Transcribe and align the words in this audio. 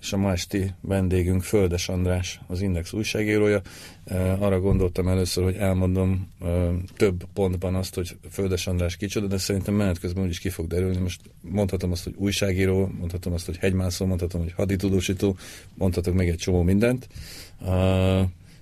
és 0.00 0.12
a 0.12 0.16
ma 0.16 0.32
esti 0.32 0.74
vendégünk 0.80 1.42
Földes 1.42 1.88
András, 1.88 2.40
az 2.46 2.60
Index 2.60 2.92
újságírója. 2.92 3.60
Arra 4.38 4.60
gondoltam 4.60 5.08
először, 5.08 5.44
hogy 5.44 5.54
elmondom 5.54 6.28
több 6.96 7.24
pontban 7.32 7.74
azt, 7.74 7.94
hogy 7.94 8.16
Földes 8.30 8.66
András 8.66 8.96
kicsoda, 8.96 9.26
de 9.26 9.38
szerintem 9.38 9.74
menet 9.74 9.98
közben 9.98 10.24
úgyis 10.24 10.38
ki 10.38 10.48
fog 10.48 10.66
derülni. 10.66 10.98
Most 10.98 11.20
mondhatom 11.40 11.92
azt, 11.92 12.04
hogy 12.04 12.14
újságíró, 12.16 12.90
mondhatom 12.98 13.32
azt, 13.32 13.46
hogy 13.46 13.56
hegymászó, 13.56 14.06
mondhatom, 14.06 14.40
hogy 14.40 14.52
haditudósító, 14.52 15.36
mondhatok 15.74 16.14
még 16.14 16.28
egy 16.28 16.36
csomó 16.36 16.62
mindent. 16.62 17.08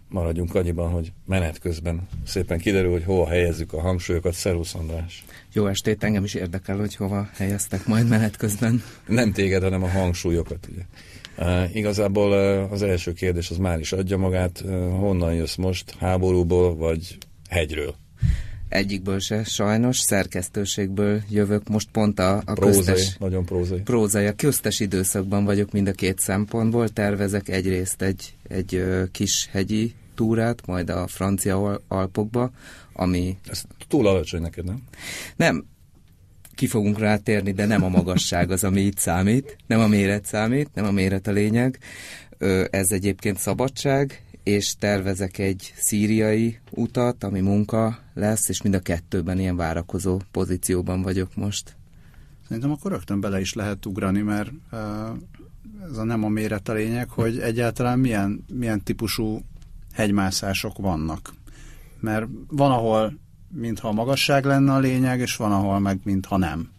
Maradjunk 0.08 0.54
annyiban, 0.54 0.90
hogy 0.90 1.12
menet 1.26 1.58
közben 1.58 2.08
szépen 2.24 2.58
kiderül, 2.58 2.90
hogy 2.90 3.04
hova 3.04 3.28
helyezzük 3.28 3.72
a 3.72 3.80
hangsúlyokat. 3.80 4.32
Szerusz 4.32 4.74
András! 4.74 5.24
Jó 5.52 5.66
estét, 5.66 6.04
engem 6.04 6.24
is 6.24 6.34
érdekel, 6.34 6.76
hogy 6.76 6.94
hova 6.94 7.28
helyeztek 7.34 7.86
majd 7.86 8.08
menet 8.08 8.36
közben. 8.36 8.82
Nem 9.06 9.32
téged, 9.32 9.62
hanem 9.62 9.82
a 9.82 9.88
hangsúlyokat, 9.88 10.68
ugye. 10.72 10.82
Uh, 11.38 11.76
igazából 11.76 12.30
uh, 12.30 12.72
az 12.72 12.82
első 12.82 13.12
kérdés 13.12 13.50
az 13.50 13.56
már 13.56 13.78
is 13.78 13.92
adja 13.92 14.16
magát. 14.16 14.62
Uh, 14.64 14.70
honnan 14.98 15.34
jössz 15.34 15.56
most? 15.56 15.94
Háborúból 15.98 16.76
vagy 16.76 17.18
hegyről? 17.48 17.94
Egyikből 18.68 19.18
se, 19.18 19.44
sajnos, 19.44 19.98
szerkesztőségből 19.98 21.22
jövök. 21.30 21.68
Most 21.68 21.88
pont 21.92 22.18
a, 22.18 22.36
a 22.36 22.52
prózai, 22.52 22.84
köztes... 22.84 23.16
nagyon 23.16 23.44
prózai. 23.44 23.80
Prózai, 23.80 24.26
a 24.26 24.32
köztes 24.32 24.80
időszakban 24.80 25.44
vagyok 25.44 25.72
mind 25.72 25.88
a 25.88 25.92
két 25.92 26.18
szempontból. 26.18 26.88
Tervezek 26.88 27.48
egyrészt 27.48 28.02
egy, 28.02 28.34
egy 28.48 28.84
kis 29.12 29.48
hegyi 29.50 29.94
túrát, 30.14 30.66
majd 30.66 30.90
a 30.90 31.06
francia 31.06 31.80
Alpokba, 31.88 32.50
ami... 32.92 33.36
Ez 33.50 33.62
túl 33.88 34.06
alacsony 34.06 34.40
neked, 34.40 34.64
nem? 34.64 34.82
Nem, 35.36 35.66
ki 36.58 36.66
fogunk 36.66 36.98
rátérni, 36.98 37.52
de 37.52 37.66
nem 37.66 37.84
a 37.84 37.88
magasság 37.88 38.50
az, 38.50 38.64
ami 38.64 38.80
itt 38.80 38.98
számít, 38.98 39.56
nem 39.66 39.80
a 39.80 39.86
méret 39.86 40.24
számít, 40.24 40.74
nem 40.74 40.84
a 40.84 40.90
méret 40.90 41.26
a 41.26 41.30
lényeg. 41.30 41.78
Ez 42.70 42.90
egyébként 42.90 43.38
szabadság, 43.38 44.22
és 44.42 44.76
tervezek 44.78 45.38
egy 45.38 45.72
szíriai 45.76 46.58
utat, 46.70 47.24
ami 47.24 47.40
munka 47.40 47.98
lesz, 48.14 48.48
és 48.48 48.62
mind 48.62 48.74
a 48.74 48.80
kettőben 48.80 49.38
ilyen 49.38 49.56
várakozó 49.56 50.20
pozícióban 50.30 51.02
vagyok 51.02 51.36
most. 51.36 51.76
Szerintem 52.48 52.70
akkor 52.72 52.90
rögtön 52.90 53.20
bele 53.20 53.40
is 53.40 53.54
lehet 53.54 53.86
ugrani, 53.86 54.20
mert 54.20 54.50
ez 55.90 55.96
a 55.96 56.04
nem 56.04 56.24
a 56.24 56.28
méret 56.28 56.68
a 56.68 56.72
lényeg, 56.72 57.08
hogy 57.08 57.38
egyáltalán 57.38 57.98
milyen, 57.98 58.44
milyen 58.52 58.82
típusú 58.82 59.40
hegymászások 59.92 60.78
vannak. 60.78 61.32
Mert 62.00 62.26
van, 62.48 62.70
ahol 62.70 63.18
mintha 63.52 63.88
a 63.88 63.92
magasság 63.92 64.44
lenne 64.44 64.72
a 64.72 64.78
lényeg, 64.78 65.20
és 65.20 65.36
van, 65.36 65.52
ahol 65.52 65.78
meg 65.78 65.98
mintha 66.04 66.36
nem. 66.36 66.70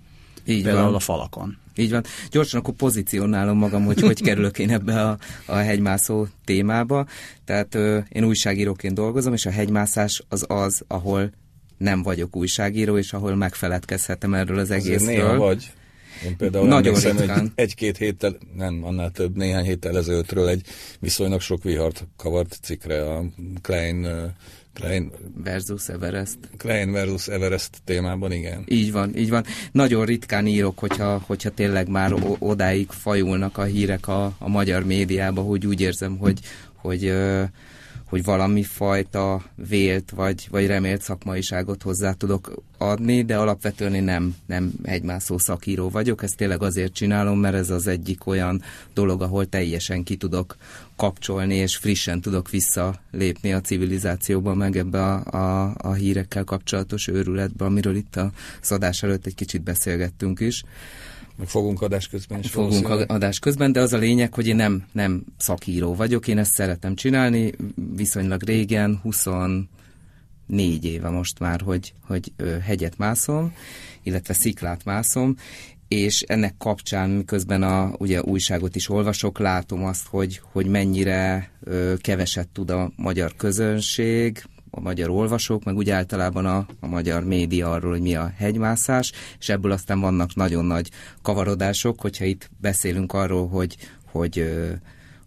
Így 0.45 0.63
Például 0.63 0.85
van. 0.85 0.95
a 0.95 0.99
falakon. 0.99 1.57
Így 1.75 1.91
van. 1.91 2.03
Gyorsan 2.31 2.59
akkor 2.59 2.73
pozícionálom 2.73 3.57
magam, 3.57 3.85
hogy 3.85 4.01
hogy 4.01 4.21
kerülök 4.21 4.59
én 4.59 4.69
ebbe 4.69 5.01
a, 5.01 5.17
a 5.45 5.55
hegymászó 5.55 6.25
témába. 6.45 7.05
Tehát 7.45 7.75
ö, 7.75 7.99
én 8.09 8.23
újságíróként 8.23 8.93
dolgozom, 8.93 9.33
és 9.33 9.45
a 9.45 9.51
hegymászás 9.51 10.23
az 10.29 10.45
az, 10.47 10.83
ahol 10.87 11.31
nem 11.77 12.03
vagyok 12.03 12.35
újságíró, 12.35 12.97
és 12.97 13.13
ahol 13.13 13.35
megfeledkezhetem 13.35 14.33
erről 14.33 14.59
az 14.59 14.71
egészről. 14.71 14.95
Azért 14.95 15.17
néha 15.17 15.37
vagy. 15.37 15.71
Én 16.25 16.37
például 16.37 16.67
Nagyon 16.67 16.93
ritkán. 16.93 17.39
Egy, 17.39 17.51
egy-két 17.55 17.97
héttel, 17.97 18.37
nem, 18.55 18.83
annál 18.83 19.11
több, 19.11 19.35
néhány 19.35 19.63
héttel 19.63 19.97
ezelőttről 19.97 20.47
egy 20.47 20.61
viszonylag 20.99 21.41
sok 21.41 21.63
vihart 21.63 22.07
kavart 22.17 22.57
cikre 22.61 23.13
a 23.13 23.23
Klein 23.61 24.07
Klein 24.73 25.11
versus 25.43 25.89
Everest. 25.89 26.37
Klein 26.57 26.91
versus 26.91 27.27
Everest 27.27 27.69
témában, 27.83 28.31
igen. 28.31 28.63
Így 28.67 28.91
van, 28.91 29.17
így 29.17 29.29
van. 29.29 29.45
Nagyon 29.71 30.05
ritkán 30.05 30.47
írok, 30.47 30.79
hogyha, 30.79 31.23
hogyha 31.25 31.49
tényleg 31.49 31.87
már 31.87 32.13
odáig 32.39 32.87
fajulnak 32.89 33.57
a 33.57 33.63
hírek 33.63 34.07
a, 34.07 34.35
a 34.39 34.49
magyar 34.49 34.85
médiába, 34.85 35.41
hogy 35.41 35.65
úgy 35.65 35.81
érzem, 35.81 36.17
hogy, 36.17 36.39
hogy 36.75 36.89
hogy 36.89 37.13
valami 38.09 38.63
fajta 38.63 39.41
vélt 39.55 40.11
vagy, 40.15 40.47
vagy 40.51 40.67
remélt 40.67 41.01
szakmaiságot 41.01 41.83
hozzá 41.83 42.13
tudok 42.13 42.53
adni, 42.77 43.23
de 43.23 43.37
alapvetően 43.37 43.93
én 43.93 44.03
nem, 44.03 44.35
nem 44.45 44.71
egymászó 44.83 45.37
szakíró 45.37 45.89
vagyok, 45.89 46.23
ezt 46.23 46.37
tényleg 46.37 46.61
azért 46.61 46.93
csinálom, 46.93 47.39
mert 47.39 47.55
ez 47.55 47.69
az 47.69 47.87
egyik 47.87 48.27
olyan 48.27 48.61
dolog, 48.93 49.21
ahol 49.21 49.45
teljesen 49.45 50.03
ki 50.03 50.15
tudok 50.15 50.57
kapcsolni, 50.95 51.55
és 51.55 51.75
frissen 51.75 52.21
tudok 52.21 52.49
visszalépni 52.49 53.53
a 53.53 53.61
civilizációba, 53.61 54.53
meg 54.53 54.77
ebbe 54.77 55.03
a, 55.03 55.23
a, 55.25 55.75
a 55.77 55.93
hírekkel 55.93 56.43
kapcsolatos 56.43 57.07
őrületbe, 57.07 57.65
amiről 57.65 57.95
itt 57.95 58.15
a 58.15 58.31
szadás 58.61 59.03
előtt 59.03 59.25
egy 59.25 59.35
kicsit 59.35 59.61
beszélgettünk 59.61 60.39
is. 60.39 60.63
Meg 61.39 61.47
fogunk 61.47 61.81
adás 61.81 62.07
közben 62.07 62.39
is. 62.39 62.49
Fogunk 62.49 62.89
adás 62.89 63.39
közben, 63.39 63.71
de 63.71 63.79
az 63.79 63.93
a 63.93 63.97
lényeg, 63.97 64.33
hogy 64.33 64.47
én 64.47 64.55
nem, 64.55 64.85
nem 64.91 65.23
szakíró 65.37 65.95
vagyok, 65.95 66.27
én 66.27 66.37
ezt 66.37 66.53
szeretem 66.53 66.95
csinálni, 66.95 67.51
viszonylag 67.95 68.43
régen, 68.43 68.99
24 69.03 69.67
éve 70.81 71.09
most 71.09 71.39
már, 71.39 71.61
hogy, 71.61 71.93
hogy 72.07 72.31
hegyet 72.63 72.97
mászom, 72.97 73.53
illetve 74.03 74.33
sziklát 74.33 74.85
mászom, 74.85 75.35
és 75.87 76.21
ennek 76.21 76.55
kapcsán, 76.57 77.09
miközben 77.09 77.63
a 77.63 77.93
ugye, 77.97 78.21
újságot 78.21 78.75
is 78.75 78.89
olvasok, 78.89 79.39
látom 79.39 79.83
azt, 79.83 80.07
hogy, 80.07 80.41
hogy 80.51 80.65
mennyire 80.65 81.49
ö, 81.63 81.93
keveset 81.97 82.47
tud 82.47 82.69
a 82.69 82.91
magyar 82.95 83.35
közönség, 83.35 84.43
a 84.69 84.79
magyar 84.79 85.09
olvasók, 85.09 85.63
meg 85.63 85.75
úgy 85.75 85.89
általában 85.89 86.45
a, 86.45 86.65
a 86.79 86.87
magyar 86.87 87.23
média 87.23 87.71
arról, 87.71 87.91
hogy 87.91 88.01
mi 88.01 88.15
a 88.15 88.33
hegymászás, 88.37 89.11
és 89.39 89.49
ebből 89.49 89.71
aztán 89.71 89.99
vannak 89.99 90.35
nagyon 90.35 90.65
nagy 90.65 90.89
kavarodások, 91.21 92.01
hogyha 92.01 92.25
itt 92.25 92.49
beszélünk 92.57 93.13
arról, 93.13 93.47
hogy, 93.47 93.77
hogy, 94.11 94.51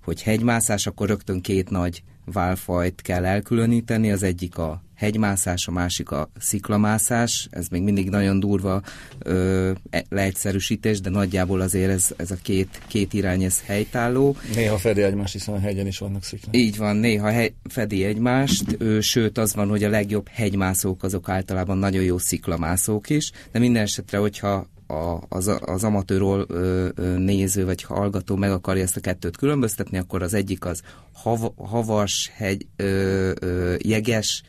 hogy 0.04 0.22
hegymászás, 0.22 0.86
akkor 0.86 1.08
rögtön 1.08 1.40
két 1.40 1.70
nagy 1.70 2.02
válfajt 2.24 3.02
kell 3.02 3.24
elkülöníteni, 3.24 4.12
az 4.12 4.22
egyik 4.22 4.58
a 4.58 4.82
hegymászás, 5.02 5.66
a 5.66 5.70
másik 5.70 6.10
a 6.10 6.30
sziklamászás, 6.38 7.48
ez 7.50 7.68
még 7.68 7.82
mindig 7.82 8.10
nagyon 8.10 8.40
durva 8.40 8.82
ö, 9.18 9.70
e, 9.90 10.04
leegyszerűsítés, 10.08 11.00
de 11.00 11.10
nagyjából 11.10 11.60
azért 11.60 11.90
ez, 11.90 12.08
ez 12.16 12.30
a 12.30 12.36
két, 12.42 12.80
két 12.86 13.12
irány, 13.12 13.42
ez 13.42 13.62
helytálló. 13.64 14.36
Néha 14.54 14.78
fedi 14.78 15.02
egymást, 15.02 15.32
hiszen 15.32 15.54
a 15.54 15.58
hegyen 15.58 15.86
is 15.86 15.98
vannak 15.98 16.24
sziklák. 16.24 16.56
Így 16.56 16.76
van, 16.76 16.96
néha 16.96 17.30
hely, 17.30 17.54
fedi 17.68 18.04
egymást, 18.04 18.76
ö, 18.78 19.00
sőt 19.00 19.38
az 19.38 19.54
van, 19.54 19.68
hogy 19.68 19.84
a 19.84 19.88
legjobb 19.88 20.28
hegymászók 20.28 21.02
azok 21.02 21.28
általában 21.28 21.78
nagyon 21.78 22.02
jó 22.02 22.18
sziklamászók 22.18 23.10
is, 23.10 23.32
de 23.52 23.58
minden 23.58 23.82
esetre, 23.82 24.18
hogyha 24.18 24.66
a, 24.86 25.22
az, 25.28 25.50
az 25.60 25.84
amatőr 25.84 26.22
ö, 26.22 26.88
ö, 26.94 27.18
néző 27.18 27.64
vagy 27.64 27.82
hallgató 27.82 28.36
meg 28.36 28.50
akarja 28.50 28.82
ezt 28.82 28.96
a 28.96 29.00
kettőt 29.00 29.36
különböztetni, 29.36 29.98
akkor 29.98 30.22
az 30.22 30.34
egyik 30.34 30.64
az 30.64 30.82
hav, 31.12 31.40
havas, 31.56 32.30
hegy, 32.34 32.66
ö, 32.76 33.30
ö, 33.40 33.74
jeges, 33.78 34.42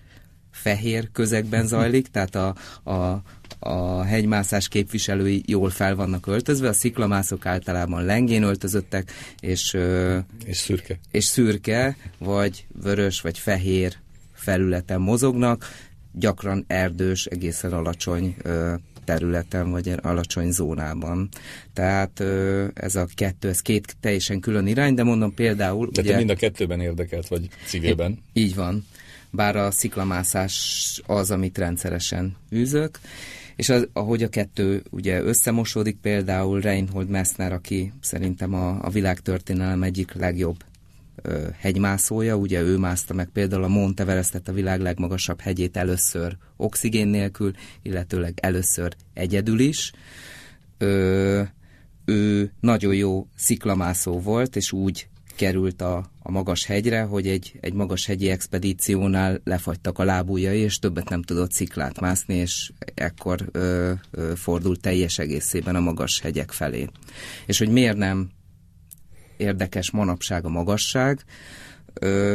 fehér 0.63 1.09
közegben 1.11 1.67
zajlik, 1.67 2.07
tehát 2.07 2.35
a, 2.35 2.55
a, 2.83 3.21
a 3.59 4.03
hegymászás 4.03 4.67
képviselői 4.67 5.43
jól 5.45 5.69
fel 5.69 5.95
vannak 5.95 6.27
öltözve, 6.27 6.67
a 6.67 6.73
sziklamászok 6.73 7.45
általában 7.45 8.05
lengén 8.05 8.43
öltözöttek, 8.43 9.11
és, 9.39 9.77
és 10.45 10.57
szürke. 10.57 10.99
És 11.11 11.23
szürke, 11.23 11.97
vagy 12.17 12.65
vörös, 12.81 13.21
vagy 13.21 13.37
fehér 13.37 13.93
felületen 14.33 15.01
mozognak, 15.01 15.65
gyakran 16.11 16.63
erdős, 16.67 17.25
egészen 17.25 17.73
alacsony 17.73 18.35
területen, 19.05 19.71
vagy 19.71 19.95
alacsony 20.01 20.51
zónában. 20.51 21.29
Tehát 21.73 22.23
ez 22.73 22.95
a 22.95 23.07
kettő, 23.15 23.49
ez 23.49 23.61
két 23.61 23.95
teljesen 23.99 24.39
külön 24.39 24.67
irány, 24.67 24.93
de 24.93 25.03
mondom 25.03 25.33
például... 25.33 25.89
De 25.91 26.01
ugye, 26.01 26.11
te 26.11 26.17
mind 26.17 26.29
a 26.29 26.35
kettőben 26.35 26.79
érdekelt 26.79 27.27
vagy 27.27 27.47
civilben. 27.65 28.19
Így 28.33 28.55
van. 28.55 28.85
Bár 29.35 29.55
a 29.55 29.71
sziklamászás 29.71 31.01
az, 31.05 31.31
amit 31.31 31.57
rendszeresen 31.57 32.35
űzök, 32.51 32.99
és 33.55 33.69
az, 33.69 33.87
ahogy 33.93 34.23
a 34.23 34.29
kettő 34.29 34.83
ugye 34.89 35.21
összemosódik, 35.21 35.97
például 36.01 36.61
Reinhold 36.61 37.09
Messner, 37.09 37.53
aki 37.53 37.93
szerintem 38.01 38.53
a, 38.53 38.77
a 38.81 38.89
világtörténelem 38.89 39.83
egyik 39.83 40.13
legjobb 40.13 40.63
ö, 41.21 41.47
hegymászója, 41.59 42.35
ugye 42.35 42.61
ő 42.61 42.77
mászta 42.77 43.13
meg 43.13 43.29
például 43.33 43.63
a 43.63 43.67
Mount 43.67 43.99
Everestet, 43.99 44.47
a 44.47 44.53
világ 44.53 44.81
legmagasabb 44.81 45.39
hegyét 45.39 45.77
először 45.77 46.37
oxigén 46.57 47.07
nélkül, 47.07 47.51
illetőleg 47.81 48.39
először 48.41 48.95
egyedül 49.13 49.59
is. 49.59 49.91
Ö, 50.77 51.41
ő 52.05 52.51
nagyon 52.59 52.95
jó 52.95 53.27
sziklamászó 53.35 54.19
volt, 54.19 54.55
és 54.55 54.71
úgy 54.71 55.07
került 55.35 55.81
a, 55.81 56.05
a 56.19 56.31
magas 56.31 56.65
hegyre, 56.65 57.01
hogy 57.01 57.27
egy, 57.27 57.57
egy 57.59 57.73
magas 57.73 58.05
hegyi 58.05 58.29
expedíciónál 58.29 59.41
lefagytak 59.43 59.99
a 59.99 60.03
lábújai, 60.03 60.59
és 60.59 60.79
többet 60.79 61.09
nem 61.09 61.21
tudott 61.21 61.51
sziklát 61.51 61.99
mászni, 61.99 62.35
és 62.35 62.71
ekkor 62.93 63.49
ö, 63.51 63.91
ö, 64.11 64.35
fordult 64.35 64.81
teljes 64.81 65.17
egészében 65.17 65.75
a 65.75 65.79
magas 65.79 66.19
hegyek 66.19 66.51
felé. 66.51 66.87
És 67.45 67.57
hogy 67.57 67.69
miért 67.69 67.97
nem 67.97 68.29
érdekes 69.37 69.91
manapság 69.91 70.45
a 70.45 70.49
magasság, 70.49 71.23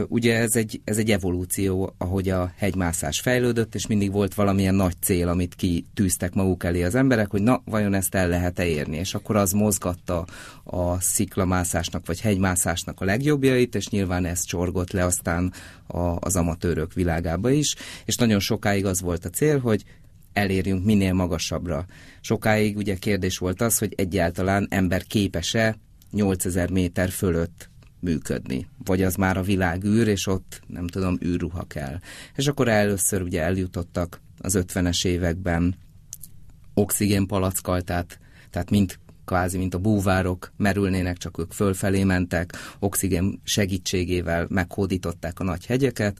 Ugye 0.09 0.37
ez 0.37 0.57
egy, 0.57 0.81
ez 0.85 0.99
egy 0.99 1.11
evolúció, 1.11 1.95
ahogy 1.99 2.29
a 2.29 2.53
hegymászás 2.57 3.21
fejlődött, 3.21 3.75
és 3.75 3.87
mindig 3.87 4.13
volt 4.13 4.35
valamilyen 4.35 4.75
nagy 4.75 4.95
cél, 5.01 5.29
amit 5.29 5.55
kitűztek 5.55 6.35
maguk 6.35 6.65
elé 6.65 6.83
az 6.83 6.95
emberek, 6.95 7.31
hogy 7.31 7.43
na, 7.43 7.63
vajon 7.65 7.95
ezt 7.95 8.15
el 8.15 8.29
lehet-e 8.29 8.67
érni, 8.67 8.97
és 8.97 9.15
akkor 9.15 9.37
az 9.37 9.53
mozgatta 9.53 10.27
a 10.65 11.01
sziklamászásnak, 11.01 12.07
vagy 12.07 12.21
hegymászásnak 12.21 13.01
a 13.01 13.05
legjobbjait, 13.05 13.75
és 13.75 13.89
nyilván 13.89 14.25
ez 14.25 14.45
csorgott 14.45 14.93
le 14.93 15.05
aztán 15.05 15.53
a, 15.87 15.99
az 15.99 16.37
amatőrök 16.37 16.93
világába 16.93 17.51
is, 17.51 17.75
és 18.05 18.17
nagyon 18.17 18.41
sokáig 18.41 18.85
az 18.85 19.01
volt 19.01 19.25
a 19.25 19.31
cél, 19.31 19.59
hogy 19.59 19.85
elérjünk 20.33 20.85
minél 20.85 21.13
magasabbra. 21.13 21.87
Sokáig 22.21 22.77
ugye 22.77 22.97
kérdés 22.97 23.39
volt 23.39 23.61
az, 23.61 23.79
hogy 23.79 23.93
egyáltalán 23.97 24.67
ember 24.71 25.03
képes-e 25.03 25.77
8000 26.11 26.71
méter 26.71 27.11
fölött 27.11 27.69
működni. 28.01 28.69
Vagy 28.85 29.03
az 29.03 29.15
már 29.15 29.37
a 29.37 29.43
világ 29.43 29.85
űr, 29.85 30.09
és 30.09 30.27
ott 30.27 30.61
nem 30.67 30.87
tudom, 30.87 31.19
űrruha 31.25 31.65
kell. 31.65 31.99
És 32.35 32.47
akkor 32.47 32.69
először 32.69 33.23
ugye 33.23 33.43
eljutottak 33.43 34.21
az 34.39 34.59
50-es 34.61 35.07
években 35.07 35.75
oxigénpalackaltát, 36.75 38.19
tehát 38.51 38.71
mint 38.71 39.01
kvázi, 39.25 39.59
mint 39.59 39.75
a 39.75 39.79
búvárok 39.79 40.53
merülnének, 40.57 41.17
csak 41.17 41.39
ők 41.39 41.53
fölfelé 41.53 42.05
mentek, 42.05 42.53
oxigén 42.79 43.41
segítségével 43.45 44.47
meghódították 44.49 45.41
a 45.41 45.45
nagy 45.45 45.67
hegyeket, 45.67 46.19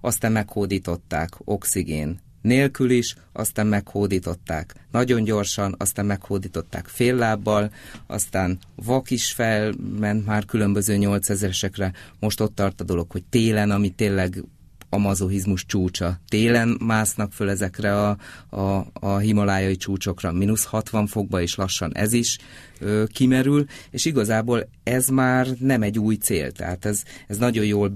aztán 0.00 0.32
meghódították 0.32 1.30
oxigén 1.44 2.20
nélkül 2.42 2.90
is, 2.90 3.16
aztán 3.32 3.66
meghódították. 3.66 4.74
Nagyon 4.90 5.24
gyorsan, 5.24 5.74
aztán 5.78 6.06
meghódították 6.06 6.86
fél 6.86 7.14
lábbal, 7.14 7.72
aztán 8.06 8.58
vak 8.74 9.10
is 9.10 9.32
felment 9.32 10.26
már 10.26 10.44
különböző 10.44 10.96
8000-esekre, 11.00 11.92
most 12.20 12.40
ott 12.40 12.54
tart 12.54 12.80
a 12.80 12.84
dolog, 12.84 13.10
hogy 13.10 13.24
télen, 13.24 13.70
ami 13.70 13.90
tényleg 13.90 14.44
a 14.90 14.98
mazohizmus 14.98 15.66
csúcsa. 15.66 16.20
Télen 16.28 16.78
másznak 16.84 17.32
föl 17.32 17.50
ezekre 17.50 18.06
a, 18.06 18.16
a, 18.48 18.86
a 18.92 19.16
himalájai 19.16 19.76
csúcsokra, 19.76 20.32
mínusz 20.32 20.64
60 20.64 21.06
fokba, 21.06 21.40
és 21.40 21.54
lassan 21.54 21.94
ez 21.94 22.12
is 22.12 22.38
ö, 22.78 23.04
kimerül, 23.12 23.64
és 23.90 24.04
igazából 24.04 24.68
ez 24.82 25.08
már 25.08 25.46
nem 25.58 25.82
egy 25.82 25.98
új 25.98 26.14
cél, 26.14 26.52
tehát 26.52 26.84
ez, 26.84 27.02
ez 27.26 27.36
nagyon 27.36 27.64
jól 27.64 27.88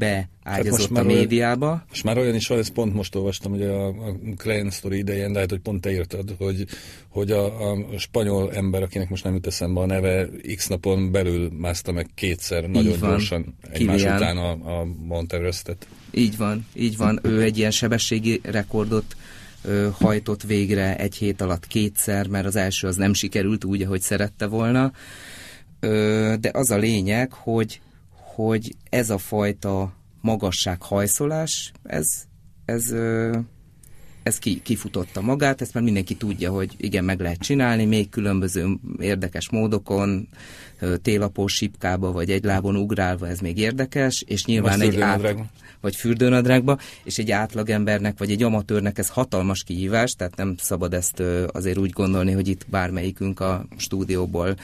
beágyazott 0.45 0.97
a 0.97 1.03
médiába. 1.03 1.67
Olyan, 1.67 1.85
most 1.89 2.05
már 2.05 2.19
olyan 2.19 2.35
is 2.35 2.47
van, 2.47 2.59
ezt 2.59 2.73
pont 2.73 2.95
most 2.95 3.15
olvastam, 3.15 3.53
hogy 3.53 3.63
a, 3.63 3.87
a 3.87 4.17
Klein 4.37 4.71
Story 4.71 4.99
idején, 4.99 5.33
de 5.33 5.39
hát, 5.39 5.51
hogy 5.51 5.61
pont 5.61 5.81
te 5.81 5.91
írtad, 5.91 6.35
hogy, 6.39 6.67
hogy 7.09 7.31
a, 7.31 7.71
a 7.71 7.99
spanyol 7.99 8.53
ember, 8.53 8.83
akinek 8.83 9.09
most 9.09 9.25
nem 9.25 9.35
jut 9.35 9.47
eszembe 9.47 9.81
a 9.81 9.87
neve, 9.87 10.29
x 10.57 10.69
napon 10.69 11.11
belül 11.13 11.51
mászta 11.59 11.93
meg 11.93 12.07
kétszer, 12.15 12.69
nagyon 12.69 12.99
van. 12.99 13.11
gyorsan 13.11 13.55
egymás 13.71 13.97
Kilian. 13.97 14.17
után 14.17 14.37
a, 14.37 14.51
a 14.51 14.85
Mount 14.85 15.33
Everestet. 15.33 15.87
Így 16.11 16.37
van, 16.37 16.67
így 16.75 16.97
van. 16.97 17.21
Ő 17.23 17.43
egy 17.43 17.59
ilyen 17.59 17.71
sebességi 17.71 18.41
rekordot 18.43 19.17
ö, 19.63 19.89
hajtott 19.93 20.43
végre 20.43 20.97
egy 20.97 21.15
hét 21.15 21.41
alatt 21.41 21.67
kétszer, 21.67 22.27
mert 22.27 22.47
az 22.47 22.57
első 22.57 22.87
az 22.87 22.97
nem 22.97 23.15
sikerült 23.15 23.65
úgy, 23.65 23.83
ahogy 23.83 24.01
szerette 24.01 24.47
volna. 24.47 24.93
Ö, 25.81 26.35
de 26.41 26.51
az 26.53 26.71
a 26.71 26.77
lényeg, 26.77 27.33
hogy, 27.33 27.81
hogy 28.35 28.75
ez 28.91 29.11
a 29.11 29.19
fajta 29.19 29.93
magassághajszolás, 30.23 31.73
ez, 31.83 32.07
ez, 32.65 32.95
ez 34.23 34.39
ki, 34.39 34.61
kifutotta 34.63 35.21
magát, 35.21 35.61
ezt 35.61 35.75
már 35.75 35.83
mindenki 35.83 36.15
tudja, 36.15 36.51
hogy 36.51 36.75
igen, 36.77 37.05
meg 37.05 37.21
lehet 37.21 37.39
csinálni, 37.39 37.85
még 37.85 38.09
különböző 38.09 38.79
érdekes 38.99 39.51
módokon, 39.51 40.29
télapós 41.03 41.55
sipkába, 41.55 42.13
vagy 42.13 42.31
egy 42.31 42.45
lábon 42.45 42.77
ugrálva, 42.77 43.29
ez 43.29 43.39
még 43.39 43.59
érdekes, 43.59 44.23
és 44.27 44.45
nyilván 44.45 44.81
egy 44.81 45.01
át 45.01 45.35
vagy 45.81 45.97
fürdőnadrágba, 45.97 46.79
és 47.05 47.19
egy 47.19 47.31
átlagembernek, 47.31 48.19
vagy 48.19 48.31
egy 48.31 48.43
amatőrnek 48.43 48.99
ez 48.99 49.09
hatalmas 49.09 49.63
kihívás, 49.63 50.13
tehát 50.15 50.37
nem 50.37 50.55
szabad 50.59 50.95
ezt 50.95 51.23
azért 51.53 51.79
úgy 51.79 51.91
gondolni, 51.91 52.33
hogy 52.33 52.49
itt 52.49 52.67
bármelyikünk 52.71 53.41
a 53.41 53.67
stúdióból 53.77 54.55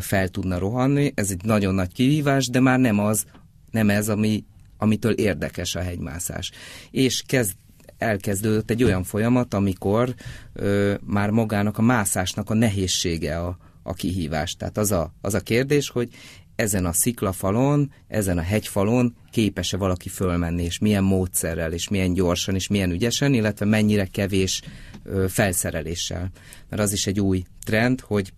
fel 0.00 0.28
tudna 0.28 0.58
rohanni. 0.58 1.12
Ez 1.14 1.30
egy 1.30 1.44
nagyon 1.44 1.74
nagy 1.74 1.92
kihívás, 1.92 2.48
de 2.48 2.60
már 2.60 2.78
nem 2.78 2.98
az, 2.98 3.24
nem 3.70 3.90
ez, 3.90 4.08
ami, 4.08 4.44
amitől 4.84 5.12
érdekes 5.12 5.74
a 5.74 5.80
hegymászás. 5.80 6.50
És 6.90 7.22
kezd 7.26 7.52
elkezdődött 7.98 8.70
egy 8.70 8.84
olyan 8.84 9.02
folyamat, 9.02 9.54
amikor 9.54 10.14
ö, 10.52 10.94
már 11.06 11.30
magának 11.30 11.78
a 11.78 11.82
mászásnak 11.82 12.50
a 12.50 12.54
nehézsége 12.54 13.38
a, 13.38 13.58
a 13.82 13.92
kihívás. 13.92 14.52
Tehát 14.52 14.78
az 14.78 14.92
a, 14.92 15.14
az 15.20 15.34
a 15.34 15.40
kérdés, 15.40 15.88
hogy 15.88 16.08
ezen 16.56 16.86
a 16.86 16.92
sziklafalon, 16.92 17.92
ezen 18.08 18.38
a 18.38 18.42
hegyfalon 18.42 19.16
képes-e 19.30 19.76
valaki 19.76 20.08
fölmenni, 20.08 20.62
és 20.62 20.78
milyen 20.78 21.04
módszerrel, 21.04 21.72
és 21.72 21.88
milyen 21.88 22.12
gyorsan, 22.12 22.54
és 22.54 22.68
milyen 22.68 22.90
ügyesen, 22.90 23.34
illetve 23.34 23.64
mennyire 23.64 24.06
kevés 24.06 24.62
ö, 25.04 25.24
felszereléssel. 25.28 26.30
Mert 26.68 26.82
az 26.82 26.92
is 26.92 27.06
egy 27.06 27.20
új 27.20 27.42
trend, 27.64 28.00
hogy 28.00 28.32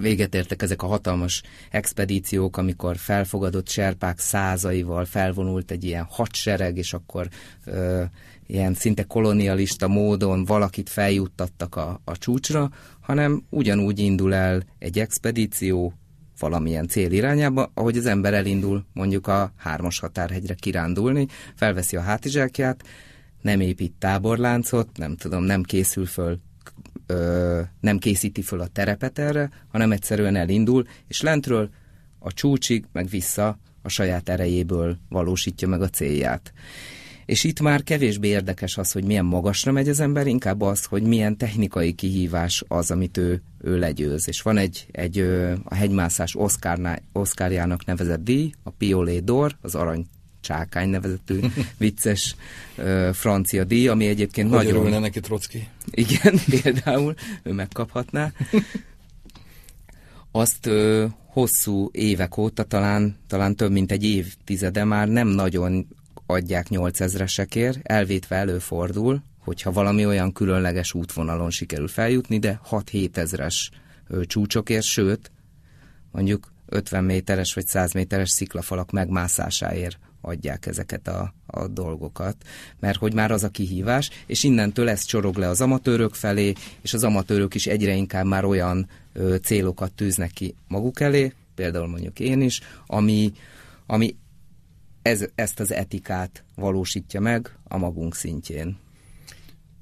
véget 0.00 0.34
értek 0.34 0.62
ezek 0.62 0.82
a 0.82 0.86
hatalmas 0.86 1.42
expedíciók, 1.70 2.56
amikor 2.56 2.96
felfogadott 2.96 3.68
serpák 3.68 4.18
százaival 4.18 5.04
felvonult 5.04 5.70
egy 5.70 5.84
ilyen 5.84 6.06
hadsereg, 6.10 6.76
és 6.76 6.92
akkor 6.92 7.28
ö, 7.64 8.02
ilyen 8.46 8.74
szinte 8.74 9.02
kolonialista 9.02 9.88
módon 9.88 10.44
valakit 10.44 10.88
feljuttattak 10.88 11.76
a, 11.76 12.00
a 12.04 12.18
csúcsra, 12.18 12.70
hanem 13.00 13.42
ugyanúgy 13.50 13.98
indul 13.98 14.34
el 14.34 14.62
egy 14.78 14.98
expedíció 14.98 15.92
valamilyen 16.38 16.88
cél 16.88 17.12
irányába, 17.12 17.70
ahogy 17.74 17.96
az 17.96 18.06
ember 18.06 18.34
elindul 18.34 18.84
mondjuk 18.92 19.26
a 19.26 19.52
hármas 19.56 19.98
határhegyre 19.98 20.54
kirándulni, 20.54 21.26
felveszi 21.54 21.96
a 21.96 22.00
hátizsákját, 22.00 22.82
nem 23.40 23.60
épít 23.60 23.92
táborláncot, 23.98 24.88
nem 24.96 25.16
tudom, 25.16 25.42
nem 25.42 25.62
készül 25.62 26.06
föl, 26.06 26.38
ö, 27.08 27.60
nem 27.80 27.98
készíti 27.98 28.42
föl 28.42 28.60
a 28.60 28.66
terepet 28.66 29.18
erre, 29.18 29.50
hanem 29.68 29.92
egyszerűen 29.92 30.36
elindul, 30.36 30.86
és 31.06 31.20
lentről 31.20 31.70
a 32.18 32.32
csúcsig, 32.32 32.84
meg 32.92 33.08
vissza 33.08 33.58
a 33.82 33.88
saját 33.88 34.28
erejéből 34.28 34.98
valósítja 35.08 35.68
meg 35.68 35.82
a 35.82 35.88
célját. 35.88 36.52
És 37.26 37.44
itt 37.44 37.60
már 37.60 37.82
kevésbé 37.82 38.28
érdekes 38.28 38.78
az, 38.78 38.92
hogy 38.92 39.04
milyen 39.04 39.24
magasra 39.24 39.72
megy 39.72 39.88
az 39.88 40.00
ember, 40.00 40.26
inkább 40.26 40.60
az, 40.60 40.84
hogy 40.84 41.02
milyen 41.02 41.36
technikai 41.36 41.92
kihívás 41.92 42.64
az, 42.68 42.90
amit 42.90 43.16
ő, 43.16 43.42
ő 43.60 43.78
legyőz. 43.78 44.28
És 44.28 44.42
van 44.42 44.56
egy, 44.56 44.86
egy 44.90 45.18
a 45.64 45.74
hegymászás 45.74 46.36
Oscarjának 47.12 47.84
nevezett 47.84 48.24
díj, 48.24 48.52
a 48.62 48.70
Piolé 48.70 49.22
d'Or, 49.26 49.50
az 49.60 49.74
arany 49.74 50.06
csákány 50.40 50.88
nevezetű 50.88 51.40
vicces 51.78 52.36
ö, 52.76 53.10
francia 53.12 53.64
díj, 53.64 53.88
ami 53.88 54.06
egyébként 54.06 54.48
hogy 54.54 54.64
nagyon... 54.64 54.92
Hogy 54.92 55.00
neki 55.00 55.20
Trotsky? 55.20 55.68
Igen, 55.90 56.38
például 56.62 57.14
ő 57.42 57.52
megkaphatná. 57.52 58.32
Azt 60.30 60.66
ö, 60.66 61.06
hosszú 61.26 61.88
évek 61.92 62.36
óta, 62.36 62.62
talán, 62.62 63.16
talán 63.26 63.56
több 63.56 63.70
mint 63.70 63.92
egy 63.92 64.04
évtizede 64.04 64.84
már 64.84 65.08
nem 65.08 65.28
nagyon 65.28 65.86
adják 66.26 66.66
8000-esekért, 66.70 67.78
elvétve 67.82 68.36
előfordul, 68.36 69.22
hogyha 69.38 69.72
valami 69.72 70.06
olyan 70.06 70.32
különleges 70.32 70.94
útvonalon 70.94 71.50
sikerül 71.50 71.88
feljutni, 71.88 72.38
de 72.38 72.60
6-7 72.70 73.16
ezres 73.16 73.70
csúcsokért, 74.26 74.84
sőt, 74.84 75.30
mondjuk 76.10 76.52
50 76.66 77.04
méteres 77.04 77.54
vagy 77.54 77.66
100 77.66 77.92
méteres 77.92 78.30
sziklafalak 78.30 78.90
megmászásáért 78.90 79.98
adják 80.20 80.66
ezeket 80.66 81.08
a, 81.08 81.34
a 81.46 81.68
dolgokat, 81.68 82.36
mert 82.80 82.98
hogy 82.98 83.14
már 83.14 83.30
az 83.30 83.44
a 83.44 83.48
kihívás, 83.48 84.10
és 84.26 84.42
innentől 84.42 84.88
ez 84.88 85.04
csorog 85.04 85.36
le 85.36 85.48
az 85.48 85.60
amatőrök 85.60 86.14
felé, 86.14 86.52
és 86.80 86.94
az 86.94 87.04
amatőrök 87.04 87.54
is 87.54 87.66
egyre 87.66 87.94
inkább 87.94 88.26
már 88.26 88.44
olyan 88.44 88.88
ö, 89.12 89.36
célokat 89.42 89.92
tűznek 89.92 90.30
ki 90.30 90.54
maguk 90.68 91.00
elé, 91.00 91.32
például 91.54 91.86
mondjuk 91.86 92.20
én 92.20 92.40
is, 92.40 92.60
ami, 92.86 93.32
ami 93.86 94.16
ez, 95.02 95.24
ezt 95.34 95.60
az 95.60 95.72
etikát 95.72 96.44
valósítja 96.54 97.20
meg 97.20 97.56
a 97.64 97.76
magunk 97.76 98.14
szintjén. 98.14 98.76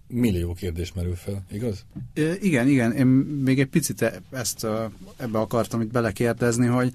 Millió 0.09 0.53
kérdés 0.53 0.93
merül 0.93 1.15
fel, 1.15 1.45
igaz? 1.51 1.85
I 2.15 2.23
igen, 2.41 2.69
igen. 2.69 2.93
Én 2.93 3.07
még 3.07 3.61
egy 3.61 3.67
picit 3.67 4.03
e- 4.03 4.23
ezt 4.31 4.67
ebbe 5.17 5.39
akartam 5.39 5.81
itt 5.81 5.91
belekérdezni, 5.91 6.67
hogy 6.67 6.93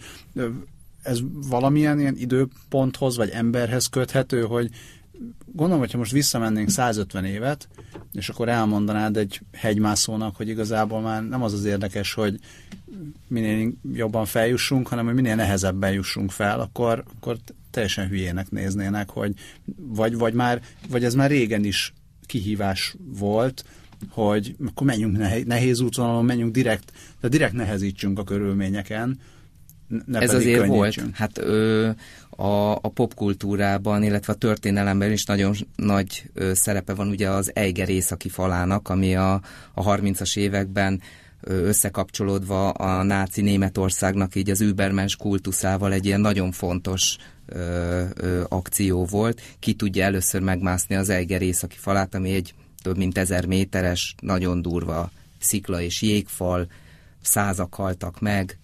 ez 1.01 1.19
valamilyen 1.49 1.99
ilyen 1.99 2.17
időponthoz 2.17 3.17
vagy 3.17 3.29
emberhez 3.29 3.87
köthető, 3.87 4.41
hogy 4.41 4.69
gondolom, 5.45 5.79
hogyha 5.79 5.97
most 5.97 6.11
visszamennénk 6.11 6.69
150 6.69 7.25
évet, 7.25 7.67
és 8.13 8.29
akkor 8.29 8.49
elmondanád 8.49 9.17
egy 9.17 9.41
hegymászónak, 9.51 10.35
hogy 10.35 10.47
igazából 10.47 11.01
már 11.01 11.27
nem 11.27 11.43
az 11.43 11.53
az 11.53 11.65
érdekes, 11.65 12.13
hogy 12.13 12.39
minél 13.27 13.71
jobban 13.93 14.25
feljussunk, 14.25 14.87
hanem 14.87 15.05
hogy 15.05 15.13
minél 15.13 15.35
nehezebben 15.35 15.91
jussunk 15.91 16.31
fel, 16.31 16.59
akkor, 16.59 17.03
akkor 17.15 17.37
teljesen 17.71 18.07
hülyének 18.07 18.49
néznének, 18.49 19.09
hogy 19.09 19.33
vagy, 19.75 20.17
vagy, 20.17 20.33
már, 20.33 20.61
vagy 20.89 21.03
ez 21.03 21.13
már 21.13 21.29
régen 21.29 21.63
is 21.63 21.93
kihívás 22.25 22.95
volt, 23.17 23.65
hogy 24.09 24.55
akkor 24.65 24.87
menjünk 24.87 25.17
nehéz 25.45 25.79
útvonalon, 25.79 26.25
menjünk 26.25 26.53
direkt, 26.53 26.91
de 27.21 27.27
direkt 27.27 27.53
nehezítsünk 27.53 28.19
a 28.19 28.23
körülményeken, 28.23 29.19
ne 30.05 30.19
Ez 30.19 30.33
azért 30.33 30.59
könnyítsünk. 30.59 31.05
volt. 31.05 31.15
Hát 31.15 31.37
ö, 31.37 31.89
a, 32.29 32.71
a 32.71 32.89
popkultúrában, 32.93 34.03
illetve 34.03 34.33
a 34.33 34.35
történelemben 34.35 35.11
is 35.11 35.25
nagyon 35.25 35.55
nagy 35.75 36.29
ö, 36.33 36.51
szerepe 36.53 36.93
van 36.93 37.07
ugye 37.07 37.29
az 37.29 37.51
Eiger 37.55 37.89
északi 37.89 38.29
falának, 38.29 38.89
ami 38.89 39.15
a, 39.15 39.33
a 39.73 39.83
30-as 39.83 40.37
években 40.37 41.01
ö, 41.41 41.53
összekapcsolódva 41.67 42.69
a 42.69 43.03
náci 43.03 43.41
Németországnak 43.41 44.35
így 44.35 44.49
az 44.49 44.61
übermens 44.61 45.15
kultuszával 45.15 45.93
egy 45.93 46.05
ilyen 46.05 46.21
nagyon 46.21 46.51
fontos 46.51 47.17
ö, 47.45 48.03
ö, 48.15 48.43
akció 48.49 49.05
volt. 49.05 49.41
Ki 49.59 49.73
tudja 49.73 50.03
először 50.03 50.41
megmászni 50.41 50.95
az 50.95 51.09
Eiger 51.09 51.41
északi 51.41 51.77
falát, 51.79 52.15
ami 52.15 52.33
egy 52.33 52.53
több 52.81 52.97
mint 52.97 53.17
ezer 53.17 53.45
méteres, 53.45 54.15
nagyon 54.21 54.61
durva 54.61 55.11
szikla 55.39 55.81
és 55.81 56.01
jégfal, 56.01 56.67
százak 57.21 57.73
haltak 57.75 58.19
meg, 58.19 58.57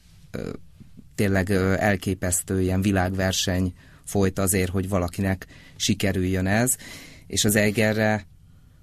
tényleg 1.18 1.52
elképesztő 1.80 2.62
ilyen 2.62 2.82
világverseny 2.82 3.74
folyt 4.04 4.40
azért, 4.40 4.72
hogy 4.72 4.90
valakinek 4.90 5.48
sikerüljön 5.76 6.48
ez, 6.48 6.76
és 7.28 7.46
az 7.46 7.56
Eigerre 7.56 8.26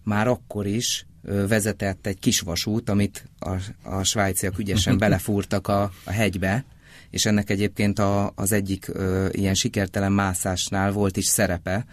már 0.02 0.28
akkor 0.28 0.66
is 0.66 1.06
vezetett 1.22 2.06
egy 2.06 2.18
kis 2.18 2.40
vasút, 2.40 2.88
amit 2.90 3.24
a, 3.38 3.56
a 3.82 4.02
svájciak 4.02 4.58
ügyesen 4.58 4.98
belefúrtak 5.04 5.68
a, 5.68 5.82
a 6.04 6.10
hegybe, 6.10 6.64
és 7.10 7.26
ennek 7.26 7.50
egyébként 7.50 7.98
a, 7.98 8.32
az 8.34 8.52
egyik 8.52 8.88
ö, 8.88 9.28
ilyen 9.30 9.54
sikertelen 9.54 10.12
mászásnál 10.12 10.92
volt 10.92 11.16
is 11.16 11.26
szerepe, 11.26 11.84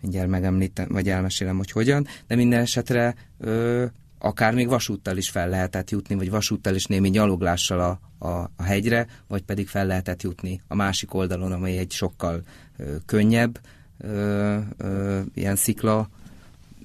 mindjárt 0.00 0.28
megemlítem, 0.28 0.86
vagy 0.88 1.08
elmesélem, 1.08 1.56
hogy 1.56 1.70
hogyan, 1.70 2.06
de 2.26 2.34
minden 2.34 2.60
esetre 2.60 3.14
ö, 3.38 3.84
akár 4.18 4.54
még 4.54 4.68
vasúttal 4.68 5.16
is 5.16 5.30
fel 5.30 5.48
lehetett 5.48 5.90
jutni, 5.90 6.14
vagy 6.14 6.30
vasúttal 6.30 6.74
is 6.74 6.84
némi 6.84 7.10
gyaloglással 7.10 7.80
a, 7.80 8.26
a, 8.26 8.50
a 8.56 8.62
hegyre, 8.62 9.06
vagy 9.28 9.42
pedig 9.42 9.68
fel 9.68 9.86
lehetett 9.86 10.22
jutni 10.22 10.62
a 10.68 10.74
másik 10.74 11.14
oldalon, 11.14 11.52
amely 11.52 11.78
egy 11.78 11.90
sokkal 11.90 12.42
ö, 12.76 12.96
könnyebb 13.06 13.60
ö, 13.98 14.58
ö, 14.76 15.20
ilyen 15.34 15.56
szikla, 15.56 16.08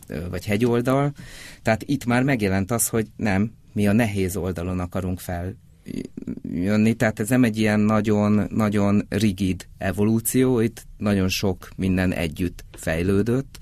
ö, 0.08 0.30
vagy 0.30 0.46
hegyoldal. 0.46 1.12
Tehát 1.62 1.84
itt 1.84 2.06
már 2.06 2.24
megjelent 2.24 2.72
az, 2.72 2.88
hogy 2.88 3.08
nem, 3.16 3.52
mi 3.74 3.88
a 3.88 3.92
nehéz 3.92 4.36
oldalon 4.36 4.80
akarunk 4.80 5.20
fel 5.20 5.56
jönni, 6.54 6.94
tehát 6.94 7.20
ez 7.20 7.30
nem 7.30 7.44
egy 7.44 7.58
ilyen 7.58 7.80
nagyon, 7.80 8.48
nagyon 8.50 9.06
rigid 9.10 9.68
evolúció, 9.78 10.60
itt 10.60 10.86
nagyon 10.98 11.30
sok 11.30 11.70
minden 11.76 12.12
együtt 12.12 12.64
fejlődött, 12.72 13.60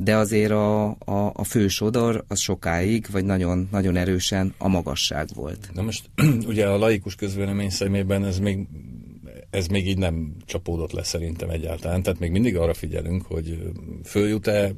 de 0.00 0.16
azért 0.16 0.50
a, 0.50 0.86
a, 0.88 1.32
a 1.34 1.44
fő 1.44 1.68
sodor 1.68 2.24
az 2.28 2.38
sokáig, 2.38 3.06
vagy 3.10 3.24
nagyon, 3.24 3.68
nagyon 3.70 3.96
erősen 3.96 4.54
a 4.58 4.68
magasság 4.68 5.28
volt. 5.34 5.68
Na 5.72 5.82
most 5.82 6.10
ugye 6.46 6.66
a 6.66 6.78
laikus 6.78 7.14
közvélemény 7.14 7.70
szemében 7.70 8.24
ez 8.24 8.38
még 8.38 8.66
ez 9.50 9.66
még 9.66 9.88
így 9.88 9.98
nem 9.98 10.36
csapódott 10.44 10.92
le 10.92 11.02
szerintem 11.02 11.50
egyáltalán. 11.50 12.02
Tehát 12.02 12.18
még 12.18 12.30
mindig 12.30 12.56
arra 12.56 12.74
figyelünk, 12.74 13.22
hogy 13.26 13.58
följut-e 14.04 14.72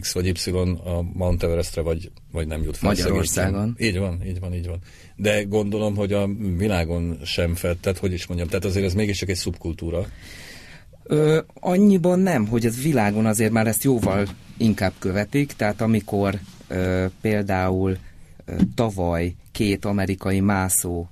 X 0.00 0.12
vagy 0.12 0.26
Y 0.26 0.50
a 0.84 1.02
Mount 1.12 1.42
Everestre, 1.42 1.80
vagy, 1.80 2.10
vagy 2.32 2.46
nem 2.46 2.62
jut 2.62 2.76
fel. 2.76 2.88
Magyarországon. 2.88 3.76
Így 3.78 3.98
van, 3.98 4.22
így 4.26 4.40
van, 4.40 4.54
így 4.54 4.66
van. 4.66 4.78
De 5.16 5.42
gondolom, 5.42 5.96
hogy 5.96 6.12
a 6.12 6.28
világon 6.56 7.18
sem 7.24 7.54
fed, 7.54 7.76
tehát 7.76 7.98
hogy 7.98 8.12
is 8.12 8.26
mondjam, 8.26 8.48
tehát 8.48 8.64
azért 8.64 8.86
ez 8.86 8.94
mégiscsak 8.94 9.28
egy 9.28 9.36
szubkultúra. 9.36 10.06
Ö, 11.06 11.40
annyiban 11.60 12.18
nem, 12.18 12.46
hogy 12.46 12.66
ez 12.66 12.82
világon 12.82 13.26
azért 13.26 13.52
már 13.52 13.66
ezt 13.66 13.84
jóval 13.84 14.26
inkább 14.56 14.92
követik, 14.98 15.52
tehát 15.52 15.80
amikor 15.80 16.38
ö, 16.68 17.06
például 17.20 17.96
ö, 18.44 18.52
tavaly 18.74 19.34
két 19.52 19.84
amerikai 19.84 20.40
mászó 20.40 21.08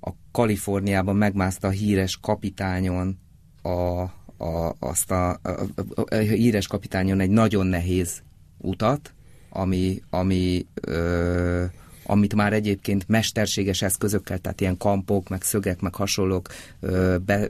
a 0.00 0.10
Kaliforniában 0.32 1.16
megmászta 1.16 1.68
a 1.68 1.70
híres 1.70 2.18
kapitányon 2.22 3.18
a, 3.62 3.68
a, 3.70 4.74
azt 4.78 5.10
a, 5.10 5.30
a, 5.30 5.38
a, 5.42 6.14
a 6.14 6.14
híres 6.14 6.66
kapitányon 6.66 7.20
egy 7.20 7.30
nagyon 7.30 7.66
nehéz 7.66 8.22
utat, 8.58 9.14
ami, 9.50 10.02
ami 10.10 10.66
ö, 10.74 11.64
amit 12.06 12.34
már 12.34 12.52
egyébként 12.52 13.08
mesterséges 13.08 13.82
eszközökkel, 13.82 14.38
tehát 14.38 14.60
ilyen 14.60 14.76
kampok, 14.76 15.28
meg 15.28 15.42
szögek, 15.42 15.80
meg 15.80 15.94
hasonlók 15.94 16.48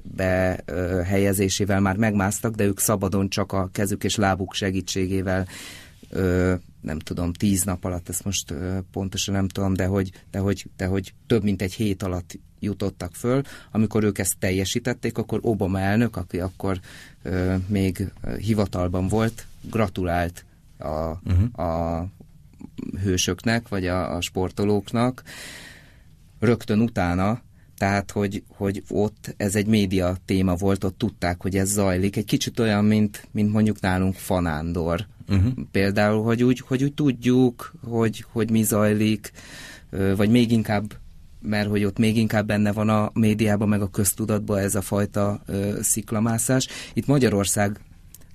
behelyezésével 0.02 1.76
be, 1.76 1.82
már 1.82 1.96
megmásztak, 1.96 2.54
de 2.54 2.64
ők 2.64 2.78
szabadon 2.78 3.28
csak 3.28 3.52
a 3.52 3.68
kezük 3.72 4.04
és 4.04 4.16
lábuk 4.16 4.54
segítségével 4.54 5.46
nem 6.80 6.98
tudom, 6.98 7.32
tíz 7.32 7.62
nap 7.62 7.84
alatt, 7.84 8.08
ezt 8.08 8.24
most 8.24 8.54
pontosan 8.92 9.34
nem 9.34 9.48
tudom, 9.48 9.74
de 9.74 9.86
hogy, 9.86 10.10
de, 10.30 10.38
hogy, 10.38 10.66
de 10.76 10.86
hogy 10.86 11.14
több 11.26 11.42
mint 11.42 11.62
egy 11.62 11.72
hét 11.72 12.02
alatt 12.02 12.38
jutottak 12.58 13.14
föl. 13.14 13.42
Amikor 13.70 14.04
ők 14.04 14.18
ezt 14.18 14.38
teljesítették, 14.38 15.18
akkor 15.18 15.38
Obama 15.42 15.80
elnök, 15.80 16.16
aki 16.16 16.40
akkor 16.40 16.80
még 17.66 18.12
hivatalban 18.38 19.08
volt, 19.08 19.46
gratulált 19.70 20.44
a, 20.78 21.20
uh-huh. 21.24 21.66
a 21.66 22.06
hősöknek, 23.02 23.68
vagy 23.68 23.86
a, 23.86 24.16
a 24.16 24.20
sportolóknak, 24.20 25.22
rögtön 26.38 26.80
utána, 26.80 27.42
tehát, 27.78 28.10
hogy, 28.10 28.42
hogy 28.56 28.82
ott 28.88 29.34
ez 29.36 29.54
egy 29.54 29.66
média 29.66 30.16
téma 30.24 30.54
volt, 30.54 30.84
ott 30.84 30.98
tudták, 30.98 31.42
hogy 31.42 31.56
ez 31.56 31.68
zajlik. 31.68 32.16
Egy 32.16 32.24
kicsit 32.24 32.60
olyan, 32.60 32.84
mint, 32.84 33.28
mint 33.30 33.52
mondjuk 33.52 33.80
nálunk 33.80 34.14
Fanándor. 34.14 35.06
Uh-huh. 35.28 35.52
Például, 35.70 36.22
hogy 36.22 36.42
úgy, 36.42 36.60
hogy 36.60 36.82
úgy 36.82 36.94
tudjuk, 36.94 37.74
hogy, 37.82 38.24
hogy 38.32 38.50
mi 38.50 38.62
zajlik, 38.62 39.30
vagy 40.16 40.30
még 40.30 40.52
inkább 40.52 41.02
mert 41.46 41.68
hogy 41.68 41.84
ott 41.84 41.98
még 41.98 42.16
inkább 42.16 42.46
benne 42.46 42.72
van 42.72 42.88
a 42.88 43.10
médiában, 43.14 43.68
meg 43.68 43.82
a 43.82 43.90
köztudatban 43.90 44.58
ez 44.58 44.74
a 44.74 44.80
fajta 44.80 45.42
ö, 45.46 45.78
sziklamászás. 45.82 46.68
Itt 46.92 47.06
Magyarország 47.06 47.80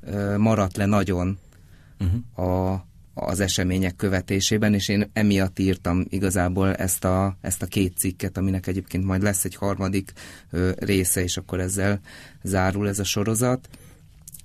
ö, 0.01 0.37
maradt 0.37 0.77
le 0.77 0.85
nagyon 0.85 1.37
uh-huh. 1.99 2.49
a, 2.49 2.85
az 3.13 3.39
események 3.39 3.95
követésében, 3.95 4.73
és 4.73 4.87
én 4.87 5.09
emiatt 5.13 5.59
írtam 5.59 6.05
igazából 6.09 6.75
ezt 6.75 7.05
a, 7.05 7.37
ezt 7.41 7.61
a 7.61 7.65
két 7.65 7.97
cikket, 7.97 8.37
aminek 8.37 8.67
egyébként 8.67 9.05
majd 9.05 9.21
lesz 9.21 9.45
egy 9.45 9.55
harmadik 9.55 10.13
ö, 10.51 10.71
része, 10.75 11.21
és 11.21 11.37
akkor 11.37 11.59
ezzel 11.59 11.99
zárul 12.43 12.87
ez 12.87 12.99
a 12.99 13.03
sorozat. 13.03 13.69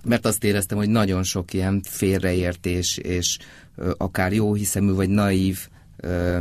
Mert 0.04 0.26
azt 0.26 0.44
éreztem, 0.44 0.78
hogy 0.78 0.88
nagyon 0.88 1.22
sok 1.22 1.52
ilyen 1.52 1.82
félreértés, 1.82 2.96
és 2.96 3.38
ö, 3.76 3.92
akár 3.96 4.32
jó 4.32 4.54
hiszemű, 4.54 4.92
vagy 4.92 5.08
naív 5.08 5.68
ö, 5.96 6.40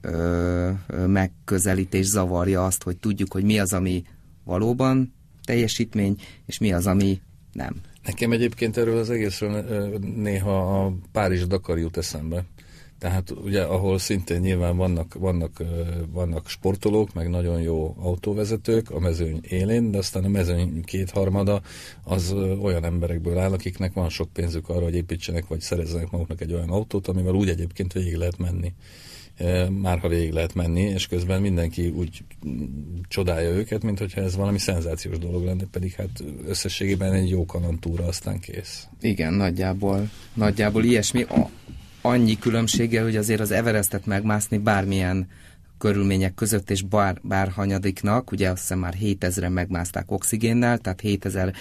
ö, 0.00 0.70
megközelítés 1.06 2.06
zavarja 2.06 2.64
azt, 2.64 2.82
hogy 2.82 2.96
tudjuk, 2.96 3.32
hogy 3.32 3.44
mi 3.44 3.58
az, 3.58 3.72
ami 3.72 4.04
valóban 4.44 5.12
teljesítmény, 5.44 6.16
és 6.46 6.58
mi 6.58 6.72
az, 6.72 6.86
ami 6.86 7.20
nem. 7.52 7.74
Nekem 8.04 8.32
egyébként 8.32 8.76
erről 8.76 8.98
az 8.98 9.10
egészről 9.10 9.62
néha 10.00 10.84
a 10.84 10.92
Párizs-Dakar 11.12 11.78
jut 11.78 11.96
eszembe. 11.96 12.44
Tehát 12.98 13.30
ugye, 13.30 13.62
ahol 13.62 13.98
szintén 13.98 14.40
nyilván 14.40 14.76
vannak, 14.76 15.14
vannak, 15.14 15.62
vannak 16.12 16.48
sportolók, 16.48 17.14
meg 17.14 17.30
nagyon 17.30 17.60
jó 17.60 17.96
autóvezetők 17.98 18.90
a 18.90 18.98
mezőny 18.98 19.40
élén, 19.48 19.90
de 19.90 19.98
aztán 19.98 20.24
a 20.24 20.28
mezőny 20.28 20.84
kétharmada 20.84 21.62
az 22.04 22.32
olyan 22.62 22.84
emberekből 22.84 23.38
áll, 23.38 23.52
akiknek 23.52 23.92
van 23.92 24.08
sok 24.08 24.32
pénzük 24.32 24.68
arra, 24.68 24.84
hogy 24.84 24.94
építsenek, 24.94 25.46
vagy 25.46 25.60
szerezzenek 25.60 26.10
maguknak 26.10 26.40
egy 26.40 26.52
olyan 26.52 26.70
autót, 26.70 27.08
amivel 27.08 27.34
úgy 27.34 27.48
egyébként 27.48 27.92
végig 27.92 28.14
lehet 28.14 28.38
menni 28.38 28.74
már 29.70 29.98
ha 29.98 30.08
végig 30.08 30.32
lehet 30.32 30.54
menni, 30.54 30.80
és 30.80 31.06
közben 31.06 31.40
mindenki 31.40 31.88
úgy 31.88 32.24
csodálja 33.08 33.50
őket, 33.50 33.82
mint 33.82 33.98
hogyha 33.98 34.20
ez 34.20 34.36
valami 34.36 34.58
szenzációs 34.58 35.18
dolog 35.18 35.44
lenne, 35.44 35.64
pedig 35.70 35.92
hát 35.92 36.24
összességében 36.46 37.12
egy 37.12 37.28
jó 37.28 37.46
kanantúra, 37.46 38.06
aztán 38.06 38.38
kész. 38.38 38.88
Igen, 39.00 39.34
nagyjából, 39.34 40.10
nagyjából 40.34 40.84
ilyesmi. 40.84 41.22
A, 41.22 41.50
annyi 42.00 42.38
különbséggel, 42.38 43.02
hogy 43.02 43.16
azért 43.16 43.40
az 43.40 43.50
Everestet 43.50 44.06
megmászni 44.06 44.58
bármilyen 44.58 45.28
körülmények 45.78 46.34
között, 46.34 46.70
és 46.70 46.82
bár, 46.82 47.18
bárhanyadiknak, 47.22 48.30
ugye 48.30 48.50
azt 48.50 48.60
hiszem 48.60 48.78
már 48.78 48.94
7000-en 49.00 49.52
megmászták 49.52 50.10
oxigénnel, 50.10 50.78
tehát 50.78 51.00
7000 51.00 51.54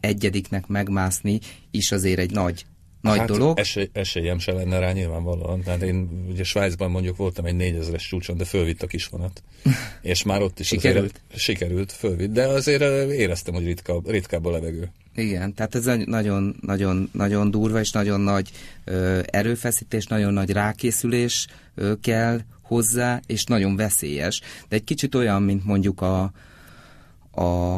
egyediknek 0.00 0.66
megmászni 0.66 1.38
is 1.70 1.92
azért 1.92 2.18
egy 2.18 2.30
nagy 2.30 2.66
nagy 3.00 3.18
hát 3.18 3.28
dolog. 3.28 3.58
Esély, 3.58 3.90
esélyem 3.92 4.38
se 4.38 4.52
lenne 4.52 4.78
rá 4.78 4.92
nyilvánvalóan. 4.92 5.62
Tehát 5.62 5.82
én 5.82 6.26
ugye 6.28 6.44
Svájcban 6.44 6.90
mondjuk 6.90 7.16
voltam 7.16 7.44
egy 7.44 7.54
négyezeres 7.54 8.06
csúcson, 8.06 8.36
de 8.36 8.44
fölvitt 8.44 8.82
a 8.82 8.86
kisvonat. 8.86 9.42
És 10.02 10.22
már 10.22 10.42
ott 10.42 10.60
is 10.60 10.66
sikerült. 10.66 11.20
Azért, 11.26 11.40
sikerült, 11.40 11.92
fölvitt, 11.92 12.32
de 12.32 12.46
azért 12.46 12.82
éreztem, 13.10 13.54
hogy 13.54 13.64
ritka, 13.64 14.02
ritkább 14.06 14.44
a 14.44 14.50
levegő. 14.50 14.92
Igen, 15.14 15.54
tehát 15.54 15.74
ez 15.74 15.84
nagyon, 16.04 16.56
nagyon, 16.60 17.08
nagyon 17.12 17.50
durva 17.50 17.80
és 17.80 17.90
nagyon 17.90 18.20
nagy 18.20 18.50
ö, 18.84 19.20
erőfeszítés, 19.24 20.06
nagyon 20.06 20.32
nagy 20.32 20.50
rákészülés 20.50 21.46
ö, 21.74 21.92
kell 22.00 22.40
hozzá, 22.62 23.20
és 23.26 23.44
nagyon 23.44 23.76
veszélyes. 23.76 24.40
De 24.68 24.76
egy 24.76 24.84
kicsit 24.84 25.14
olyan, 25.14 25.42
mint 25.42 25.64
mondjuk 25.64 26.00
a, 26.00 26.32
a, 27.30 27.76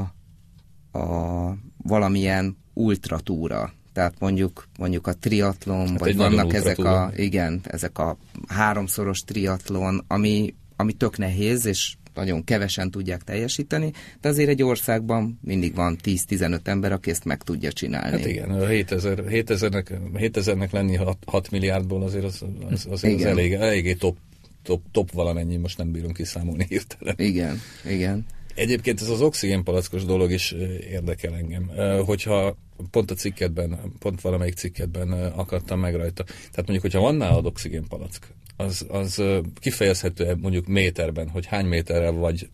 a 0.99 1.57
valamilyen 1.83 2.57
ultratúra. 2.75 3.73
Tehát 4.00 4.19
mondjuk, 4.19 4.69
mondjuk 4.78 5.07
a 5.07 5.12
triatlon, 5.12 5.88
hát 5.88 5.99
vagy 5.99 6.16
vannak 6.16 6.54
ezek 6.54 6.78
a, 6.78 7.12
igen, 7.16 7.61
ezek 7.64 7.99
a 7.99 8.16
háromszoros 8.49 9.21
triatlon, 9.21 10.04
ami, 10.07 10.54
ami 10.76 10.92
tök 10.92 11.19
nehéz, 11.19 11.66
és 11.66 11.95
nagyon 12.14 12.45
kevesen 12.45 12.90
tudják 12.90 13.23
teljesíteni, 13.23 13.92
de 14.21 14.28
azért 14.28 14.49
egy 14.49 14.62
országban 14.62 15.38
mindig 15.42 15.75
van 15.75 15.99
10-15 16.04 16.66
ember, 16.66 16.92
aki 16.92 17.11
ezt 17.11 17.25
meg 17.25 17.42
tudja 17.42 17.73
csinálni. 17.73 18.16
Hát 18.16 18.26
igen, 18.26 18.66
7000, 18.66 19.25
7000-nek, 19.28 19.99
7000-nek 20.14 20.71
lenni 20.71 20.97
6, 20.97 21.16
6 21.26 21.50
milliárdból 21.50 22.02
azért 22.02 22.25
az, 22.25 22.45
az, 22.71 22.87
az, 22.90 23.04
az 23.04 23.25
elég, 23.25 23.52
eléggé 23.52 23.95
top, 23.95 24.16
top, 24.62 24.83
top 24.92 25.12
valamennyi, 25.12 25.57
most 25.57 25.78
nem 25.78 25.92
bírunk 25.92 26.16
kiszámolni 26.16 26.66
hirtelen. 26.69 27.14
Igen, 27.19 27.61
igen. 27.88 28.26
Egyébként 28.54 29.00
ez 29.00 29.09
az 29.09 29.21
oxigénpalackos 29.21 30.04
dolog 30.04 30.30
is 30.30 30.54
érdekel 30.90 31.35
engem. 31.35 31.71
Hogyha 32.04 32.57
pont 32.91 33.11
a 33.11 33.15
cikketben, 33.15 33.79
pont 33.99 34.21
valamelyik 34.21 34.55
cikketben 34.55 35.13
akadtam 35.13 35.81
meg 35.81 35.95
rajta. 35.95 36.23
Tehát 36.25 36.57
mondjuk, 36.57 36.81
hogyha 36.81 37.01
van 37.01 37.15
nálad 37.15 37.47
oxigénpalack, 37.47 38.27
az, 38.57 38.87
az 38.89 39.23
kifejezhető 39.61 40.37
mondjuk 40.41 40.67
méterben, 40.67 41.29
hogy 41.29 41.47
hány 41.47 41.67
méterrel 41.67 42.13
vagy 42.13 42.49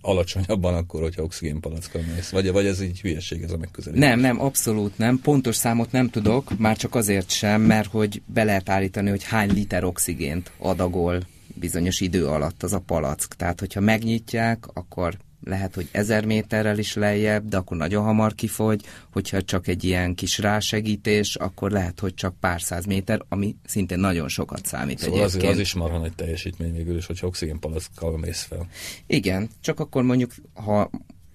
alacsonyabban 0.00 0.74
akkor, 0.74 1.02
hogyha 1.02 1.22
oxigénpalackkal 1.22 2.02
mész? 2.14 2.30
Vagy, 2.30 2.52
vagy 2.52 2.66
ez 2.66 2.80
így 2.80 3.00
hülyeség 3.00 3.42
ez 3.42 3.52
a 3.52 3.56
megközelítés? 3.56 4.08
Nem, 4.08 4.20
nem, 4.20 4.40
abszolút 4.40 4.98
nem. 4.98 5.20
Pontos 5.20 5.56
számot 5.56 5.92
nem 5.92 6.08
tudok, 6.08 6.58
már 6.58 6.76
csak 6.76 6.94
azért 6.94 7.30
sem, 7.30 7.62
mert 7.62 7.90
hogy 7.90 8.22
be 8.26 8.44
lehet 8.44 8.68
állítani, 8.68 9.10
hogy 9.10 9.24
hány 9.24 9.52
liter 9.52 9.84
oxigént 9.84 10.52
adagol 10.58 11.26
bizonyos 11.54 12.00
idő 12.00 12.26
alatt 12.26 12.62
az 12.62 12.72
a 12.72 12.78
palack. 12.78 13.34
Tehát, 13.34 13.60
hogyha 13.60 13.80
megnyitják, 13.80 14.64
akkor 14.72 15.18
lehet, 15.44 15.74
hogy 15.74 15.88
ezer 15.90 16.24
méterrel 16.24 16.78
is 16.78 16.94
lejjebb, 16.94 17.48
de 17.48 17.56
akkor 17.56 17.76
nagyon 17.76 18.04
hamar 18.04 18.34
kifogy, 18.34 18.84
hogyha 19.12 19.42
csak 19.42 19.66
egy 19.66 19.84
ilyen 19.84 20.14
kis 20.14 20.38
rásegítés, 20.38 21.34
akkor 21.34 21.70
lehet, 21.70 22.00
hogy 22.00 22.14
csak 22.14 22.34
pár 22.40 22.62
száz 22.62 22.84
méter, 22.84 23.22
ami 23.28 23.56
szintén 23.66 23.98
nagyon 23.98 24.28
sokat 24.28 24.66
számít 24.66 24.98
szóval 24.98 25.18
egyébként. 25.18 25.44
Az, 25.44 25.50
az 25.50 25.58
is 25.58 25.74
marha 25.74 25.98
nagy 25.98 26.14
teljesítmény 26.14 26.72
végül 26.72 26.96
is, 26.96 27.06
hogyha 27.06 27.26
oxigénpalackkal 27.26 28.18
mész 28.18 28.42
fel. 28.42 28.66
Igen, 29.06 29.48
csak 29.60 29.80
akkor 29.80 30.02
mondjuk, 30.02 30.34
ha 30.54 30.90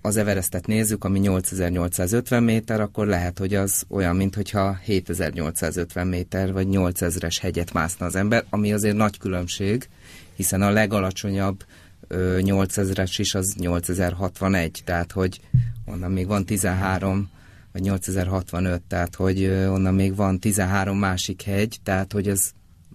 az 0.06 0.18
Everestet 0.18 0.68
nézzük, 0.68 1.04
ami 1.04 1.20
8850 1.20 2.44
méter, 2.44 2.82
akkor 2.82 3.08
lehet, 3.08 3.38
hogy 3.38 3.54
az 3.54 3.84
olyan, 3.90 4.16
mintha 4.16 4.74
7850 4.84 6.08
méter 6.08 6.54
vagy 6.54 6.68
8000-es 6.70 7.38
hegyet 7.42 7.74
mászna 7.74 8.06
az 8.06 8.16
ember, 8.16 8.46
ami 8.50 8.74
azért 8.74 8.96
nagy 8.96 9.18
különbség, 9.18 9.90
hiszen 10.36 10.62
a 10.62 10.70
legalacsonyabb 10.70 11.64
8000-es 12.10 13.14
is 13.18 13.36
az 13.36 13.56
8061, 13.58 14.82
tehát 14.86 15.12
hogy 15.12 15.40
onnan 15.86 16.12
még 16.12 16.28
van 16.28 16.46
13 16.46 17.30
vagy 17.72 17.82
8065, 17.82 18.82
tehát 18.82 19.16
hogy 19.16 19.46
onnan 19.46 19.94
még 19.94 20.16
van 20.16 20.40
13 20.40 20.98
másik 20.98 21.42
hegy, 21.42 21.78
tehát 21.84 22.12
hogy 22.12 22.28
ez 22.28 22.52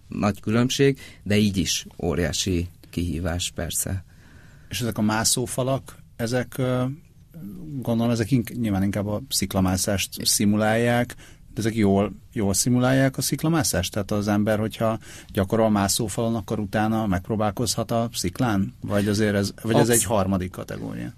nagy 0.08 0.40
különbség, 0.40 0.98
de 1.22 1.36
így 1.36 1.56
is 1.56 1.86
óriási 2.02 2.68
kihívás 2.90 3.52
persze. 3.54 4.04
És 4.68 4.80
ezek 4.80 4.98
a 4.98 5.02
mászófalak, 5.02 6.02
ezek 6.16 6.60
gondolom 7.80 8.12
ezek 8.12 8.30
ink- 8.30 8.60
nyilván 8.60 8.82
inkább 8.82 9.06
a 9.06 9.22
sziklamászást 9.28 10.26
szimulálják, 10.26 11.14
ezek 11.58 11.74
jól, 11.74 12.12
jól 12.32 12.54
szimulálják 12.54 13.16
a 13.16 13.22
sziklamászást? 13.22 13.92
Tehát 13.92 14.10
az 14.10 14.28
ember, 14.28 14.58
hogyha 14.58 14.98
gyakorol 15.32 15.70
mászófalon, 15.70 16.34
akkor 16.34 16.58
utána 16.58 17.06
megpróbálkozhat 17.06 17.90
a 17.90 18.08
sziklán? 18.12 18.74
Vagy 18.80 19.08
azért 19.08 19.34
ez, 19.34 19.52
vagy 19.62 19.76
ez 19.76 19.88
egy 19.88 20.04
harmadik 20.04 20.50
kategória? 20.50 21.12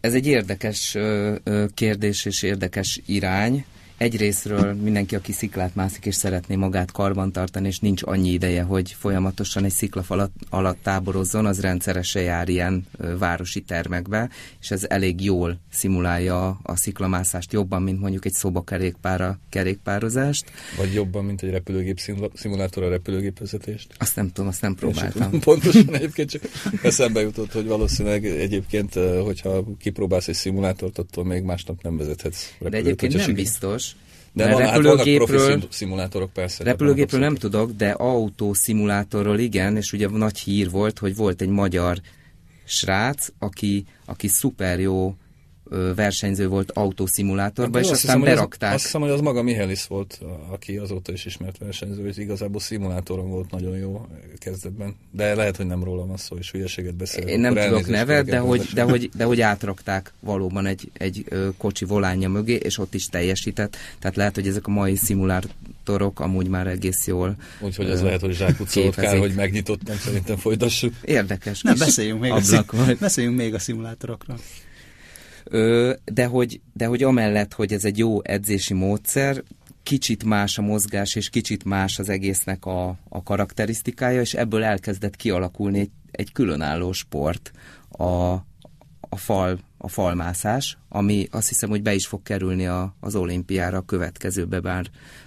Ez 0.00 0.14
egy 0.14 0.26
érdekes 0.26 0.94
ö, 0.94 1.36
ö, 1.44 1.66
kérdés 1.74 2.24
és 2.24 2.42
érdekes 2.42 3.00
irány 3.06 3.64
egyrésztről 4.00 4.74
mindenki, 4.74 5.14
aki 5.14 5.32
sziklát 5.32 5.74
mászik 5.74 6.06
és 6.06 6.14
szeretné 6.14 6.56
magát 6.56 6.92
karban 6.92 7.32
tartani, 7.32 7.66
és 7.66 7.78
nincs 7.78 8.02
annyi 8.04 8.30
ideje, 8.30 8.62
hogy 8.62 8.96
folyamatosan 8.98 9.64
egy 9.64 9.72
sziklafal 9.72 10.30
alatt 10.50 10.82
táborozzon, 10.82 11.46
az 11.46 11.60
rendszeresen 11.60 12.22
jár 12.22 12.48
ilyen 12.48 12.86
városi 13.18 13.60
termekbe, 13.60 14.30
és 14.60 14.70
ez 14.70 14.84
elég 14.88 15.24
jól 15.24 15.58
szimulálja 15.72 16.60
a 16.62 16.76
sziklamászást 16.76 17.52
jobban, 17.52 17.82
mint 17.82 18.00
mondjuk 18.00 18.24
egy 18.24 18.32
szobakerékpára 18.32 19.38
kerékpározást. 19.48 20.50
Vagy 20.76 20.92
jobban, 20.92 21.24
mint 21.24 21.42
egy 21.42 21.50
repülőgép 21.50 22.00
szimulátor 22.34 22.82
a 22.82 22.88
repülőgépvezetést? 22.88 23.94
Azt 23.98 24.16
nem 24.16 24.26
tudom, 24.32 24.48
azt 24.48 24.62
nem 24.62 24.74
próbáltam. 24.74 25.40
Pontosan 25.40 25.94
egyébként 25.94 26.30
csak 26.30 26.42
eszembe 26.82 27.20
jutott, 27.20 27.52
hogy 27.52 27.66
valószínűleg 27.66 28.26
egyébként, 28.26 28.94
hogyha 29.24 29.64
kipróbálsz 29.78 30.28
egy 30.28 30.34
szimulátort, 30.34 30.98
attól 30.98 31.24
még 31.24 31.42
másnap 31.42 31.82
nem 31.82 31.96
vezethetsz 31.96 32.48
repülőt. 32.50 32.70
De 32.70 32.76
egyébként 32.76 33.26
nem 33.26 33.34
biztos, 33.34 33.89
de 34.32 34.52
van, 34.52 34.62
repülőgépről, 34.62 35.48
hát 35.48 35.66
szimulátorok 35.70 36.32
persze. 36.32 36.64
Repülőgépről 36.64 37.20
nem 37.20 37.34
tudok, 37.34 37.70
de 37.72 37.90
autószimulátorról 37.90 39.38
igen, 39.38 39.76
és 39.76 39.92
ugye 39.92 40.08
nagy 40.08 40.38
hír 40.38 40.70
volt, 40.70 40.98
hogy 40.98 41.16
volt 41.16 41.40
egy 41.40 41.48
magyar 41.48 42.00
srác, 42.64 43.28
aki, 43.38 43.84
aki 44.04 44.28
szuper 44.28 44.80
jó 44.80 45.14
versenyző 45.94 46.48
volt 46.48 46.70
autószimulátorban, 46.70 47.82
hát, 47.82 47.90
és 47.90 47.96
aztán 47.96 48.16
hiszem, 48.16 48.34
berakták. 48.34 48.68
Az, 48.68 48.74
azt 48.74 48.84
hiszem, 48.84 49.00
hogy 49.00 49.10
az 49.10 49.20
maga 49.20 49.42
Mihelis 49.42 49.86
volt, 49.86 50.20
aki 50.50 50.76
azóta 50.76 51.12
is 51.12 51.24
ismert 51.24 51.58
versenyző, 51.58 52.06
és 52.06 52.16
igazából 52.16 52.60
szimulátoron 52.60 53.28
volt 53.28 53.50
nagyon 53.50 53.76
jó 53.76 54.06
kezdetben. 54.38 54.96
De 55.10 55.34
lehet, 55.34 55.56
hogy 55.56 55.66
nem 55.66 55.84
rólam 55.84 56.10
az 56.10 56.20
szó, 56.20 56.36
és 56.36 56.50
hülyeséget 56.50 56.94
beszél. 56.94 57.26
Én 57.26 57.40
nem 57.40 57.54
tudok 57.54 57.86
nevet, 57.86 58.26
de 58.26 58.38
hogy, 58.38 58.68
de, 58.74 58.82
hogy, 58.82 59.10
de 59.16 59.24
hogy 59.24 59.40
átrakták 59.40 60.12
valóban 60.20 60.66
egy, 60.66 60.90
egy 60.92 61.24
kocsi 61.56 61.84
volánja 61.84 62.28
mögé, 62.28 62.54
és 62.54 62.78
ott 62.78 62.94
is 62.94 63.06
teljesített. 63.06 63.76
Tehát 63.98 64.16
lehet, 64.16 64.34
hogy 64.34 64.46
ezek 64.46 64.66
a 64.66 64.70
mai 64.70 64.96
szimulátorok 64.96 66.20
amúgy 66.20 66.48
már 66.48 66.66
egész 66.66 67.06
jól 67.06 67.36
Úgyhogy 67.60 67.90
ez 67.90 68.02
lehet, 68.02 68.20
hogy 68.20 68.34
zsákutcolót 68.34 68.94
kár, 68.94 69.18
hogy 69.18 69.34
megnyitottam, 69.34 69.96
szerintem 69.96 70.36
folytassuk. 70.36 70.94
Érdekes. 71.02 71.62
Nem, 71.62 71.78
beszéljünk 71.78 72.20
még, 72.20 72.32
a, 72.32 72.40
szim- 72.40 72.98
beszéljünk 72.98 73.36
még 73.36 73.54
a 73.54 73.58
szimulátorokról. 73.58 74.38
De 76.04 76.26
hogy, 76.26 76.60
de 76.72 76.86
hogy 76.86 77.02
amellett, 77.02 77.52
hogy 77.52 77.72
ez 77.72 77.84
egy 77.84 77.98
jó 77.98 78.22
edzési 78.22 78.74
módszer, 78.74 79.42
kicsit 79.82 80.24
más 80.24 80.58
a 80.58 80.62
mozgás, 80.62 81.14
és 81.14 81.30
kicsit 81.30 81.64
más 81.64 81.98
az 81.98 82.08
egésznek 82.08 82.66
a, 82.66 82.98
a 83.08 83.22
karakterisztikája, 83.22 84.20
és 84.20 84.34
ebből 84.34 84.64
elkezdett 84.64 85.16
kialakulni 85.16 85.78
egy, 85.78 85.90
egy 86.10 86.32
különálló 86.32 86.92
sport, 86.92 87.52
a, 87.88 88.04
a 89.00 89.16
fal, 89.16 89.58
a 89.78 89.88
falmászás, 89.88 90.78
ami 90.88 91.26
azt 91.30 91.48
hiszem, 91.48 91.68
hogy 91.68 91.82
be 91.82 91.94
is 91.94 92.06
fog 92.06 92.22
kerülni 92.22 92.66
a, 92.66 92.94
az 93.00 93.14
olimpiára 93.14 93.76
a 93.76 93.84
következőbe, 93.84 94.60
bár 94.60 94.86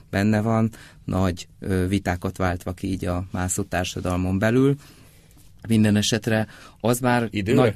benne 0.09 0.41
van, 0.41 0.69
nagy 1.05 1.47
ö, 1.59 1.88
vitákat 1.88 2.38
váltva 2.38 2.73
ki 2.73 2.88
így 2.88 3.05
a 3.05 3.25
mászó 3.31 3.63
társadalmon 3.63 4.39
belül. 4.39 4.75
Minden 5.67 5.95
esetre 5.95 6.47
az 6.79 6.99
már... 6.99 7.27
Időre? 7.31 7.62
Nagy, 7.62 7.75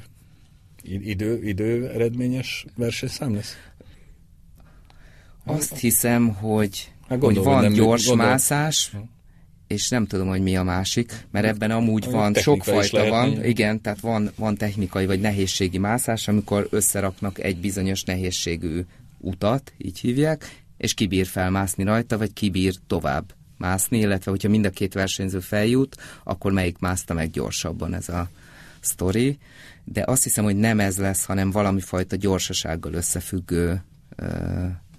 idő, 0.90 1.42
idő 1.42 1.88
eredményes 1.88 2.64
versenyszám 2.76 3.34
lesz? 3.34 3.56
Azt 5.44 5.76
hiszem, 5.76 6.28
hogy, 6.28 6.92
hát 7.08 7.18
gondolom, 7.18 7.44
hogy 7.44 7.54
van 7.54 7.62
nem 7.62 7.72
gyors 7.72 8.06
gondolom. 8.06 8.30
mászás, 8.30 8.92
és 9.66 9.88
nem 9.88 10.06
tudom, 10.06 10.28
hogy 10.28 10.42
mi 10.42 10.56
a 10.56 10.62
másik, 10.62 11.26
mert 11.30 11.46
ebben 11.46 11.70
amúgy 11.70 12.04
a 12.06 12.10
van, 12.10 12.34
sokfajta 12.34 13.08
van, 13.08 13.28
lehet, 13.28 13.46
igen, 13.46 13.80
tehát 13.80 14.00
van, 14.00 14.30
van 14.36 14.56
technikai 14.56 15.06
vagy 15.06 15.20
nehézségi 15.20 15.78
mászás, 15.78 16.28
amikor 16.28 16.66
összeraknak 16.70 17.38
egy 17.38 17.56
bizonyos 17.56 18.02
nehézségű 18.02 18.80
utat, 19.18 19.72
így 19.78 19.98
hívják, 19.98 20.62
és 20.76 20.94
kibír 20.94 21.26
felmászni 21.26 21.84
rajta, 21.84 22.18
vagy 22.18 22.32
kibír 22.32 22.74
tovább 22.86 23.34
mászni, 23.56 23.98
illetve 23.98 24.30
hogyha 24.30 24.48
mind 24.48 24.64
a 24.64 24.70
két 24.70 24.94
versenyző 24.94 25.40
feljut, 25.40 25.96
akkor 26.24 26.52
melyik 26.52 26.78
mászta 26.78 27.14
meg 27.14 27.30
gyorsabban 27.30 27.94
ez 27.94 28.08
a 28.08 28.30
sztori 28.80 29.38
de 29.92 30.02
azt 30.06 30.22
hiszem, 30.22 30.44
hogy 30.44 30.56
nem 30.56 30.80
ez 30.80 30.98
lesz, 30.98 31.24
hanem 31.24 31.50
valami 31.50 31.80
fajta 31.80 32.16
gyorsasággal 32.16 32.92
összefüggő 32.92 33.82
ö, 34.16 34.26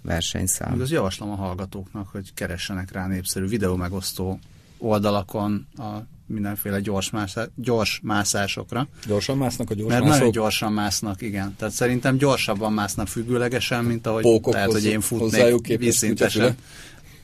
versenyszám. 0.02 0.72
Még 0.72 0.82
az 0.82 0.92
javaslom 0.92 1.32
a 1.32 1.36
hallgatóknak, 1.36 2.08
hogy 2.08 2.34
keressenek 2.34 2.92
rá 2.92 3.08
népszerű 3.08 3.46
videómegosztó 3.46 4.40
oldalakon 4.78 5.68
a 5.78 5.88
mindenféle 6.26 6.80
gyors, 6.80 7.10
mászá, 7.10 7.46
gyors 7.56 8.00
mászásokra. 8.04 8.88
Gyorsan 9.06 9.38
másznak 9.38 9.70
a 9.70 9.74
gyors 9.74 9.90
Mert 9.90 10.02
mászok? 10.04 10.18
nagyon 10.18 10.32
gyorsan 10.32 10.74
másznak, 10.74 11.22
igen. 11.22 11.56
Tehát 11.58 11.74
szerintem 11.74 12.18
gyorsabban 12.18 12.74
másznak 12.74 13.08
függőlegesen, 13.08 13.84
mint 13.86 14.08
ahogy 14.08 14.22
Pókokhoz, 14.22 14.54
lehet, 14.54 14.72
hogy 14.72 14.86
én 14.86 15.02
futnék 15.02 15.78
vízszintesen. 15.78 16.58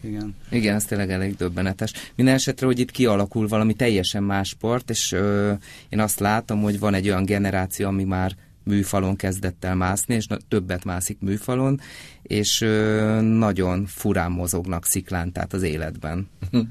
Igen. 0.05 0.35
Igen, 0.49 0.75
ez 0.75 0.85
tényleg 0.85 1.11
elég 1.11 1.35
döbbenetes. 1.35 1.93
Minden 2.15 2.33
esetre, 2.33 2.65
hogy 2.65 2.79
itt 2.79 2.91
kialakul 2.91 3.47
valami 3.47 3.73
teljesen 3.73 4.23
más 4.23 4.47
sport, 4.47 4.89
és 4.89 5.11
ö, 5.11 5.53
én 5.89 5.99
azt 5.99 6.19
látom, 6.19 6.61
hogy 6.61 6.79
van 6.79 6.93
egy 6.93 7.07
olyan 7.07 7.25
generáció, 7.25 7.87
ami 7.87 8.03
már 8.03 8.35
műfalon 8.63 9.15
kezdett 9.15 9.63
el 9.63 9.75
mászni, 9.75 10.15
és 10.15 10.27
többet 10.47 10.83
mászik 10.83 11.17
műfalon, 11.19 11.79
és 12.21 12.61
ö, 12.61 13.21
nagyon 13.21 13.85
furán 13.85 14.31
mozognak 14.31 14.85
sziklán, 14.85 15.31
tehát 15.31 15.53
az 15.53 15.61
életben. 15.61 16.27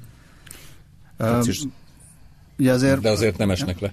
Uh, 1.18 1.46
ugye 2.58 2.72
azért... 2.72 3.00
De 3.00 3.10
azért 3.10 3.38
nem 3.38 3.50
esnek 3.50 3.80
le. 3.80 3.92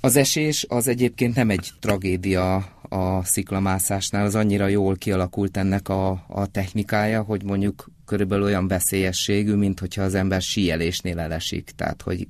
Az 0.00 0.16
esés 0.16 0.66
az 0.68 0.88
egyébként 0.88 1.34
nem 1.34 1.50
egy 1.50 1.70
tragédia 1.80 2.54
a 2.88 3.24
sziklamászásnál, 3.24 4.24
az 4.24 4.34
annyira 4.34 4.66
jól 4.66 4.96
kialakult 4.96 5.56
ennek 5.56 5.88
a, 5.88 6.24
a 6.28 6.46
technikája, 6.46 7.22
hogy 7.22 7.44
mondjuk 7.44 7.90
körülbelül 8.04 8.44
olyan 8.44 8.68
veszélyességű, 8.68 9.54
mint 9.54 9.80
hogyha 9.80 10.02
az 10.02 10.14
ember 10.14 10.42
síelésnél 10.42 11.18
elesik. 11.18 11.70
Tehát, 11.76 12.02
hogy 12.02 12.28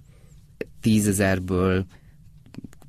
tízezerből 0.81 1.85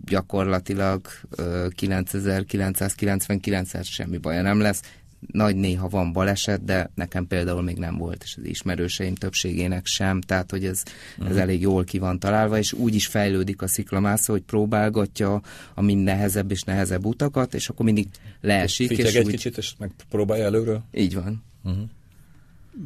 gyakorlatilag 0.05 1.07
9999-szer 1.37 3.83
semmi 3.83 4.17
baja 4.17 4.41
nem 4.41 4.59
lesz. 4.59 4.81
Nagy 5.27 5.55
néha 5.55 5.87
van 5.87 6.13
baleset, 6.13 6.63
de 6.63 6.91
nekem 6.95 7.27
például 7.27 7.61
még 7.61 7.77
nem 7.77 7.97
volt, 7.97 8.23
és 8.23 8.35
az 8.37 8.43
ismerőseim 8.43 9.15
többségének 9.15 9.85
sem, 9.85 10.21
tehát 10.21 10.51
hogy 10.51 10.65
ez, 10.65 10.83
ez 11.19 11.27
mhm. 11.27 11.37
elég 11.37 11.61
jól 11.61 11.83
ki 11.83 11.99
van 11.99 12.19
találva, 12.19 12.57
és 12.57 12.73
úgy 12.73 12.95
is 12.95 13.07
fejlődik 13.07 13.61
a 13.61 13.67
sziklamászó, 13.67 14.33
hogy 14.33 14.41
próbálgatja 14.41 15.41
a 15.73 15.81
mind 15.81 16.03
nehezebb 16.03 16.51
és 16.51 16.63
nehezebb 16.63 17.05
utakat, 17.05 17.53
és 17.53 17.69
akkor 17.69 17.85
mindig 17.85 18.07
leesik. 18.41 18.87
Fityeg 18.87 19.05
és 19.05 19.13
egy 19.13 19.25
úgy... 19.25 19.31
kicsit, 19.31 19.57
és 19.57 19.73
megpróbálja 19.77 20.45
előről? 20.45 20.83
Így 20.91 21.13
van. 21.13 21.43
Uh-huh. 21.63 21.83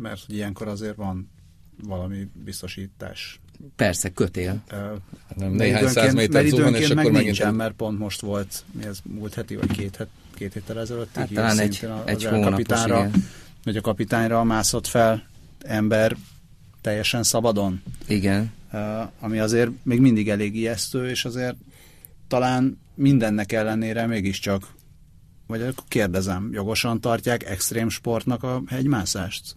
Mert 0.02 0.24
ilyenkor 0.28 0.68
azért 0.68 0.96
van 0.96 1.30
valami 1.84 2.28
biztosítás 2.44 3.40
Persze, 3.76 4.10
kötél. 4.10 4.64
Uh, 4.72 4.78
nem, 5.36 5.52
néhány 5.52 5.88
száz 5.88 6.14
méter 6.14 6.46
zuhan, 6.46 6.76
és 6.76 6.90
akkor 6.90 7.12
meg 7.12 7.24
nincsen, 7.24 7.56
mert 7.56 7.74
pont 7.74 8.00
most 8.00 8.22
volt, 8.22 8.64
mi 8.72 8.86
ez 8.86 9.00
múlt 9.04 9.34
heti, 9.34 9.56
vagy 9.56 9.72
két, 9.72 9.96
het, 9.96 10.08
két 10.36 10.54
héttel 10.54 10.80
ezelőtt. 10.80 11.16
Hát 11.16 11.34
talán 11.34 11.60
egy, 11.60 11.88
egy 12.06 12.28
kapitányra, 12.28 13.10
Hogy 13.64 13.78
a 13.78 13.82
kapitányra 13.82 14.44
mászott 14.44 14.88
fel 14.88 15.28
ember 15.60 16.16
teljesen 16.82 17.24
szabadon. 17.24 17.82
Igen. 18.08 18.52
Ami 19.20 19.40
azért 19.40 19.72
még 19.84 20.00
mindig 20.00 20.30
elég 20.30 20.56
ijesztő, 20.56 21.10
és 21.10 21.26
azért 21.26 21.56
talán 22.28 22.80
mindennek 22.96 23.52
ellenére 23.52 24.06
mégiscsak, 24.06 24.74
vagy 25.48 25.62
akkor 25.62 25.84
kérdezem, 25.88 26.50
jogosan 26.52 27.02
tartják 27.02 27.50
extrém 27.50 27.90
sportnak 27.90 28.44
a 28.44 28.62
hegymászást? 28.68 29.56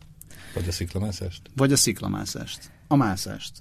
Vagy 0.55 0.69
a 0.69 0.73
sziklamászást? 0.73 1.43
Vagy 1.57 1.73
a 1.73 1.77
sziklamászást. 1.77 2.71
A 2.87 2.97
mászást. 2.97 3.53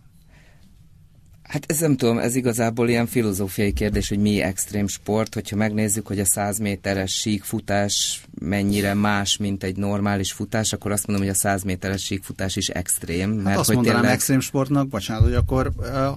Hát 1.47 1.63
ez 1.67 1.79
nem 1.79 1.95
tudom, 1.95 2.17
ez 2.17 2.36
igazából 2.36 2.89
ilyen 2.89 3.07
filozófiai 3.07 3.73
kérdés, 3.73 4.10
hogy 4.10 4.19
mi 4.19 4.41
extrém 4.41 4.88
sport, 4.88 5.33
hogyha 5.33 5.55
megnézzük, 5.55 6.07
hogy 6.07 6.19
a 6.19 6.25
100 6.25 6.60
méteres 6.60 7.12
síkfutás 7.12 8.25
mennyire 8.39 8.93
más, 8.93 9.38
mint 9.38 9.63
egy 9.63 9.75
normális 9.75 10.31
futás, 10.31 10.73
akkor 10.73 10.91
azt 10.91 11.07
mondom, 11.07 11.25
hogy 11.25 11.36
a 11.36 11.38
100 11.38 11.63
méteres 11.63 12.03
síkfutás 12.03 12.55
is 12.55 12.69
extrém. 12.69 13.29
Hát 13.29 13.36
mert 13.36 13.47
hát 13.47 13.57
azt 13.57 13.67
hogy 13.67 13.75
mondanám 13.75 13.99
tényleg... 13.99 14.17
extrém 14.17 14.39
sportnak, 14.39 14.88
bocsánat, 14.88 15.23
hogy 15.23 15.33
akkor 15.33 15.71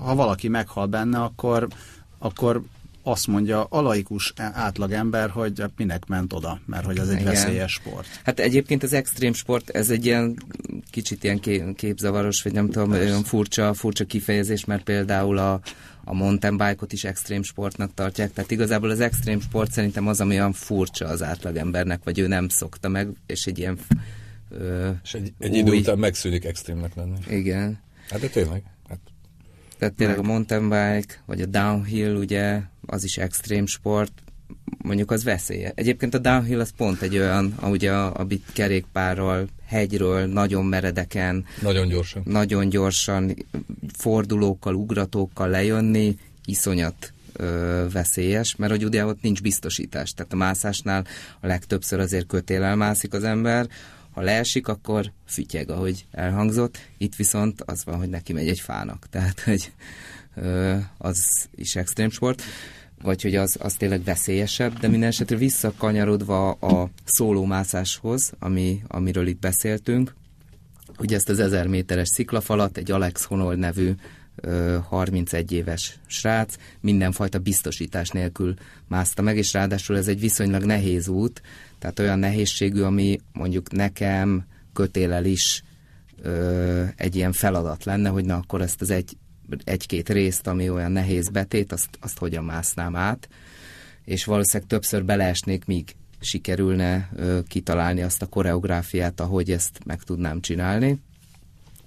ha 0.05 0.15
valaki 0.15 0.49
meghal 0.49 0.87
benne, 0.87 1.19
akkor, 1.19 1.69
akkor 2.19 2.63
azt 3.03 3.27
mondja 3.27 3.65
a 3.65 3.81
laikus 3.81 4.33
átlagember, 4.37 5.31
hogy 5.31 5.63
minek 5.77 6.07
ment 6.07 6.33
oda, 6.33 6.61
mert 6.67 6.85
hogy 6.85 6.99
ez 6.99 7.09
egy 7.09 7.21
Igen. 7.21 7.33
veszélyes 7.33 7.73
sport. 7.73 8.07
Hát 8.25 8.41
egyébként 8.41 8.83
az 8.83 8.93
extrém 8.93 9.33
sport, 9.33 9.71
ez 9.71 9.91
egy 9.91 10.07
ilyen 10.07 10.37
kicsit 10.91 11.25
ilyen 11.25 11.41
képzavaros, 11.75 12.43
vagy 12.43 12.53
nem 12.53 12.71
tudom, 12.71 12.91
olyan 12.91 13.23
furcsa, 13.23 13.75
furcsa 13.75 14.05
kifejezés, 14.05 14.65
mert 14.65 14.83
például 14.83 15.39
a, 15.39 15.61
a 16.05 16.15
mountain 16.15 16.57
bike-ot 16.57 16.93
is 16.93 17.05
extrém 17.05 17.43
sportnak 17.43 17.95
tartják, 17.95 18.33
tehát 18.33 18.51
igazából 18.51 18.91
az 18.91 19.01
extrém 19.01 19.41
sport 19.41 19.73
szerintem 19.73 20.07
az, 20.07 20.21
ami 20.21 20.35
olyan 20.35 20.53
furcsa 20.53 21.07
az 21.07 21.23
átlagembernek, 21.23 22.01
vagy 22.05 22.19
ő 22.19 22.27
nem 22.27 22.49
szokta 22.49 22.89
meg, 22.89 23.09
és 23.27 23.47
egy 23.47 23.59
ilyen 23.59 23.79
ö, 24.51 24.91
És 25.03 25.15
egy, 25.15 25.33
egy 25.39 25.51
új... 25.51 25.59
idő 25.59 25.73
után 25.73 25.99
megszűnik 25.99 26.45
extrémnek 26.45 26.95
lenni. 26.95 27.19
Igen. 27.29 27.79
Hát 28.11 28.21
de 28.21 28.29
tényleg. 28.29 28.63
Hát 28.89 28.99
tehát 29.79 29.95
tényleg 29.95 30.19
a 30.19 30.23
mountain 30.23 30.63
bike, 30.63 31.23
vagy 31.27 31.41
a 31.41 31.47
downhill, 31.47 32.15
ugye, 32.15 32.61
az 32.91 33.05
is 33.05 33.19
extrém 33.19 33.67
sport, 33.67 34.13
mondjuk 34.79 35.11
az 35.11 35.25
veszélye. 35.25 35.73
Egyébként 35.75 36.15
a 36.15 36.19
downhill 36.19 36.61
az 36.61 36.73
pont 36.77 37.03
egy 37.03 37.19
olyan, 37.19 37.55
ahogy 37.57 37.85
a, 37.87 38.15
a 38.15 38.27
kerékpárral, 38.53 39.49
hegyről, 39.67 40.27
nagyon 40.27 40.65
meredeken, 40.65 41.45
nagyon 41.63 41.89
gyorsan, 41.89 42.23
nagyon 42.25 42.69
gyorsan, 42.69 43.35
fordulókkal, 43.99 44.75
ugratókkal 44.75 45.49
lejönni, 45.49 46.17
iszonyat 46.45 47.13
ö, 47.33 47.87
veszélyes, 47.93 48.57
mert 48.57 48.73
hogy 48.73 48.85
ugye 48.85 49.07
ott 49.07 49.23
nincs 49.23 49.43
biztosítás. 49.43 50.13
Tehát 50.13 50.33
a 50.33 50.37
mászásnál 50.37 51.07
a 51.41 51.47
legtöbbször 51.47 52.01
azért 52.01 52.27
kötélel 52.27 52.77
mászik 52.77 53.13
az 53.13 53.25
ember, 53.25 53.69
ha 54.11 54.21
leesik, 54.21 54.69
akkor 54.69 55.13
fütyeg, 55.27 55.71
ahogy 55.71 56.07
elhangzott. 56.11 56.79
Itt 56.99 57.15
viszont 57.15 57.63
az 57.63 57.85
van, 57.85 57.99
hogy 57.99 58.09
neki 58.09 58.33
megy 58.33 58.49
egy 58.49 58.61
fának. 58.61 59.07
Tehát, 59.11 59.41
hogy 59.41 59.73
ö, 60.35 60.77
az 60.99 61.49
is 61.55 61.77
extrém 61.77 62.11
sport 62.11 62.43
vagy 63.03 63.23
hogy 63.23 63.35
az, 63.35 63.57
az 63.61 63.75
tényleg 63.75 64.05
veszélyesebb, 64.05 64.79
de 64.79 64.89
minden 64.89 65.09
esetre 65.09 65.37
visszakanyarodva 65.37 66.51
a 66.51 66.91
szólómászáshoz, 67.05 68.33
ami, 68.39 68.83
amiről 68.89 69.27
itt 69.27 69.41
beszéltünk, 69.41 70.15
ugye 70.99 71.17
ezt 71.17 71.29
az 71.29 71.39
1000 71.39 71.67
méteres 71.67 72.09
sziklafalat 72.09 72.77
egy 72.77 72.91
Alex 72.91 73.25
Honnold 73.25 73.59
nevű 73.59 73.95
31 74.89 75.53
éves 75.53 75.99
srác 76.07 76.55
mindenfajta 76.81 77.39
biztosítás 77.39 78.09
nélkül 78.09 78.55
mászta 78.89 79.23
meg, 79.23 79.37
és 79.37 79.53
ráadásul 79.53 79.97
ez 79.97 80.09
egy 80.09 80.21
viszonylag 80.21 80.65
nehéz 80.65 81.09
út, 81.09 81.43
tehát 81.79 81.99
olyan 81.99 82.19
nehézségű, 82.19 82.83
ami 82.83 83.21
mondjuk 83.33 83.71
nekem 83.73 84.45
kötélel 84.73 85.25
is 85.25 85.63
ö, 86.23 86.85
egy 86.97 87.17
ilyen 87.17 87.33
feladat 87.33 87.85
lenne, 87.85 88.09
hogy 88.09 88.25
na 88.25 88.37
akkor 88.37 88.61
ezt 88.61 88.81
az 88.81 88.91
egy, 88.91 89.17
egy-két 89.65 90.09
részt, 90.09 90.47
ami 90.47 90.71
olyan 90.71 90.93
nehéz 90.93 91.29
betét, 91.29 91.73
azt, 91.73 91.89
azt 92.01 92.19
hogyan 92.19 92.45
másznám 92.45 92.97
át, 92.97 93.29
és 94.05 94.25
valószínűleg 94.25 94.69
többször 94.69 95.05
beleesnék, 95.05 95.65
míg 95.65 95.95
sikerülne 96.21 97.11
ö, 97.17 97.39
kitalálni 97.49 98.03
azt 98.03 98.23
a 98.23 98.27
koreográfiát, 98.27 99.21
ahogy 99.21 99.51
ezt 99.51 99.81
meg 99.85 100.03
tudnám 100.03 100.41
csinálni. 100.41 101.01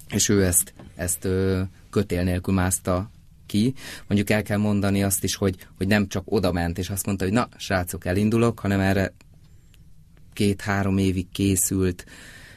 És 0.09 0.29
ő 0.29 0.45
ezt, 0.45 0.73
ezt 0.95 1.25
ö, 1.25 1.61
kötél 1.89 2.23
nélkül 2.23 2.53
mászta 2.53 3.11
ki. 3.45 3.73
Mondjuk 4.07 4.29
el 4.29 4.43
kell 4.43 4.57
mondani 4.57 5.03
azt 5.03 5.23
is, 5.23 5.35
hogy, 5.35 5.55
hogy 5.77 5.87
nem 5.87 6.07
csak 6.07 6.23
oda 6.25 6.51
ment, 6.51 6.77
és 6.77 6.89
azt 6.89 7.05
mondta, 7.05 7.23
hogy 7.23 7.33
na, 7.33 7.47
srácok, 7.57 8.05
elindulok, 8.05 8.59
hanem 8.59 8.79
erre 8.79 9.13
két-három 10.33 10.97
évig 10.97 11.29
készült, 11.31 12.05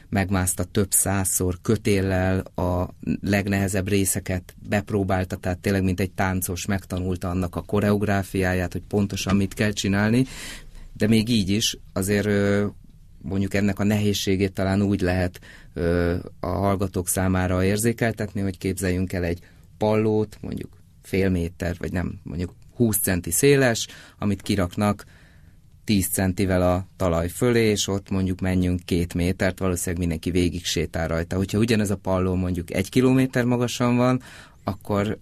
megmászta 0.09 0.63
több 0.63 0.91
százszor 0.91 1.57
kötéllel 1.61 2.39
a 2.39 2.87
legnehezebb 3.21 3.87
részeket 3.87 4.55
bepróbálta, 4.69 5.35
tehát 5.35 5.59
tényleg 5.59 5.83
mint 5.83 5.99
egy 5.99 6.11
táncos 6.11 6.65
megtanulta 6.65 7.29
annak 7.29 7.55
a 7.55 7.61
koreográfiáját, 7.61 8.71
hogy 8.71 8.83
pontosan 8.87 9.35
mit 9.35 9.53
kell 9.53 9.71
csinálni, 9.71 10.25
de 10.93 11.07
még 11.07 11.29
így 11.29 11.49
is 11.49 11.77
azért 11.93 12.29
mondjuk 13.21 13.53
ennek 13.53 13.79
a 13.79 13.83
nehézségét 13.83 14.53
talán 14.53 14.81
úgy 14.81 15.01
lehet 15.01 15.39
a 16.39 16.47
hallgatók 16.47 17.07
számára 17.07 17.63
érzékeltetni, 17.63 18.41
hogy 18.41 18.57
képzeljünk 18.57 19.13
el 19.13 19.23
egy 19.23 19.39
pallót, 19.77 20.37
mondjuk 20.41 20.77
fél 21.01 21.29
méter, 21.29 21.75
vagy 21.79 21.91
nem, 21.91 22.19
mondjuk 22.23 22.53
20 22.75 22.97
centi 22.97 23.31
széles, 23.31 23.87
amit 24.17 24.41
kiraknak 24.41 25.05
10 25.87 26.07
centivel 26.07 26.61
a 26.61 26.87
talaj 26.97 27.27
fölé, 27.27 27.69
és 27.69 27.87
ott 27.87 28.09
mondjuk 28.09 28.39
menjünk 28.39 28.79
két 28.85 29.13
métert, 29.13 29.59
valószínűleg 29.59 29.99
mindenki 29.99 30.31
végig 30.31 30.65
sétál 30.65 31.07
rajta. 31.07 31.35
Hogyha 31.35 31.57
ugyanez 31.57 31.89
a 31.89 31.95
palló 31.95 32.35
mondjuk 32.35 32.73
egy 32.73 32.89
kilométer 32.89 33.43
magasan 33.43 33.95
van, 33.95 34.21
akkor 34.63 35.17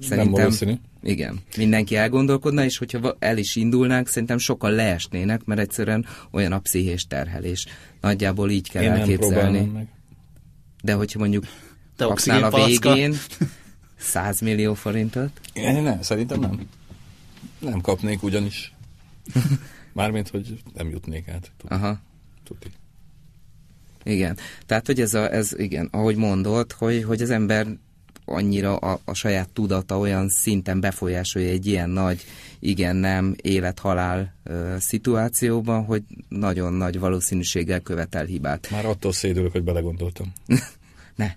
szerintem... 0.00 0.52
Nem 0.60 0.80
igen, 1.02 1.40
mindenki 1.56 1.96
elgondolkodna, 1.96 2.64
és 2.64 2.78
hogyha 2.78 3.16
el 3.18 3.38
is 3.38 3.56
indulnánk, 3.56 4.08
szerintem 4.08 4.38
sokan 4.38 4.72
leesnének, 4.72 5.44
mert 5.44 5.60
egyszerűen 5.60 6.06
olyan 6.30 6.52
a 6.52 6.58
pszichés 6.58 7.06
terhelés. 7.06 7.66
Nagyjából 8.00 8.50
így 8.50 8.70
kell 8.70 8.82
Én 8.82 8.90
elképzelni. 8.90 9.60
Meg. 9.60 9.88
De 10.82 10.92
hogyha 10.92 11.18
mondjuk 11.18 11.44
Te 11.96 12.04
kapnál 12.04 12.44
a 12.44 12.66
végén 12.66 13.14
100 13.98 14.40
millió 14.40 14.74
forintot? 14.74 15.30
Én 15.52 15.82
nem, 15.82 16.02
szerintem 16.02 16.40
nem. 16.40 16.60
Nem 17.58 17.80
kapnék 17.80 18.22
ugyanis. 18.22 18.72
Mármint, 19.92 20.28
hogy 20.28 20.62
nem 20.74 20.90
jutnék 20.90 21.28
át. 21.28 21.50
Tuti. 21.56 21.74
Aha. 21.74 22.00
Tuti. 22.44 22.68
Igen. 24.02 24.36
Tehát, 24.66 24.86
hogy 24.86 25.00
ez, 25.00 25.14
a, 25.14 25.32
ez 25.32 25.52
igen, 25.56 25.88
ahogy 25.90 26.16
mondod, 26.16 26.72
hogy, 26.72 27.04
hogy 27.04 27.22
az 27.22 27.30
ember 27.30 27.66
annyira 28.24 28.76
a, 28.76 29.00
a 29.04 29.14
saját 29.14 29.48
tudata 29.48 29.98
olyan 29.98 30.28
szinten 30.28 30.80
befolyásolja 30.80 31.48
egy 31.48 31.66
ilyen 31.66 31.90
nagy 31.90 32.24
igen-nem 32.58 33.34
élet-halál 33.42 34.34
ö, 34.44 34.74
szituációban, 34.78 35.84
hogy 35.84 36.02
nagyon 36.28 36.72
nagy 36.72 36.98
valószínűséggel 36.98 37.80
követel 37.80 38.24
hibát. 38.24 38.70
Már 38.70 38.84
attól 38.86 39.12
szédülök, 39.12 39.52
hogy 39.52 39.62
belegondoltam. 39.62 40.32
ne, 41.16 41.32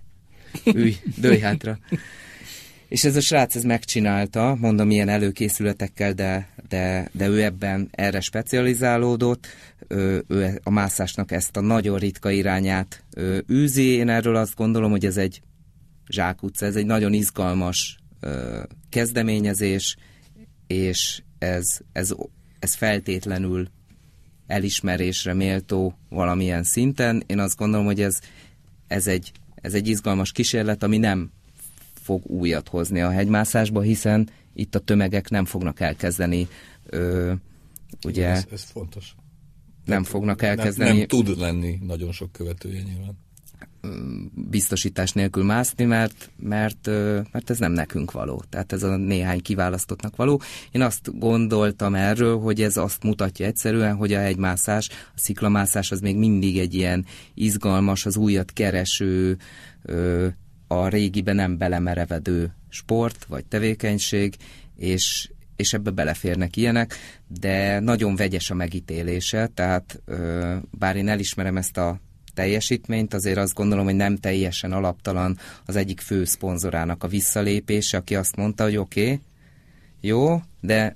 ülj, 0.65 0.95
dőj 1.17 1.39
hátra. 1.39 1.77
És 2.93 3.03
ez 3.03 3.15
a 3.15 3.21
srác 3.21 3.55
ez 3.55 3.63
megcsinálta, 3.63 4.57
mondom 4.59 4.91
ilyen 4.91 5.09
előkészületekkel, 5.09 6.13
de, 6.13 6.49
de, 6.69 7.09
de 7.11 7.27
ő 7.27 7.43
ebben 7.43 7.89
erre 7.91 8.19
specializálódott, 8.19 9.47
ő, 9.87 10.23
ő 10.27 10.59
a 10.63 10.69
mászásnak 10.69 11.31
ezt 11.31 11.57
a 11.57 11.61
nagyon 11.61 11.97
ritka 11.97 12.29
irányát 12.29 13.03
ő, 13.15 13.45
űzi. 13.51 13.87
Én 13.87 14.09
erről 14.09 14.35
azt 14.35 14.55
gondolom, 14.55 14.91
hogy 14.91 15.05
ez 15.05 15.17
egy 15.17 15.41
zsákutca, 16.07 16.65
ez 16.65 16.75
egy 16.75 16.85
nagyon 16.85 17.13
izgalmas 17.13 17.97
ö, 18.19 18.63
kezdeményezés, 18.89 19.95
és 20.67 21.21
ez, 21.39 21.65
ez, 21.91 22.13
ez 22.59 22.73
feltétlenül 22.73 23.67
elismerésre 24.47 25.33
méltó 25.33 25.97
valamilyen 26.09 26.63
szinten. 26.63 27.23
Én 27.25 27.39
azt 27.39 27.57
gondolom, 27.57 27.85
hogy 27.85 28.01
ez, 28.01 28.19
ez, 28.87 29.07
egy, 29.07 29.31
ez 29.55 29.73
egy 29.73 29.87
izgalmas 29.87 30.31
kísérlet, 30.31 30.83
ami 30.83 30.97
nem 30.97 31.31
fog 32.03 32.25
újat 32.25 32.67
hozni 32.67 33.01
a 33.01 33.09
hegymászásba, 33.09 33.81
hiszen 33.81 34.29
itt 34.53 34.75
a 34.75 34.79
tömegek 34.79 35.29
nem 35.29 35.45
fognak 35.45 35.79
elkezdeni 35.79 36.47
ö, 36.85 37.33
ugye... 38.05 38.27
Ez, 38.27 38.45
ez 38.51 38.63
fontos. 38.63 39.15
Nem 39.85 40.03
fognak 40.03 40.41
elkezdeni... 40.41 40.89
Nem, 40.89 40.97
nem 40.97 41.07
tud 41.07 41.37
lenni 41.37 41.79
nagyon 41.81 42.11
sok 42.11 42.31
követője 42.31 42.81
nyilván 42.81 43.21
biztosítás 44.33 45.11
nélkül 45.11 45.43
mászni, 45.43 45.85
mert, 45.85 46.31
mert, 46.37 46.87
mert 47.31 47.49
ez 47.49 47.57
nem 47.57 47.71
nekünk 47.71 48.11
való. 48.11 48.43
Tehát 48.49 48.71
ez 48.73 48.83
a 48.83 48.95
néhány 48.95 49.41
kiválasztottnak 49.41 50.15
való. 50.15 50.41
Én 50.71 50.81
azt 50.81 51.19
gondoltam 51.19 51.95
erről, 51.95 52.39
hogy 52.39 52.61
ez 52.61 52.77
azt 52.77 53.03
mutatja 53.03 53.45
egyszerűen, 53.45 53.95
hogy 53.95 54.13
a 54.13 54.19
hegymászás, 54.19 54.89
a 54.89 55.19
sziklamászás 55.19 55.91
az 55.91 55.99
még 55.99 56.17
mindig 56.17 56.57
egy 56.57 56.73
ilyen 56.73 57.05
izgalmas, 57.33 58.05
az 58.05 58.17
újat 58.17 58.51
kereső, 58.51 59.37
a 60.81 60.87
régibe 60.87 61.33
nem 61.33 61.57
belemerevedő 61.57 62.55
sport 62.69 63.25
vagy 63.25 63.45
tevékenység, 63.45 64.35
és, 64.77 65.29
és 65.55 65.73
ebbe 65.73 65.91
beleférnek 65.91 66.55
ilyenek, 66.55 66.95
de 67.27 67.79
nagyon 67.79 68.15
vegyes 68.15 68.49
a 68.49 68.53
megítélése, 68.53 69.47
tehát 69.53 70.01
bár 70.71 70.95
én 70.95 71.07
elismerem 71.07 71.57
ezt 71.57 71.77
a 71.77 71.99
teljesítményt, 72.33 73.13
azért 73.13 73.37
azt 73.37 73.53
gondolom, 73.53 73.85
hogy 73.85 73.95
nem 73.95 74.17
teljesen 74.17 74.71
alaptalan 74.71 75.37
az 75.65 75.75
egyik 75.75 75.99
fő 75.99 76.25
szponzorának 76.25 77.03
a 77.03 77.07
visszalépése, 77.07 77.97
aki 77.97 78.15
azt 78.15 78.35
mondta, 78.35 78.63
hogy 78.63 78.77
oké, 78.77 79.03
okay, 79.03 79.19
jó, 80.01 80.41
de 80.61 80.95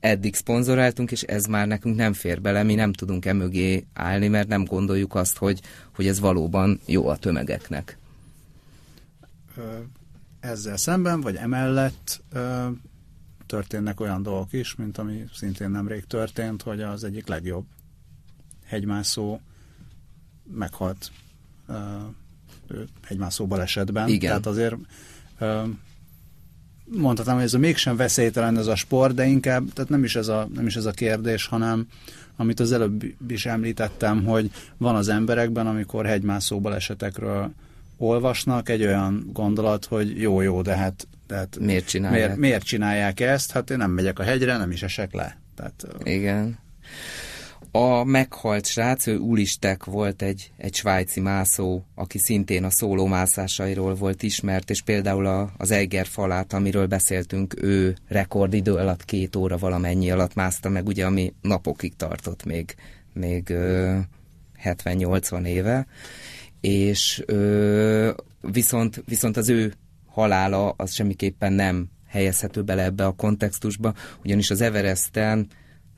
eddig 0.00 0.34
szponzoráltunk, 0.34 1.10
és 1.10 1.22
ez 1.22 1.44
már 1.44 1.66
nekünk 1.66 1.96
nem 1.96 2.12
fér 2.12 2.40
bele, 2.40 2.62
mi 2.62 2.74
nem 2.74 2.92
tudunk 2.92 3.26
emögé 3.26 3.84
állni, 3.94 4.28
mert 4.28 4.48
nem 4.48 4.64
gondoljuk 4.64 5.14
azt, 5.14 5.36
hogy, 5.36 5.60
hogy 5.94 6.06
ez 6.06 6.20
valóban 6.20 6.80
jó 6.86 7.08
a 7.08 7.16
tömegeknek. 7.16 7.98
Ezzel 10.40 10.76
szemben, 10.76 11.20
vagy 11.20 11.36
emellett 11.36 12.22
történnek 13.46 14.00
olyan 14.00 14.22
dolgok 14.22 14.52
is, 14.52 14.74
mint 14.74 14.98
ami 14.98 15.24
szintén 15.34 15.70
nemrég 15.70 16.04
történt, 16.04 16.62
hogy 16.62 16.80
az 16.80 17.04
egyik 17.04 17.26
legjobb 17.26 17.64
hegymászó 18.64 19.40
meghalt 20.54 21.10
uh, 21.68 21.76
egymászó 23.08 23.46
balesetben. 23.46 24.08
Igen. 24.08 24.28
Tehát 24.30 24.46
azért 24.46 24.74
mondhatom, 26.84 27.34
hogy 27.34 27.42
ez 27.42 27.54
a 27.54 27.58
mégsem 27.58 27.96
veszélytelen 27.96 28.58
ez 28.58 28.66
a 28.66 28.74
sport, 28.74 29.14
de 29.14 29.26
inkább, 29.26 29.72
tehát 29.72 29.90
nem 29.90 30.04
is 30.04 30.16
ez 30.16 30.28
a, 30.28 30.48
nem 30.54 30.66
is 30.66 30.76
ez 30.76 30.84
a 30.84 30.90
kérdés, 30.90 31.46
hanem 31.46 31.86
amit 32.36 32.60
az 32.60 32.72
előbb 32.72 33.04
is 33.28 33.46
említettem, 33.46 34.24
hogy 34.24 34.50
van 34.76 34.94
az 34.94 35.08
emberekben, 35.08 35.66
amikor 35.66 36.06
hegymászó 36.06 36.60
balesetekről 36.60 37.52
olvasnak, 38.02 38.68
egy 38.68 38.84
olyan 38.84 39.30
gondolat, 39.32 39.84
hogy 39.84 40.20
jó-jó, 40.20 40.62
de 40.62 40.76
hát, 40.76 41.08
de 41.26 41.36
hát 41.36 41.58
miért, 41.60 41.86
csinálják? 41.86 42.20
Miért, 42.20 42.36
miért 42.40 42.64
csinálják 42.64 43.20
ezt? 43.20 43.50
Hát 43.50 43.70
én 43.70 43.76
nem 43.76 43.90
megyek 43.90 44.18
a 44.18 44.22
hegyre, 44.22 44.56
nem 44.56 44.70
is 44.70 44.82
esek 44.82 45.12
le. 45.12 45.36
Tehát, 45.56 45.86
Igen. 46.02 46.58
A 47.74 48.04
meghalt 48.04 48.66
srác, 48.66 49.06
ő 49.06 49.18
Ulistek 49.18 49.84
volt 49.84 50.22
egy, 50.22 50.52
egy 50.56 50.74
svájci 50.74 51.20
mászó, 51.20 51.82
aki 51.94 52.18
szintén 52.18 52.64
a 52.64 52.70
szóló 52.70 53.06
mászásairól 53.06 53.94
volt 53.94 54.22
ismert, 54.22 54.70
és 54.70 54.82
például 54.82 55.26
a, 55.26 55.50
az 55.56 55.70
Eiger 55.70 56.06
falát, 56.06 56.52
amiről 56.52 56.86
beszéltünk, 56.86 57.62
ő 57.62 57.96
rekordidő 58.08 58.74
alatt 58.74 59.04
két 59.04 59.36
óra 59.36 59.58
valamennyi 59.58 60.10
alatt 60.10 60.34
mászta 60.34 60.68
meg, 60.68 60.86
ugye, 60.86 61.06
ami 61.06 61.32
napokig 61.40 61.96
tartott 61.96 62.44
még, 62.44 62.74
még 63.12 63.54
70-80 64.64 65.44
éve, 65.46 65.86
és 66.62 67.22
ö, 67.26 68.10
viszont, 68.40 69.02
viszont 69.06 69.36
az 69.36 69.48
ő 69.48 69.72
halála 70.06 70.70
az 70.70 70.92
semmiképpen 70.92 71.52
nem 71.52 71.88
helyezhető 72.06 72.62
bele 72.62 72.82
ebbe 72.82 73.06
a 73.06 73.12
kontextusba, 73.12 73.94
ugyanis 74.24 74.50
az 74.50 74.60
Everesten 74.60 75.46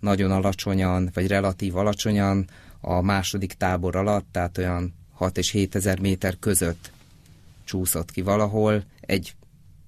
nagyon 0.01 0.31
alacsonyan, 0.31 1.11
vagy 1.15 1.27
relatív 1.27 1.77
alacsonyan 1.77 2.49
a 2.81 3.01
második 3.01 3.53
tábor 3.53 3.97
alatt, 3.97 4.27
tehát 4.31 4.59
olyan 4.59 4.95
6 5.13 5.39
és 5.39 5.51
7 5.51 5.75
ezer 5.75 6.01
méter 6.01 6.39
között 6.39 6.91
csúszott 7.65 8.11
ki 8.11 8.23
valahol 8.23 8.85
egy 9.01 9.35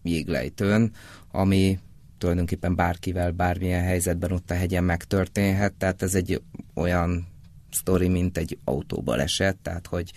jéglejtőn, 0.02 0.92
ami 1.30 1.78
tulajdonképpen 2.18 2.74
bárkivel, 2.74 3.30
bármilyen 3.30 3.82
helyzetben 3.82 4.32
ott 4.32 4.50
a 4.50 4.54
hegyen 4.54 4.84
megtörténhet, 4.84 5.72
tehát 5.72 6.02
ez 6.02 6.14
egy 6.14 6.42
olyan 6.74 7.26
sztori, 7.70 8.08
mint 8.08 8.38
egy 8.38 8.58
autóbaleset, 8.64 9.56
tehát 9.56 9.86
hogy 9.86 10.12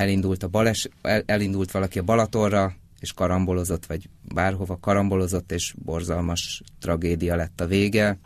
elindult, 0.00 0.42
a 0.42 0.48
bales, 0.48 0.88
el, 1.02 1.22
elindult 1.26 1.70
valaki 1.70 1.98
a 1.98 2.02
Balatonra, 2.02 2.74
és 3.00 3.12
karambolozott, 3.12 3.86
vagy 3.86 4.08
bárhova 4.34 4.78
karambolozott, 4.80 5.52
és 5.52 5.74
borzalmas 5.84 6.62
tragédia 6.78 7.36
lett 7.36 7.60
a 7.60 7.66
vége 7.66 8.18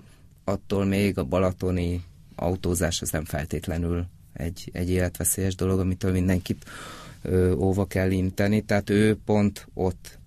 attól 0.44 0.84
még 0.84 1.18
a 1.18 1.24
balatoni 1.24 2.02
autózás 2.34 3.02
az 3.02 3.10
nem 3.10 3.24
feltétlenül 3.24 4.06
egy, 4.32 4.70
egy 4.72 4.90
életveszélyes 4.90 5.54
dolog, 5.54 5.78
amitől 5.78 6.12
mindenkit 6.12 6.64
ö, 7.22 7.52
óva 7.52 7.86
kell 7.86 8.10
inteni. 8.10 8.60
Tehát 8.60 8.90
ő 8.90 9.18
pont 9.24 9.68
ott 9.74 10.18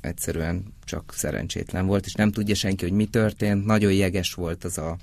egyszerűen 0.00 0.74
csak 0.84 1.12
szerencsétlen 1.16 1.86
volt, 1.86 2.06
és 2.06 2.14
nem 2.14 2.32
tudja 2.32 2.54
senki, 2.54 2.84
hogy 2.84 2.94
mi 2.94 3.06
történt. 3.06 3.64
Nagyon 3.64 3.92
jeges 3.92 4.34
volt 4.34 4.64
az 4.64 4.78
a, 4.78 4.96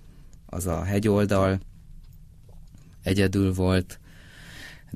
az 0.45 0.67
a 0.67 0.83
hegyoldal, 0.83 1.59
egyedül 3.03 3.53
volt, 3.53 3.99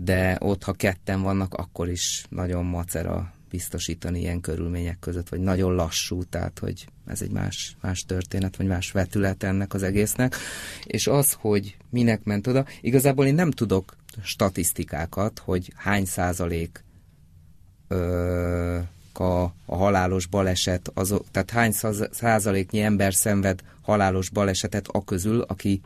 de 0.04 0.38
ott, 0.40 0.64
ha 0.64 0.74
ketten 0.74 1.22
vannak, 1.22 1.54
akkor 1.54 1.90
is 1.90 2.26
nagyon 2.30 2.66
macera 2.66 3.34
biztosítani 3.50 4.20
ilyen 4.20 4.42
körülmények 4.42 5.00
között, 5.00 5.30
vagy 5.30 5.40
nagyon 5.40 5.74
lassú, 5.74 6.24
tehát 6.24 6.60
hogy 6.60 6.88
ez 7.06 7.22
egy 7.22 7.32
más, 7.32 7.76
más 7.82 8.06
történet, 8.06 8.56
vagy 8.56 8.68
más 8.68 8.92
vetület 8.92 9.44
ennek 9.44 9.74
az 9.74 9.84
egésznek. 9.84 10.36
És 10.84 11.08
az, 11.08 11.32
hogy 11.40 11.78
minek 11.90 12.24
ment 12.24 12.48
oda, 12.48 12.66
igazából 12.82 13.26
én 13.26 13.34
nem 13.34 13.52
tudok 13.52 13.96
statisztikákat, 14.24 15.40
hogy 15.40 15.74
hány 15.76 16.06
százalék 16.06 16.84
ö, 17.88 18.80
a, 19.14 19.44
a 19.66 19.76
halálos 19.76 20.26
baleset, 20.26 20.92
azok, 20.94 21.26
tehát 21.32 21.52
hány 21.52 21.72
százaléknyi 22.12 22.82
ember 22.82 23.14
szenved 23.14 23.62
halálos 23.82 24.30
balesetet 24.30 24.88
a 24.88 25.04
közül, 25.04 25.42
aki 25.42 25.82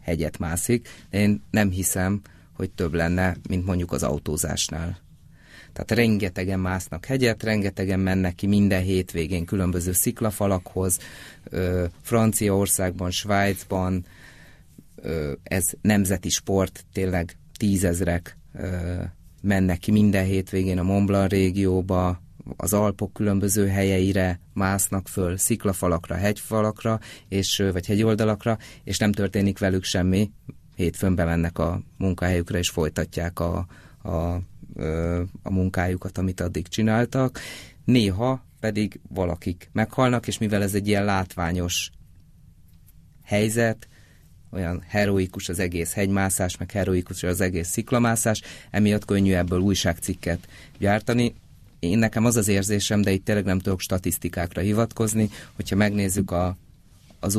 hegyet 0.00 0.38
mászik. 0.38 0.88
Én 1.10 1.42
nem 1.50 1.70
hiszem, 1.70 2.20
hogy 2.62 2.70
több 2.70 2.94
lenne, 2.94 3.36
mint 3.48 3.64
mondjuk 3.64 3.92
az 3.92 4.02
autózásnál. 4.02 4.98
Tehát 5.72 5.90
rengetegen 5.90 6.60
másznak 6.60 7.04
hegyet, 7.04 7.42
rengetegen 7.42 8.00
mennek 8.00 8.34
ki 8.34 8.46
minden 8.46 8.82
hétvégén 8.82 9.44
különböző 9.44 9.92
sziklafalakhoz. 9.92 10.98
Franciaországban, 12.02 13.10
Svájcban 13.10 14.04
ez 15.42 15.64
nemzeti 15.80 16.28
sport, 16.28 16.84
tényleg 16.92 17.36
tízezrek 17.58 18.36
mennek 19.42 19.78
ki 19.78 19.90
minden 19.90 20.24
hétvégén 20.24 20.78
a 20.78 20.82
Mont 20.82 21.06
Blanc 21.06 21.30
régióba, 21.30 22.22
az 22.56 22.72
Alpok 22.72 23.12
különböző 23.12 23.66
helyeire 23.66 24.40
másznak 24.52 25.08
föl, 25.08 25.36
sziklafalakra, 25.36 26.14
hegyfalakra, 26.14 27.00
és, 27.28 27.62
vagy 27.72 27.86
hegyoldalakra, 27.86 28.58
és 28.84 28.98
nem 28.98 29.12
történik 29.12 29.58
velük 29.58 29.84
semmi. 29.84 30.30
Hétfőn 30.82 31.14
bemennek 31.14 31.58
a 31.58 31.80
munkahelyükre, 31.96 32.58
és 32.58 32.70
folytatják 32.70 33.40
a, 33.40 33.66
a 34.02 34.40
a 35.42 35.50
munkájukat, 35.50 36.18
amit 36.18 36.40
addig 36.40 36.68
csináltak. 36.68 37.40
Néha 37.84 38.44
pedig 38.60 39.00
valakik 39.08 39.70
meghalnak, 39.72 40.26
és 40.26 40.38
mivel 40.38 40.62
ez 40.62 40.74
egy 40.74 40.88
ilyen 40.88 41.04
látványos 41.04 41.90
helyzet, 43.22 43.88
olyan 44.50 44.82
heroikus 44.88 45.48
az 45.48 45.58
egész 45.58 45.92
hegymászás, 45.92 46.56
meg 46.56 46.70
heroikus 46.70 47.22
az 47.22 47.40
egész 47.40 47.68
sziklamászás, 47.68 48.42
emiatt 48.70 49.04
könnyű 49.04 49.32
ebből 49.32 49.60
újságcikket 49.60 50.48
gyártani. 50.78 51.34
én 51.78 51.98
nekem 51.98 52.24
az 52.24 52.36
az 52.36 52.48
érzésem, 52.48 53.02
de 53.02 53.10
itt 53.10 53.24
tényleg 53.24 53.44
nem 53.44 53.58
tudok 53.58 53.80
statisztikákra 53.80 54.60
hivatkozni, 54.60 55.30
hogyha 55.52 55.76
megnézzük 55.76 56.30
a, 56.30 56.56
az 57.20 57.36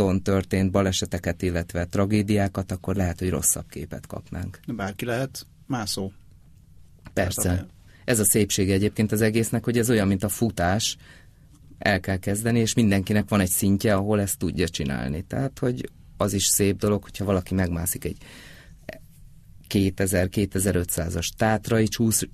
úton 0.00 0.22
történt 0.22 0.70
baleseteket, 0.70 1.42
illetve 1.42 1.84
tragédiákat, 1.84 2.72
akkor 2.72 2.96
lehet, 2.96 3.18
hogy 3.18 3.30
rosszabb 3.30 3.68
képet 3.68 4.06
kapnánk. 4.06 4.60
Bárki 4.66 5.04
lehet 5.04 5.46
mászó. 5.66 6.12
Persze. 7.12 7.66
Ez 8.04 8.18
a 8.18 8.24
szépsége 8.24 8.72
egyébként 8.72 9.12
az 9.12 9.20
egésznek, 9.20 9.64
hogy 9.64 9.78
ez 9.78 9.90
olyan, 9.90 10.06
mint 10.06 10.24
a 10.24 10.28
futás, 10.28 10.96
el 11.78 12.00
kell 12.00 12.16
kezdeni, 12.16 12.58
és 12.58 12.74
mindenkinek 12.74 13.28
van 13.28 13.40
egy 13.40 13.50
szintje, 13.50 13.94
ahol 13.94 14.20
ezt 14.20 14.38
tudja 14.38 14.68
csinálni. 14.68 15.22
Tehát, 15.22 15.58
hogy 15.58 15.90
az 16.16 16.32
is 16.32 16.44
szép 16.44 16.76
dolog, 16.76 17.02
hogyha 17.02 17.24
valaki 17.24 17.54
megmászik 17.54 18.04
egy 18.04 18.16
2000-2500-as 19.68 21.28
tátrai 21.36 21.88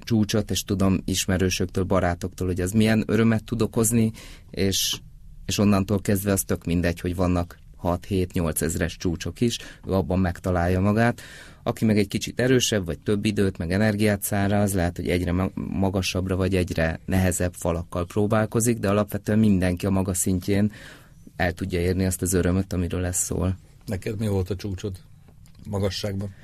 csúcsot, 0.05 0.51
és 0.51 0.63
tudom 0.63 1.01
ismerősöktől, 1.05 1.85
barátoktól, 1.85 2.47
hogy 2.47 2.61
az 2.61 2.71
milyen 2.71 3.05
örömet 3.07 3.45
tud 3.45 3.63
okozni, 3.63 4.13
és, 4.51 5.01
és 5.47 5.59
onnantól 5.59 6.01
kezdve 6.01 6.33
az 6.33 6.43
tök 6.43 6.65
mindegy, 6.65 7.01
hogy 7.01 7.15
vannak 7.15 7.59
6-7-8 7.83 8.61
ezres 8.61 8.97
csúcsok 8.97 9.41
is, 9.41 9.59
ő 9.87 9.93
abban 9.93 10.19
megtalálja 10.19 10.81
magát. 10.81 11.21
Aki 11.63 11.85
meg 11.85 11.99
egy 11.99 12.09
kicsit 12.09 12.41
erősebb, 12.41 12.85
vagy 12.85 12.99
több 12.99 13.25
időt, 13.25 13.59
meg 13.59 13.73
energiát 13.73 14.23
szára, 14.23 14.61
az 14.61 14.75
lehet, 14.75 14.97
hogy 14.97 15.09
egyre 15.09 15.51
magasabbra, 15.55 16.37
vagy 16.37 16.57
egyre 16.57 17.01
nehezebb 17.05 17.55
falakkal 17.55 18.07
próbálkozik, 18.07 18.79
de 18.79 18.89
alapvetően 18.89 19.39
mindenki 19.39 19.87
a 19.87 19.91
maga 19.91 20.15
szintjén 20.15 20.73
el 21.37 21.53
tudja 21.53 21.81
érni 21.81 22.05
azt 22.05 22.23
az 22.23 22.33
örömöt, 22.33 22.73
amiről 22.73 23.01
lesz 23.01 23.25
szól. 23.25 23.57
Neked 23.87 24.19
mi 24.19 24.27
volt 24.27 24.51
a 24.51 24.57
csúcsod 24.57 24.97
magasságban? 25.69 26.35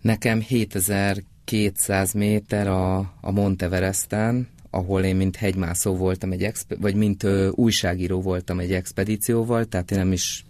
Nekem 0.00 0.40
7200 0.40 2.12
méter 2.12 2.66
a, 2.66 2.98
a 3.20 3.30
Monteveresten, 3.30 4.48
ahol 4.74 5.02
én 5.02 5.16
mint 5.16 5.36
hegymászó 5.36 5.96
voltam 5.96 6.32
egy 6.32 6.42
exp- 6.42 6.76
vagy 6.80 6.94
mint 6.94 7.22
ö, 7.22 7.48
újságíró 7.48 8.20
voltam 8.20 8.58
egy 8.58 8.72
expedícióval, 8.72 9.64
tehát 9.64 9.90
én 9.90 9.98
nem 9.98 10.12
is 10.12 10.44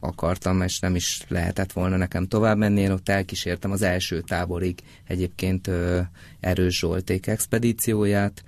akartam, 0.00 0.62
és 0.62 0.80
nem 0.80 0.94
is 0.94 1.24
lehetett 1.28 1.72
volna 1.72 1.96
nekem 1.96 2.26
tovább 2.26 2.56
menni. 2.56 2.80
Én 2.80 2.90
ott 2.90 3.08
elkísértem 3.08 3.70
az 3.70 3.82
első 3.82 4.20
táborig 4.20 4.78
egyébként 5.06 5.66
ö, 5.66 6.00
Erős 6.40 6.78
Zsolték 6.78 7.26
expedícióját, 7.26 8.44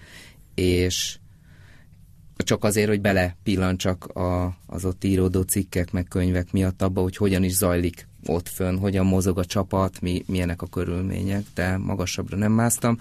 és 0.55 1.19
csak 2.37 2.65
azért, 2.65 2.89
hogy 2.89 3.01
bele 3.01 3.37
pillancsak 3.43 4.05
a, 4.05 4.57
az 4.67 4.85
ott 4.85 5.05
íródó 5.05 5.43
cikkek, 5.43 5.93
meg 5.93 6.05
könyvek 6.05 6.53
miatt 6.53 6.83
abba, 6.83 7.01
hogy 7.01 7.17
hogyan 7.17 7.43
is 7.43 7.53
zajlik 7.53 8.09
ott 8.27 8.49
fönn, 8.49 8.79
hogyan 8.79 9.07
mozog 9.07 9.39
a 9.39 9.45
csapat, 9.45 10.01
mi, 10.01 10.25
milyenek 10.27 10.63
a 10.63 10.67
körülmények, 10.67 11.45
de 11.55 11.77
magasabbra 11.77 12.37
nem 12.37 12.53
másztam. 12.53 12.99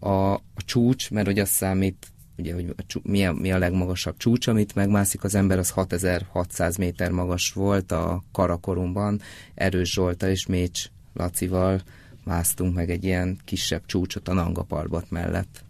A, 0.00 0.32
a 0.32 0.62
csúcs, 0.64 1.10
mert 1.10 1.26
hogy 1.26 1.38
az 1.38 1.48
számít, 1.48 2.06
ugye, 2.38 2.54
hogy 2.54 2.74
a 2.76 2.82
csú, 2.86 3.00
mi, 3.02 3.26
a, 3.26 3.32
mi 3.32 3.52
a 3.52 3.58
legmagasabb 3.58 4.16
csúcs, 4.16 4.46
amit 4.46 4.74
megmászik 4.74 5.24
az 5.24 5.34
ember, 5.34 5.58
az 5.58 5.70
6600 5.70 6.76
méter 6.76 7.10
magas 7.10 7.52
volt 7.52 7.92
a 7.92 8.22
Karakorumban, 8.32 9.20
Erős 9.54 9.92
Zsoltal 9.92 10.30
és 10.30 10.46
Mécs 10.46 10.86
Lacival 11.14 11.80
másztunk 12.24 12.74
meg 12.74 12.90
egy 12.90 13.04
ilyen 13.04 13.38
kisebb 13.44 13.82
csúcsot 13.86 14.28
a 14.28 14.32
Nanga 14.32 14.62
Parbat 14.62 15.10
mellett. 15.10 15.64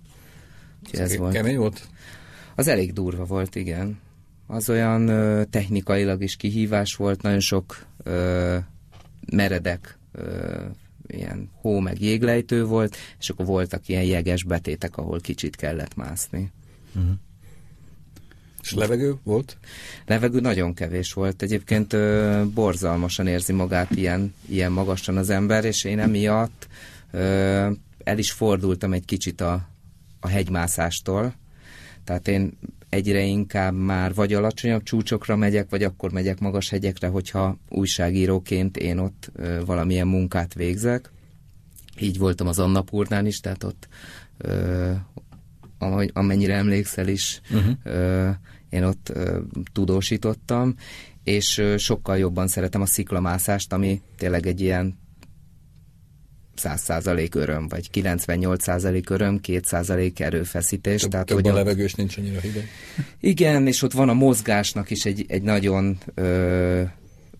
ez, 0.93 0.99
ez 0.99 1.17
volt. 1.17 1.33
Kemény 1.33 1.57
volt? 1.57 1.89
Az 2.55 2.69
elég 2.69 2.93
durva 2.93 3.25
volt, 3.25 3.55
igen. 3.55 3.99
Az 4.47 4.69
olyan 4.69 5.09
ö, 5.09 5.45
technikailag 5.45 6.23
is 6.23 6.37
kihívás 6.37 6.95
volt, 6.95 7.23
nagyon 7.23 7.41
sok 7.41 7.87
ö, 8.03 8.57
meredek 9.33 9.99
ö, 10.13 10.65
ilyen 11.11 11.51
hó 11.61 11.79
meg 11.79 12.01
jéglejtő 12.01 12.65
volt, 12.65 12.97
és 13.19 13.31
akkor 13.31 13.47
voltak 13.47 13.89
ilyen 13.89 14.03
jeges 14.05 14.43
betétek, 14.45 14.97
ahol 14.97 15.21
kicsit 15.21 15.57
kellett 15.57 15.97
mászni. 15.97 16.53
Uh-huh. 16.95 17.13
És 18.63 18.75
levegő 18.75 19.15
volt? 19.23 19.57
Levegő 20.07 20.41
nagyon 20.41 20.75
kevés 20.75 21.13
volt. 21.13 21.43
Egyébként 21.43 21.93
ö, 21.93 22.43
borzalmasan 22.55 23.27
érzi 23.27 23.53
magát 23.53 23.91
ilyen, 23.91 24.35
ilyen 24.49 24.73
magasan 24.73 25.17
az 25.17 25.31
ember, 25.31 25.65
és 25.65 25.85
én 25.85 25.99
emiatt 25.99 26.67
ö, 27.11 27.71
el 28.05 28.19
is 28.19 28.33
fordultam 28.33 28.93
egy 28.93 29.05
kicsit 29.05 29.41
a, 29.41 29.69
a 30.21 30.29
hegymászástól. 30.29 31.35
Tehát 32.05 32.29
én 32.29 32.59
egyre 32.91 33.23
inkább 33.23 33.75
már 33.75 34.15
vagy 34.15 34.33
alacsonyabb 34.33 34.83
csúcsokra 34.83 35.37
megyek, 35.37 35.71
vagy 35.71 35.83
akkor 35.83 36.13
megyek 36.13 36.41
magas 36.41 36.69
hegyekre, 36.69 37.09
hogyha 37.09 37.59
újságíróként 37.69 38.77
én 38.77 38.99
ott 38.99 39.33
valamilyen 39.67 40.07
munkát 40.07 40.55
végzek. 40.55 41.11
Így 41.99 42.19
voltam 42.19 42.47
az 42.47 42.59
Annapurnán 42.59 43.27
is, 43.27 43.41
tehát 43.41 43.65
ott 43.65 43.89
amennyire 46.13 46.55
emlékszel 46.55 47.09
is, 47.09 47.41
uh-huh. 47.51 48.35
én 48.69 48.85
ott 48.85 49.13
tudósítottam, 49.73 50.75
és 51.25 51.63
sokkal 51.77 52.19
jobban 52.19 52.49
szeretem 52.49 52.81
a 52.81 52.87
sziklamászást, 52.87 53.73
ami 53.73 54.01
tényleg 54.17 54.47
egy 54.47 54.61
ilyen 54.61 54.99
100% 56.63 57.35
öröm, 57.35 57.69
vagy 57.69 57.91
98% 57.93 59.11
öröm, 59.11 59.41
2% 59.47 60.21
erőfeszítés. 60.21 61.01
Több, 61.01 61.11
tehát, 61.11 61.27
több 61.27 61.37
hogy 61.37 61.49
a 61.49 61.55
levegős 61.55 61.95
nincs 61.95 62.17
annyira 62.17 62.41
hideg. 62.41 62.69
Igen, 63.21 63.67
és 63.67 63.83
ott 63.83 63.93
van 63.93 64.09
a 64.09 64.13
mozgásnak 64.13 64.91
is 64.91 65.05
egy, 65.05 65.25
egy 65.29 65.43
nagyon 65.43 65.99
ö, 66.15 66.83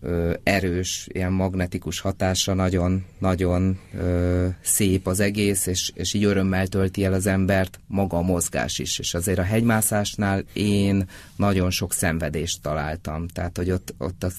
ö, 0.01 0.33
erős, 0.43 1.07
ilyen 1.11 1.31
magnetikus 1.31 1.99
hatása, 1.99 2.53
nagyon, 2.53 3.05
nagyon 3.19 3.79
ö, 3.97 4.47
szép 4.61 5.07
az 5.07 5.19
egész, 5.19 5.65
és, 5.65 5.91
és 5.95 6.13
így 6.13 6.23
örömmel 6.23 6.67
tölti 6.67 7.03
el 7.05 7.13
az 7.13 7.27
embert 7.27 7.79
maga 7.87 8.17
a 8.17 8.21
mozgás 8.21 8.79
is. 8.79 8.99
És 8.99 9.13
azért 9.13 9.39
a 9.39 9.43
hegymászásnál 9.43 10.43
én 10.53 11.09
nagyon 11.35 11.69
sok 11.69 11.93
szenvedést 11.93 12.61
találtam. 12.61 13.27
Tehát, 13.27 13.57
hogy 13.57 13.71
ott, 13.71 13.93
ott 13.97 14.23
az, 14.23 14.33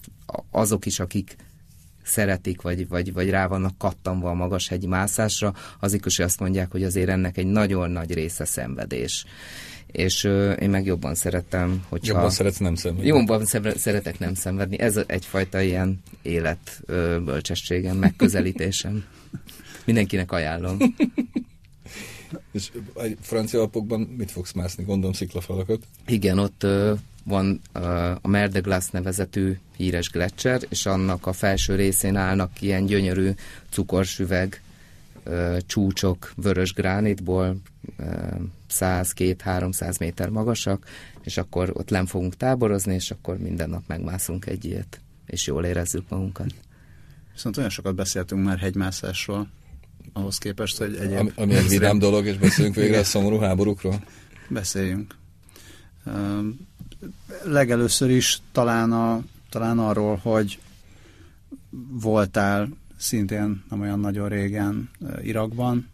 azok 0.50 0.86
is, 0.86 1.00
akik 1.00 1.36
szeretik, 2.02 2.62
vagy, 2.62 2.88
vagy, 2.88 3.12
vagy 3.12 3.30
rá 3.30 3.46
vannak 3.46 3.78
kattanva 3.78 4.30
a 4.30 4.34
magas 4.34 4.68
hegyi 4.68 4.86
mászásra, 4.86 5.54
azok 5.80 6.06
is 6.06 6.18
azt 6.18 6.40
mondják, 6.40 6.70
hogy 6.70 6.84
azért 6.84 7.08
ennek 7.08 7.36
egy 7.36 7.46
nagyon 7.46 7.90
nagy 7.90 8.14
része 8.14 8.44
szenvedés. 8.44 9.24
És 9.86 10.24
ö, 10.24 10.52
én 10.52 10.70
meg 10.70 10.84
jobban 10.86 11.14
szeretem, 11.14 11.84
hogyha... 11.88 12.12
Jobban 12.12 12.30
szeretsz 12.30 12.58
nem 12.58 12.74
szenvedni. 12.74 13.08
Jobban 13.08 13.44
szeretek 13.76 14.18
nem 14.18 14.34
szenvedni. 14.34 14.78
Ez 14.78 15.00
egyfajta 15.06 15.60
ilyen 15.60 16.02
élet 16.22 16.80
ö, 16.86 17.18
bölcsességem, 17.24 17.96
megközelítésem. 17.96 19.04
Mindenkinek 19.84 20.32
ajánlom. 20.32 20.78
És 22.52 22.70
francia 23.20 23.60
alpokban 23.60 24.00
mit 24.00 24.30
fogsz 24.30 24.52
mászni? 24.52 24.84
Gondolom 24.84 25.12
sziklafalakat? 25.12 25.82
Igen, 26.06 26.38
ott 26.38 26.62
ö, 26.62 26.92
van 27.24 27.60
a 28.22 28.28
Mer 28.28 28.50
de 28.50 28.60
Glace 28.60 28.88
nevezetű 28.92 29.58
híres 29.76 30.10
gletszer, 30.10 30.60
és 30.68 30.86
annak 30.86 31.26
a 31.26 31.32
felső 31.32 31.74
részén 31.74 32.16
állnak 32.16 32.60
ilyen 32.60 32.86
gyönyörű 32.86 33.30
cukorsüveg 33.70 34.62
csúcsok 35.66 36.32
vörös 36.36 36.72
gránitból, 36.72 37.56
100-200-300 38.70 39.98
méter 39.98 40.28
magasak, 40.28 40.86
és 41.22 41.36
akkor 41.36 41.70
ott 41.72 41.90
len 41.90 42.06
fogunk 42.06 42.36
táborozni, 42.36 42.94
és 42.94 43.10
akkor 43.10 43.38
minden 43.38 43.70
nap 43.70 43.82
megmászunk 43.86 44.46
egy 44.46 44.64
ilyet, 44.64 45.00
és 45.26 45.46
jól 45.46 45.64
érezzük 45.64 46.08
magunkat. 46.08 46.54
Viszont 47.32 47.56
olyan 47.56 47.70
sokat 47.70 47.94
beszéltünk 47.94 48.44
már 48.44 48.58
hegymászásról, 48.58 49.48
ahhoz 50.12 50.38
képest, 50.38 50.78
hogy 50.78 50.94
egyéb... 50.94 51.18
Ami, 51.18 51.30
ami 51.36 51.54
egy 51.54 51.68
vidám 51.68 51.98
dolog, 51.98 52.26
és 52.26 52.36
beszélünk 52.36 52.74
végre 52.74 52.98
a 52.98 53.04
szomorú 53.04 53.38
háborúkról? 53.38 54.04
Beszéljünk 54.48 55.14
legelőször 57.44 58.10
is 58.10 58.40
talán, 58.52 58.92
a, 58.92 59.22
talán 59.50 59.78
arról, 59.78 60.16
hogy 60.16 60.58
voltál 61.90 62.68
szintén 62.96 63.64
nem 63.70 63.80
olyan 63.80 64.00
nagyon 64.00 64.28
régen 64.28 64.90
Irakban, 65.22 65.90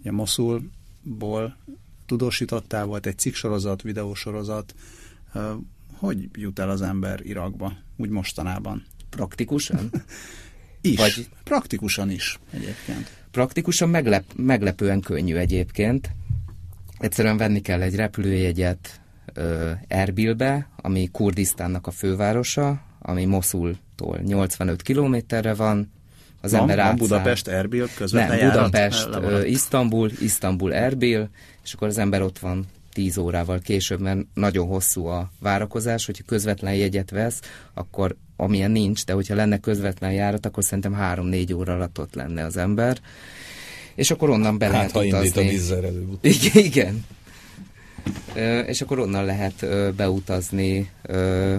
ugye 0.00 0.12
Moszulból 0.12 1.56
tudósítottál, 2.06 2.84
volt 2.84 3.06
egy 3.06 3.18
cikksorozat, 3.18 3.82
videósorozat. 3.82 4.74
Hogy 5.96 6.28
jut 6.32 6.58
el 6.58 6.70
az 6.70 6.82
ember 6.82 7.20
Irakba, 7.22 7.72
úgy 7.96 8.08
mostanában? 8.08 8.84
Praktikusan? 9.10 9.90
is. 10.80 10.96
Vagy... 10.96 11.28
Praktikusan 11.44 12.10
is 12.10 12.38
egyébként. 12.50 13.24
Praktikusan 13.30 13.88
meglep, 13.88 14.24
meglepően 14.36 15.00
könnyű 15.00 15.34
egyébként. 15.34 16.10
Egyszerűen 16.98 17.36
venni 17.36 17.60
kell 17.60 17.82
egy 17.82 17.94
repülőjegyet, 17.94 18.99
Erbilbe, 19.88 20.68
ami 20.76 21.08
Kurdisztánnak 21.12 21.86
a 21.86 21.90
fővárosa, 21.90 22.82
ami 22.98 23.24
Moszultól 23.24 24.18
85 24.24 24.82
kilométerre 24.82 25.54
van. 25.54 25.92
Az 26.40 26.50
van, 26.50 26.60
ember 26.60 26.76
van 26.76 26.96
Budapest, 26.96 27.48
Erbil 27.48 27.88
közvetlen 27.96 28.38
Nem, 28.38 28.50
Budapest, 28.50 29.08
Isztambul, 29.44 30.10
Isztambul, 30.20 30.74
Erbil, 30.74 31.28
és 31.64 31.72
akkor 31.72 31.88
az 31.88 31.98
ember 31.98 32.22
ott 32.22 32.38
van 32.38 32.66
10 32.92 33.16
órával 33.16 33.58
később, 33.58 34.00
mert 34.00 34.18
nagyon 34.34 34.66
hosszú 34.66 35.06
a 35.06 35.30
várakozás, 35.40 36.06
hogyha 36.06 36.24
közvetlen 36.26 36.74
jegyet 36.74 37.10
vesz, 37.10 37.40
akkor 37.74 38.16
amilyen 38.36 38.70
nincs, 38.70 39.04
de 39.04 39.12
hogyha 39.12 39.34
lenne 39.34 39.58
közvetlen 39.58 40.12
járat, 40.12 40.46
akkor 40.46 40.64
szerintem 40.64 40.96
3-4 41.00 41.56
óra 41.56 41.74
alatt 41.74 41.98
ott 41.98 42.14
lenne 42.14 42.44
az 42.44 42.56
ember. 42.56 42.98
És 43.94 44.10
akkor 44.10 44.30
onnan 44.30 44.58
be 44.58 44.64
hát, 44.64 44.74
lehet 44.74 44.90
ha 44.90 45.04
utazni. 45.04 45.26
indít 45.26 45.36
a 45.36 45.50
vízzel 45.50 45.84
Igen, 46.20 46.64
igen. 46.64 47.04
És 48.66 48.80
akkor 48.80 48.98
onnan 48.98 49.24
lehet 49.24 49.66
beutazni 49.94 50.90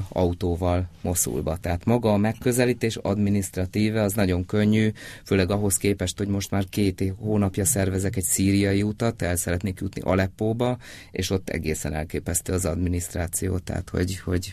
autóval 0.09 0.89
Moszulba. 1.01 1.57
Tehát 1.57 1.85
maga 1.85 2.13
a 2.13 2.17
megközelítés 2.17 2.95
adminisztratíve 2.95 4.01
az 4.01 4.13
nagyon 4.13 4.45
könnyű, 4.45 4.91
főleg 5.25 5.51
ahhoz 5.51 5.77
képest, 5.77 6.17
hogy 6.17 6.27
most 6.27 6.51
már 6.51 6.65
két 6.69 7.13
hónapja 7.19 7.65
szervezek 7.65 8.15
egy 8.15 8.23
szíriai 8.23 8.83
utat, 8.83 9.21
el 9.21 9.35
szeretnék 9.35 9.79
jutni 9.79 10.01
Aleppóba, 10.01 10.77
és 11.11 11.29
ott 11.29 11.49
egészen 11.49 11.93
elképesztő 11.93 12.53
az 12.53 12.65
adminisztráció, 12.65 13.57
tehát 13.57 13.89
hogy, 13.89 14.19
hogy 14.19 14.49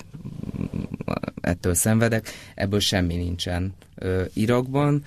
ettől 1.41 1.75
szenvedek, 1.75 2.29
ebből 2.55 2.81
semmi 2.81 3.17
nincsen 3.17 3.75
Irakban. 4.33 5.05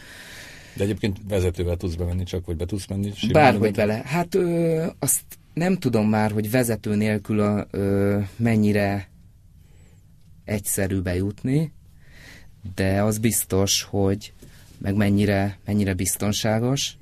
De 0.73 0.83
egyébként 0.83 1.17
vezetővel 1.27 1.75
tudsz 1.75 1.95
bemenni 1.95 2.23
csak, 2.23 2.45
vagy 2.45 2.55
be 2.55 2.65
tudsz 2.65 2.87
menni? 2.87 3.11
Bárhogy 3.31 3.75
vele. 3.75 4.01
Hát 4.05 4.35
ö, 4.35 4.85
azt 4.99 5.21
nem 5.53 5.77
tudom 5.77 6.09
már, 6.09 6.31
hogy 6.31 6.51
vezető 6.51 6.95
nélkül 6.95 7.39
a, 7.39 7.67
ö, 7.71 8.19
mennyire 8.35 9.09
egyszerű 10.45 10.99
bejutni, 10.99 11.71
de 12.75 13.03
az 13.03 13.17
biztos, 13.17 13.83
hogy 13.83 14.33
meg 14.77 14.95
mennyire, 14.95 15.57
mennyire 15.65 15.93
biztonságos, 15.93 16.95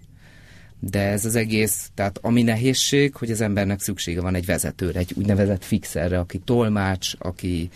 de 0.80 1.00
ez 1.00 1.26
az 1.26 1.36
egész, 1.36 1.92
tehát 1.94 2.18
ami 2.22 2.42
nehézség, 2.42 3.16
hogy 3.16 3.32
az 3.32 3.42
embernek 3.42 3.82
szüksége 3.82 4.22
van 4.22 4.36
egy 4.36 4.46
vezetőre, 4.46 5.00
egy 5.00 5.14
úgynevezett 5.16 5.64
fixerre, 5.64 6.20
aki 6.20 6.40
tolmács, 6.40 7.12
aki 7.18 7.70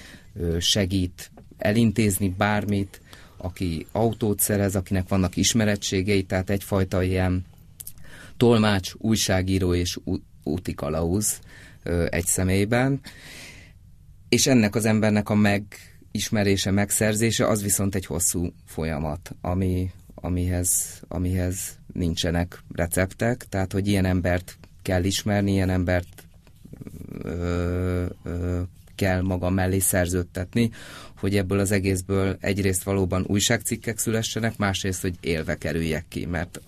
segít 0.60 1.32
elintézni 1.58 2.30
bármit, 2.38 3.02
aki 3.38 3.86
autót 3.92 4.40
szerez, 4.40 4.76
akinek 4.76 5.08
vannak 5.08 5.36
ismerettségei, 5.36 6.24
tehát 6.24 6.50
egyfajta 6.50 7.04
ilyen 7.04 7.46
tolmács, 8.38 8.92
újságíró 8.98 9.74
és 9.74 10.00
úti 10.44 10.74
kalauz 10.74 11.40
egy 12.10 12.26
személyben, 12.26 13.02
és 14.30 14.48
ennek 14.48 14.76
az 14.76 14.86
embernek 14.86 15.30
a 15.30 15.36
megismerése, 15.36 16.72
megszerzése 16.72 17.48
az 17.48 17.62
viszont 17.62 17.96
egy 17.96 18.06
hosszú 18.06 18.54
folyamat, 18.66 19.36
ami, 19.42 19.92
amihez, 20.16 21.02
amihez 21.08 21.78
nincsenek 21.94 22.64
receptek, 22.72 23.46
tehát 23.50 23.72
hogy 23.72 23.88
ilyen 23.88 24.06
embert 24.06 24.58
kell 24.82 25.04
ismerni, 25.04 25.52
ilyen 25.52 25.70
embert 25.70 26.28
ö, 27.22 28.06
ö, 28.24 28.62
kell 28.96 29.22
maga 29.22 29.50
mellé 29.50 29.80
szerződtetni, 29.80 30.70
hogy 31.18 31.36
ebből 31.36 31.60
az 31.60 31.72
egészből 31.72 32.38
egyrészt 32.40 32.84
valóban 32.84 33.26
újságcikkek 33.28 33.98
szülessenek, 33.98 34.58
másrészt, 34.58 35.02
hogy 35.02 35.16
élve 35.22 35.56
kerüljek 35.56 36.06
ki, 36.08 36.26
mert 36.26 36.62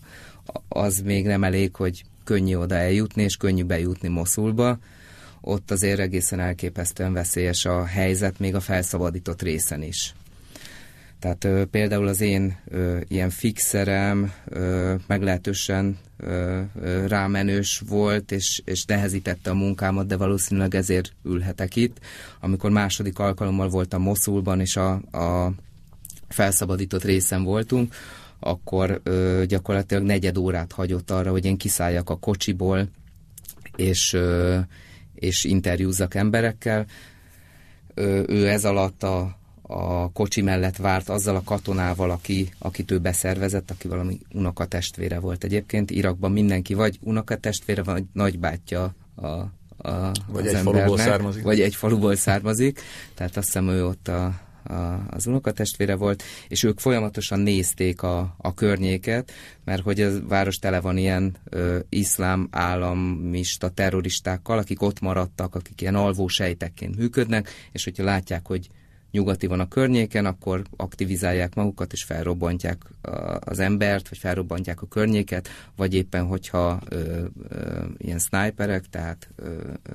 az 0.67 0.99
még 0.99 1.25
nem 1.25 1.43
elég, 1.43 1.75
hogy 1.75 2.03
könnyű 2.25 2.55
oda 2.55 2.75
eljutni, 2.75 3.23
és 3.23 3.37
könnyű 3.37 3.63
bejutni 3.63 4.07
Moszulba. 4.07 4.77
Ott 5.41 5.71
azért 5.71 5.99
egészen 5.99 6.39
elképesztően 6.39 7.13
veszélyes 7.13 7.65
a 7.65 7.85
helyzet, 7.85 8.39
még 8.39 8.55
a 8.55 8.59
felszabadított 8.59 9.41
részen 9.41 9.81
is. 9.81 10.13
Tehát 11.19 11.43
ö, 11.43 11.65
például 11.65 12.07
az 12.07 12.21
én 12.21 12.57
ö, 12.65 12.97
ilyen 13.07 13.29
fixerem 13.29 14.31
ö, 14.45 14.95
meglehetősen 15.07 15.97
ö, 16.17 16.61
ö, 16.81 17.07
rámenős 17.07 17.81
volt, 17.87 18.31
és, 18.31 18.61
és 18.65 18.85
nehezítette 18.85 19.49
a 19.49 19.53
munkámat, 19.53 20.07
de 20.07 20.17
valószínűleg 20.17 20.75
ezért 20.75 21.11
ülhetek 21.23 21.75
itt. 21.75 21.97
Amikor 22.39 22.71
második 22.71 23.19
alkalommal 23.19 23.69
voltam 23.69 24.01
Moszulban, 24.01 24.59
és 24.59 24.75
a, 24.75 24.91
a 25.11 25.51
felszabadított 26.27 27.03
részen 27.03 27.43
voltunk, 27.43 27.93
akkor 28.39 29.01
ö, 29.03 29.43
gyakorlatilag 29.47 30.03
negyed 30.03 30.37
órát 30.37 30.71
hagyott 30.71 31.11
arra, 31.11 31.31
hogy 31.31 31.45
én 31.45 31.57
kiszálljak 31.57 32.09
a 32.09 32.17
kocsiból, 32.17 32.87
és, 33.75 34.13
ö, 34.13 34.59
és 35.15 35.43
interjúzzak 35.43 36.15
emberekkel. 36.15 36.85
Ö, 37.93 38.23
ő 38.27 38.47
ez 38.47 38.65
alatt 38.65 39.03
a, 39.03 39.37
a 39.61 40.11
kocsi 40.11 40.41
mellett 40.41 40.75
várt 40.75 41.09
azzal 41.09 41.35
a 41.35 41.43
katonával, 41.43 42.11
aki, 42.11 42.49
akit 42.59 42.91
ő 42.91 42.99
beszervezett, 42.99 43.71
aki 43.71 43.87
valami 43.87 44.19
unokatestvére 44.33 45.19
volt 45.19 45.43
egyébként. 45.43 45.91
Irakban 45.91 46.31
mindenki 46.31 46.73
vagy 46.73 46.99
unokatestvére, 47.01 47.83
vagy 47.83 48.03
nagybátyja 48.13 48.95
a, 49.15 49.25
a, 49.25 50.11
vagy 50.27 50.47
egy 50.47 50.53
embernek, 50.53 50.63
faluból 50.63 50.97
származik. 50.97 51.43
Vagy 51.43 51.61
egy 51.61 51.75
faluból 51.75 52.15
származik. 52.15 52.79
Tehát 53.13 53.37
azt 53.37 53.45
hiszem 53.45 53.69
ő 53.69 53.85
ott 53.85 54.07
a, 54.07 54.44
a, 54.67 55.05
az 55.09 55.27
unokatestvére 55.27 55.95
volt, 55.95 56.23
és 56.47 56.63
ők 56.63 56.79
folyamatosan 56.79 57.39
nézték 57.39 58.01
a, 58.01 58.35
a 58.37 58.53
környéket, 58.53 59.31
mert 59.63 59.81
hogy 59.81 60.01
a 60.01 60.27
város 60.27 60.59
tele 60.59 60.81
van 60.81 60.97
ilyen 60.97 61.35
ö, 61.49 61.79
iszlám 61.89 62.47
államista 62.51 63.69
terroristákkal, 63.69 64.57
akik 64.57 64.81
ott 64.81 64.99
maradtak, 64.99 65.55
akik 65.55 65.81
ilyen 65.81 65.95
alvó 65.95 66.27
sejtekként 66.27 66.97
működnek, 66.97 67.49
és 67.71 67.83
hogyha 67.83 68.03
látják, 68.03 68.47
hogy 68.47 68.69
nyugati 69.15 69.47
van 69.47 69.59
a 69.59 69.67
környéken, 69.67 70.25
akkor 70.25 70.63
aktivizálják 70.75 71.55
magukat, 71.55 71.91
és 71.91 72.03
felrobbantják 72.03 72.83
az 73.39 73.59
embert, 73.59 74.09
vagy 74.09 74.17
felrobbantják 74.17 74.81
a 74.81 74.87
környéket, 74.87 75.49
vagy 75.75 75.93
éppen, 75.93 76.25
hogyha 76.25 76.81
ö, 76.89 77.25
ö, 77.49 77.83
ilyen 77.97 78.19
sniperek, 78.19 78.85
tehát 78.89 79.29
ö, 79.35 79.57
ö, 79.83 79.93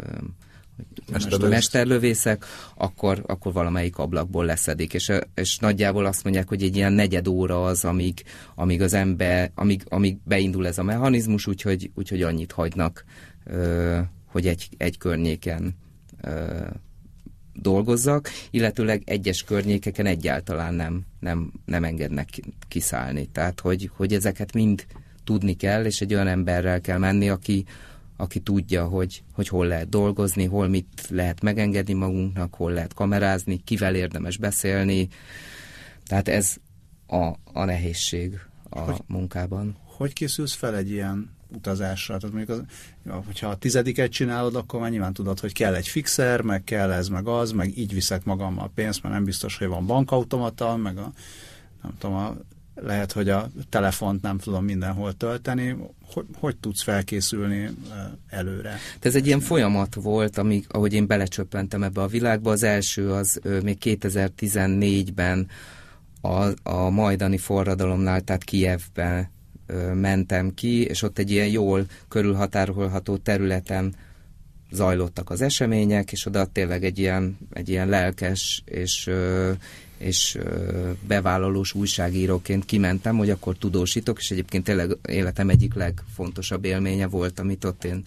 mesterlövészek, 1.13 1.51
mesterlövészek 1.51 2.45
akkor, 2.75 3.23
akkor 3.27 3.53
valamelyik 3.53 3.99
ablakból 3.99 4.45
leszedik. 4.45 4.95
És, 4.95 5.13
és 5.35 5.59
nagyjából 5.59 6.07
azt 6.07 6.25
mondják, 6.25 6.49
hogy 6.49 6.63
egy 6.63 6.77
ilyen 6.77 6.93
negyed 6.93 7.29
óra 7.29 7.65
az, 7.65 7.85
amíg, 7.85 8.23
amíg 8.55 8.83
az 8.83 8.95
ember, 8.95 9.51
amíg, 9.55 9.83
amíg 9.89 10.19
beindul 10.25 10.67
ez 10.67 10.79
a 10.79 10.83
mechanizmus, 10.83 11.47
úgyhogy, 11.47 11.91
úgyhogy 11.95 12.23
annyit 12.23 12.53
hagynak, 12.53 13.05
hogy 14.27 14.47
egy, 14.47 14.69
egy 14.77 14.99
környéken 14.99 15.77
dolgozzak, 17.55 18.29
illetőleg 18.51 19.03
egyes 19.05 19.43
környékeken 19.43 20.07
egyáltalán 20.07 20.75
nem, 20.75 21.07
nem, 21.21 21.53
nem 21.65 21.85
engednek 21.85 22.29
kiszállni. 22.69 23.27
Tehát, 23.27 23.61
hogy, 23.61 23.91
hogy 23.97 24.15
ezeket 24.15 24.53
mind 24.53 24.87
tudni 25.25 25.57
kell, 25.57 25.85
és 25.85 26.01
egy 26.01 26.15
olyan 26.15 26.27
emberrel 26.27 26.81
kell 26.81 26.99
menni, 26.99 27.29
aki, 27.29 27.65
aki 28.21 28.41
tudja, 28.41 28.85
hogy, 28.85 29.23
hogy 29.33 29.49
hol 29.49 29.67
lehet 29.67 29.89
dolgozni, 29.89 30.45
hol 30.45 30.69
mit 30.69 31.07
lehet 31.09 31.43
megengedni 31.43 31.93
magunknak, 31.93 32.55
hol 32.55 32.73
lehet 32.73 32.95
kamerázni, 32.95 33.63
kivel 33.65 33.95
érdemes 33.95 34.37
beszélni. 34.37 35.09
Tehát 36.05 36.29
ez 36.29 36.57
a, 37.07 37.33
a 37.53 37.65
nehézség 37.65 38.41
a 38.69 38.81
hogy, 38.81 39.01
munkában. 39.07 39.77
Hogy 39.85 40.13
készülsz 40.13 40.55
fel 40.55 40.77
egy 40.77 40.91
ilyen 40.91 41.31
utazásra? 41.49 42.17
Tehát 42.17 42.35
mondjuk, 42.37 42.59
az, 42.59 43.25
hogyha 43.27 43.49
a 43.49 43.57
tizediket 43.57 44.11
csinálod, 44.11 44.55
akkor 44.55 44.81
már 44.81 44.91
nyilván 44.91 45.13
tudod, 45.13 45.41
hogy 45.41 45.53
kell 45.53 45.75
egy 45.75 45.89
fixer, 45.89 46.41
meg 46.41 46.65
kell 46.65 46.93
ez, 46.93 47.09
meg 47.09 47.27
az, 47.27 47.53
meg 47.53 47.79
így 47.79 47.95
viszek 47.95 48.25
magammal 48.25 48.71
pénzt, 48.75 49.03
mert 49.03 49.15
nem 49.15 49.25
biztos, 49.25 49.59
hogy 49.59 49.67
van 49.67 49.87
bankautomata, 49.87 50.77
meg 50.77 50.99
a 50.99 51.13
nem 51.83 51.95
tudom, 51.99 52.17
a 52.17 52.37
lehet, 52.83 53.13
hogy 53.13 53.29
a 53.29 53.51
telefont 53.69 54.23
nem 54.23 54.39
tudom 54.39 54.65
mindenhol 54.65 55.13
tölteni. 55.13 55.77
Hogy, 56.13 56.25
hogy 56.39 56.57
tudsz 56.57 56.83
felkészülni 56.83 57.71
előre? 58.29 58.77
Ez 59.01 59.15
egy 59.15 59.27
ilyen 59.27 59.41
folyamat 59.41 59.95
volt, 59.95 60.39
amíg, 60.39 60.67
ahogy 60.69 60.93
én 60.93 61.07
belecsöppentem 61.07 61.83
ebbe 61.83 62.03
a 62.03 62.07
világba. 62.07 62.51
Az 62.51 62.63
első 62.63 63.11
az 63.13 63.41
még 63.63 63.79
2014-ben 63.81 65.49
a, 66.21 66.47
a 66.63 66.91
majdani 66.91 67.39
forradalomnál, 67.39 68.21
tehát 68.21 68.45
Kijevben 68.45 69.31
mentem 69.95 70.55
ki, 70.55 70.85
és 70.85 71.03
ott 71.03 71.19
egy 71.19 71.31
ilyen 71.31 71.49
jól 71.49 71.87
körülhatárolható 72.09 73.17
területen 73.17 73.95
zajlottak 74.71 75.31
az 75.31 75.41
események, 75.41 76.13
és 76.13 76.27
oda 76.27 76.47
tényleg 76.47 76.85
egy 76.85 76.99
ilyen, 76.99 77.39
egy 77.53 77.69
ilyen 77.69 77.89
lelkes 77.89 78.63
és 78.65 79.11
és 80.01 80.39
bevállalós 81.07 81.75
újságíróként 81.75 82.65
kimentem, 82.65 83.17
hogy 83.17 83.31
akkor 83.31 83.57
tudósítok, 83.57 84.19
és 84.19 84.31
egyébként 84.31 84.65
tényleg 84.65 84.97
életem 85.09 85.49
egyik 85.49 85.75
legfontosabb 85.75 86.65
élménye 86.65 87.07
volt, 87.07 87.41
amit 87.41 87.65
ott 87.65 87.85
én 87.85 88.03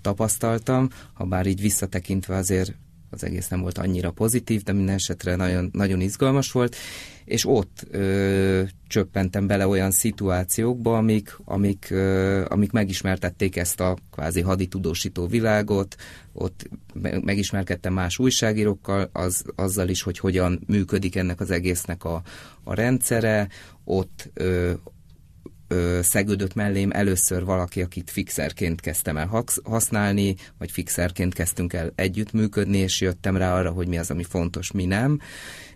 tapasztaltam, 0.00 0.88
ha 1.12 1.24
bár 1.24 1.46
így 1.46 1.60
visszatekintve 1.60 2.36
azért 2.36 2.74
az 3.14 3.24
egész 3.24 3.48
nem 3.48 3.60
volt 3.60 3.78
annyira 3.78 4.10
pozitív, 4.10 4.62
de 4.62 4.72
minden 4.72 4.94
esetre 4.94 5.36
nagyon, 5.36 5.70
nagyon 5.72 6.00
izgalmas 6.00 6.52
volt, 6.52 6.76
és 7.24 7.46
ott 7.46 7.86
ö, 7.90 8.62
csöppentem 8.86 9.46
bele 9.46 9.66
olyan 9.66 9.90
szituációkba, 9.90 10.96
amik, 10.96 11.38
amik, 11.44 11.86
ö, 11.90 12.44
amik 12.48 12.70
megismertették 12.70 13.56
ezt 13.56 13.80
a 13.80 13.96
kvázi 14.12 14.40
haditudósító 14.40 15.26
világot, 15.26 15.96
ott 16.32 16.68
megismerkedtem 17.20 17.92
más 17.92 18.18
újságírókkal, 18.18 19.08
az, 19.12 19.44
azzal 19.54 19.88
is, 19.88 20.02
hogy 20.02 20.18
hogyan 20.18 20.60
működik 20.66 21.16
ennek 21.16 21.40
az 21.40 21.50
egésznek 21.50 22.04
a, 22.04 22.22
a 22.64 22.74
rendszere, 22.74 23.48
ott 23.84 24.30
ö, 24.34 24.72
ö, 25.74 25.98
szegődött 26.02 26.54
mellém 26.54 26.90
először 26.90 27.44
valaki, 27.44 27.82
akit 27.82 28.10
fixerként 28.10 28.80
kezdtem 28.80 29.16
el 29.16 29.44
használni, 29.64 30.34
vagy 30.58 30.70
fixerként 30.70 31.34
kezdtünk 31.34 31.72
el 31.72 31.92
együttműködni, 31.94 32.78
és 32.78 33.00
jöttem 33.00 33.36
rá 33.36 33.54
arra, 33.58 33.70
hogy 33.70 33.88
mi 33.88 33.98
az, 33.98 34.10
ami 34.10 34.24
fontos, 34.24 34.72
mi 34.72 34.84
nem. 34.84 35.20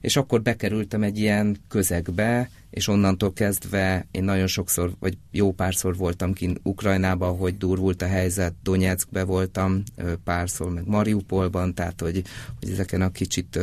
És 0.00 0.16
akkor 0.16 0.42
bekerültem 0.42 1.02
egy 1.02 1.18
ilyen 1.18 1.56
közegbe, 1.68 2.50
és 2.70 2.88
onnantól 2.88 3.32
kezdve 3.32 4.06
én 4.10 4.24
nagyon 4.24 4.46
sokszor, 4.46 4.92
vagy 4.98 5.18
jó 5.30 5.52
párszor 5.52 5.96
voltam 5.96 6.32
kint 6.32 6.60
Ukrajnában, 6.62 7.36
hogy 7.36 7.56
durvult 7.56 8.02
a 8.02 8.06
helyzet, 8.06 8.54
Donetskbe 8.62 9.24
voltam 9.24 9.82
párszor, 10.24 10.72
meg 10.72 10.86
Mariupolban, 10.86 11.74
tehát 11.74 12.00
hogy, 12.00 12.22
hogy 12.60 12.70
ezeken 12.70 13.02
a 13.02 13.10
kicsit 13.10 13.58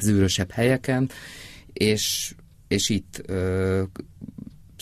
zűrösebb 0.00 0.50
helyeken, 0.50 1.10
és, 1.72 2.34
és 2.68 2.88
itt 2.88 3.22
ö, 3.26 3.82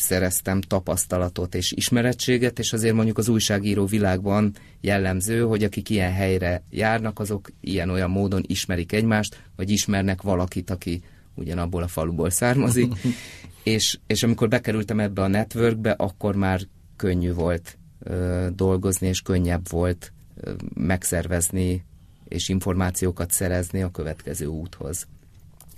szereztem 0.02 0.60
tapasztalatot 0.60 1.54
és 1.54 1.72
ismerettséget, 1.72 2.58
és 2.58 2.72
azért 2.72 2.94
mondjuk 2.94 3.18
az 3.18 3.28
újságíró 3.28 3.86
világban 3.86 4.54
jellemző, 4.80 5.40
hogy 5.40 5.64
akik 5.64 5.90
ilyen 5.90 6.12
helyre 6.12 6.62
járnak, 6.70 7.18
azok 7.18 7.50
ilyen-olyan 7.60 8.10
módon 8.10 8.44
ismerik 8.46 8.92
egymást, 8.92 9.42
vagy 9.56 9.70
ismernek 9.70 10.22
valakit, 10.22 10.70
aki 10.70 11.02
ugyanabból 11.34 11.82
a 11.82 11.88
faluból 11.88 12.30
származik, 12.30 12.92
és, 13.62 13.98
és 14.06 14.22
amikor 14.22 14.48
bekerültem 14.48 15.00
ebbe 15.00 15.22
a 15.22 15.28
networkbe, 15.28 15.90
akkor 15.90 16.34
már 16.34 16.60
könnyű 16.96 17.32
volt 17.32 17.78
ö, 17.98 18.46
dolgozni, 18.54 19.06
és 19.08 19.20
könnyebb 19.20 19.68
volt 19.68 20.12
ö, 20.40 20.52
megszervezni 20.74 21.84
és 22.28 22.48
információkat 22.48 23.30
szerezni 23.30 23.82
a 23.82 23.90
következő 23.90 24.46
úthoz. 24.46 25.06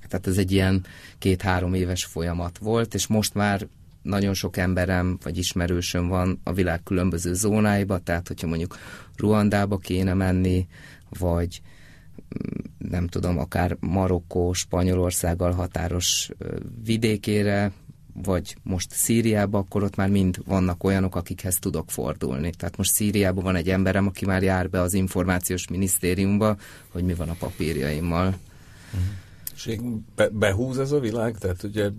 Tehát 0.08 0.26
ez 0.26 0.38
egy 0.38 0.52
ilyen 0.52 0.84
két-három 1.18 1.74
éves 1.74 2.04
folyamat 2.04 2.58
volt, 2.58 2.94
és 2.94 3.06
most 3.06 3.34
már 3.34 3.66
nagyon 4.04 4.34
sok 4.34 4.56
emberem 4.56 5.18
vagy 5.22 5.38
ismerősöm 5.38 6.08
van 6.08 6.40
a 6.42 6.52
világ 6.52 6.82
különböző 6.82 7.34
zónáiba, 7.34 7.98
tehát 7.98 8.28
hogyha 8.28 8.46
mondjuk 8.46 8.76
Ruandába 9.16 9.78
kéne 9.78 10.14
menni, 10.14 10.66
vagy 11.18 11.60
mm, 12.34 12.88
nem 12.90 13.06
tudom, 13.06 13.38
akár 13.38 13.76
Marokkó, 13.80 14.52
Spanyolországgal 14.52 15.52
határos 15.52 16.30
vidékére, 16.84 17.72
vagy 18.22 18.56
most 18.62 18.90
Szíriába, 18.90 19.58
akkor 19.58 19.82
ott 19.82 19.96
már 19.96 20.08
mind 20.08 20.38
vannak 20.46 20.84
olyanok, 20.84 21.16
akikhez 21.16 21.58
tudok 21.58 21.90
fordulni. 21.90 22.50
Tehát 22.50 22.76
most 22.76 22.92
Szíriában 22.92 23.44
van 23.44 23.56
egy 23.56 23.70
emberem, 23.70 24.06
aki 24.06 24.26
már 24.26 24.42
jár 24.42 24.70
be 24.70 24.80
az 24.80 24.94
információs 24.94 25.68
minisztériumba, 25.68 26.56
hogy 26.88 27.04
mi 27.04 27.14
van 27.14 27.28
a 27.28 27.36
papírjaimmal. 27.38 28.26
Uh-huh. 28.26 29.08
És 29.54 29.78
be, 30.14 30.28
behúz 30.28 30.78
ez 30.78 30.92
a 30.92 31.00
világ? 31.00 31.38
Tehát 31.38 31.62
ugye 31.62 31.90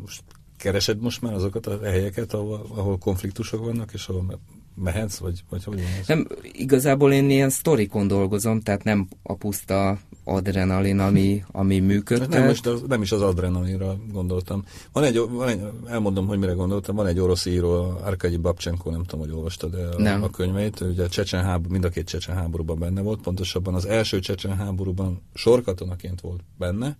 most 0.00 0.22
keresed 0.60 1.00
most 1.00 1.22
már 1.22 1.34
azokat 1.34 1.66
a 1.66 1.78
helyeket, 1.82 2.32
ahol, 2.32 2.66
ahol 2.68 2.98
konfliktusok 2.98 3.64
vannak, 3.64 3.92
és 3.92 4.08
ahol 4.08 4.40
mehetsz, 4.74 5.16
vagy, 5.16 5.44
vagy 5.48 5.64
hogy 5.64 5.82
van 5.82 5.92
ez? 6.00 6.06
Nem, 6.06 6.26
igazából 6.52 7.12
én 7.12 7.30
ilyen 7.30 7.50
sztorikon 7.50 8.06
dolgozom, 8.06 8.60
tehát 8.60 8.84
nem 8.84 9.08
a 9.22 9.34
puszta 9.34 9.98
adrenalin, 10.24 10.98
ami, 10.98 11.44
ami 11.52 11.78
működtet. 11.78 12.28
Nem, 12.28 12.46
most 12.46 12.66
az, 12.66 12.82
nem 12.88 13.02
is 13.02 13.12
az 13.12 13.22
adrenalinra 13.22 13.96
gondoltam. 14.12 14.64
Van 14.92 15.04
egy, 15.04 15.18
van 15.30 15.48
egy, 15.48 15.60
elmondom, 15.86 16.26
hogy 16.26 16.38
mire 16.38 16.52
gondoltam, 16.52 16.96
van 16.96 17.06
egy 17.06 17.18
orosz 17.18 17.46
író, 17.46 17.98
Arkady 18.04 18.36
Babcsenko, 18.36 18.90
nem 18.90 19.04
tudom, 19.04 19.26
hogy 19.26 19.34
olvastad 19.36 19.70
de 19.70 19.86
a, 19.86 20.00
nem. 20.00 20.22
a 20.22 20.30
könyveit, 20.30 20.80
ugye 20.80 21.04
a 21.04 21.08
Csecsen 21.08 21.44
háború, 21.44 21.72
mind 21.72 21.84
a 21.84 21.88
két 21.88 22.06
Csecsen 22.06 22.34
háborúban 22.34 22.78
benne 22.78 23.00
volt, 23.00 23.20
pontosabban 23.20 23.74
az 23.74 23.86
első 23.86 24.18
Csecsen 24.18 24.56
háborúban 24.56 25.22
sorkatonaként 25.34 26.20
volt 26.20 26.40
benne, 26.58 26.96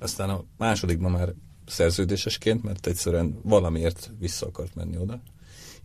aztán 0.00 0.30
a 0.30 0.44
másodikban 0.58 1.10
már 1.10 1.34
szerződésesként, 1.72 2.62
mert 2.62 2.86
egyszerűen 2.86 3.38
valamiért 3.42 4.10
vissza 4.18 4.46
akart 4.46 4.74
menni 4.74 4.96
oda 4.96 5.20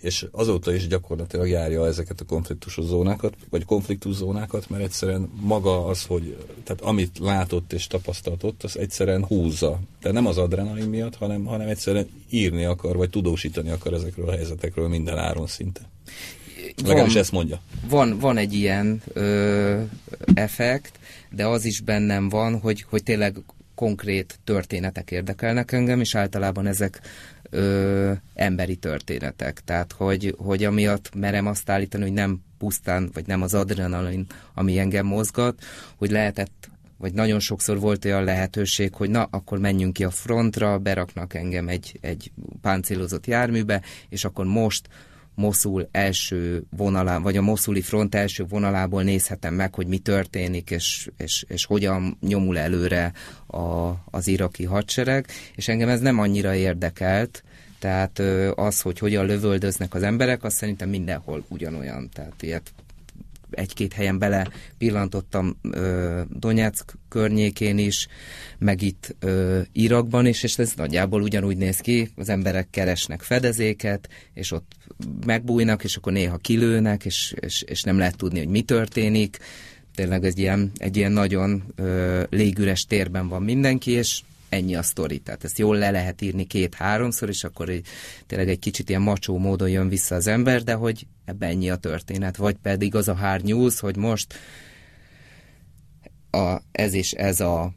és 0.02 0.26
azóta 0.32 0.74
is 0.74 0.88
gyakorlatilag 0.88 1.48
járja 1.48 1.86
ezeket 1.86 2.22
a 2.22 2.26
konfliktusos 2.26 2.86
zónákat, 2.86 3.36
vagy 3.50 3.66
konfliktus 3.66 4.16
zónákat, 4.16 4.70
mert 4.70 4.84
egyszerűen 4.84 5.30
maga 5.40 5.86
az, 5.86 6.06
hogy 6.06 6.38
tehát 6.64 6.82
amit 6.82 7.20
látott 7.20 7.74
és 7.74 7.88
tapasztalt 7.88 8.44
ott, 8.44 8.64
az 8.64 8.78
egyszerűen 8.78 9.26
húzza. 9.26 9.80
Tehát 10.02 10.18
nem 10.18 10.26
az 10.26 10.38
adrenalin 10.38 10.90
miatt, 10.90 11.16
hanem, 11.16 11.46
hanem 11.46 11.68
egyszerűen 11.68 12.10
írni 12.30 12.66
akar, 12.66 12.96
vagy 12.96 13.10
tudósítani 13.10 13.70
akar 13.70 13.94
ezekről 13.94 14.30
a 14.30 14.32
helyzetekről 14.32 14.88
minden 14.88 15.18
áron 15.18 15.48
szinte. 15.48 15.82
Legalábbis 16.84 17.16
ezt 17.16 17.32
mondja. 17.32 17.62
Van, 17.90 18.20
van 18.20 18.38
egy 18.38 18.54
ilyen 18.54 19.02
ö, 19.14 19.82
effekt, 20.34 21.00
de 21.32 21.46
az 21.46 21.66
is 21.66 21.82
bennem 21.82 22.30
van, 22.30 22.60
hogy, 22.60 22.86
hogy 22.90 23.04
tényleg 23.04 23.38
konkrét 23.78 24.40
történetek 24.44 25.12
érdekelnek 25.12 25.72
engem, 25.72 26.00
és 26.00 26.16
általában 26.16 26.68
ezek 26.68 27.02
ö, 27.50 28.12
emberi 28.34 28.76
történetek. 28.76 29.60
Tehát, 29.60 29.92
hogy, 29.92 30.36
hogy 30.38 30.64
amiatt 30.64 31.16
merem 31.16 31.46
azt 31.46 31.70
állítani, 31.70 32.04
hogy 32.04 32.14
nem 32.14 32.42
pusztán, 32.58 33.10
vagy 33.14 33.28
nem 33.28 33.42
az 33.42 33.54
adrenalin, 33.54 34.26
ami 34.54 34.80
engem 34.80 35.06
mozgat, 35.06 35.64
hogy 35.96 36.12
lehetett 36.12 36.70
vagy 36.98 37.14
nagyon 37.14 37.40
sokszor 37.40 37.80
volt 37.80 38.06
olyan 38.06 38.24
lehetőség, 38.24 38.94
hogy 38.94 39.10
na, 39.10 39.28
akkor 39.32 39.60
menjünk 39.60 39.94
ki 39.94 40.04
a 40.04 40.10
frontra, 40.10 40.78
beraknak 40.78 41.34
engem 41.34 41.68
egy, 41.68 41.98
egy 42.02 42.32
páncélozott 42.62 43.28
járműbe, 43.28 43.82
és 44.10 44.26
akkor 44.26 44.46
most 44.46 44.88
Moszul 45.38 45.88
első 45.92 46.64
vonalán, 46.78 47.22
vagy 47.22 47.38
a 47.38 47.42
moszuli 47.42 47.82
front 47.82 48.16
első 48.16 48.46
vonalából 48.50 49.04
nézhetem 49.04 49.54
meg, 49.54 49.76
hogy 49.76 49.88
mi 49.88 49.98
történik, 49.98 50.72
és, 50.72 51.10
és, 51.18 51.46
és 51.48 51.66
hogyan 51.66 52.18
nyomul 52.22 52.58
előre 52.58 53.12
a, 53.48 53.92
az 54.12 54.28
iraki 54.28 54.64
hadsereg, 54.64 55.28
és 55.56 55.68
engem 55.68 55.90
ez 55.90 56.00
nem 56.00 56.20
annyira 56.20 56.56
érdekelt, 56.56 57.44
tehát 57.80 58.20
az, 58.56 58.82
hogy 58.82 59.00
hogyan 59.00 59.26
lövöldöznek 59.26 59.94
az 59.94 60.04
emberek, 60.04 60.44
az 60.44 60.54
szerintem 60.54 60.90
mindenhol 60.90 61.46
ugyanolyan. 61.48 62.10
Tehát 62.14 62.44
ilyet 62.44 62.74
egy-két 63.52 63.94
helyen 63.94 64.20
bele 64.20 64.48
pillantottam 64.78 65.58
ö, 65.72 66.22
Donetsk 66.30 66.94
környékén 67.10 67.78
is, 67.78 68.08
meg 68.58 68.82
itt 68.82 69.16
ö, 69.20 69.60
Irakban 69.72 70.26
is, 70.26 70.44
és 70.44 70.58
ez 70.58 70.74
nagyjából 70.76 71.22
ugyanúgy 71.22 71.58
néz 71.58 71.78
ki, 71.78 72.10
az 72.16 72.30
emberek 72.30 72.70
keresnek 72.70 73.22
fedezéket, 73.22 74.10
és 74.34 74.52
ott 74.52 74.72
megbújnak, 75.26 75.84
és 75.84 75.96
akkor 75.96 76.14
néha 76.14 76.38
kilőnek, 76.38 77.06
és, 77.06 77.34
és, 77.40 77.62
és 77.62 77.84
nem 77.84 77.98
lehet 77.98 78.18
tudni, 78.18 78.40
hogy 78.40 78.48
mi 78.48 78.62
történik. 78.62 79.38
Tényleg 79.96 80.24
egy 80.24 80.40
ilyen, 80.40 80.72
egy 80.76 80.98
ilyen 80.98 81.12
nagyon 81.12 81.64
ö, 81.76 82.24
légüres 82.30 82.86
térben 82.86 83.28
van 83.28 83.44
mindenki, 83.44 83.92
és 83.92 84.22
ennyi 84.50 84.76
a 84.76 84.84
sztori. 84.84 85.20
Tehát 85.20 85.44
ezt 85.44 85.58
jól 85.58 85.78
le 85.78 85.92
lehet 85.92 86.22
írni 86.22 86.46
két-háromszor, 86.46 87.30
és 87.30 87.44
akkor 87.44 87.72
tényleg 88.26 88.50
egy 88.50 88.60
kicsit 88.60 88.90
ilyen 88.90 89.02
macsó 89.02 89.38
módon 89.38 89.70
jön 89.70 89.90
vissza 89.90 90.16
az 90.16 90.28
ember, 90.28 90.64
de 90.64 90.74
hogy 90.74 91.08
ebben 91.26 91.50
ennyi 91.50 91.70
a 91.70 91.76
történet. 91.76 92.38
Vagy 92.38 92.56
pedig 92.56 92.96
az 92.96 93.08
a 93.08 93.16
hard 93.16 93.46
news, 93.46 93.80
hogy 93.80 93.98
most 93.98 94.34
a, 96.32 96.58
ez 96.72 96.94
is 96.94 97.12
ez 97.12 97.40
a 97.40 97.74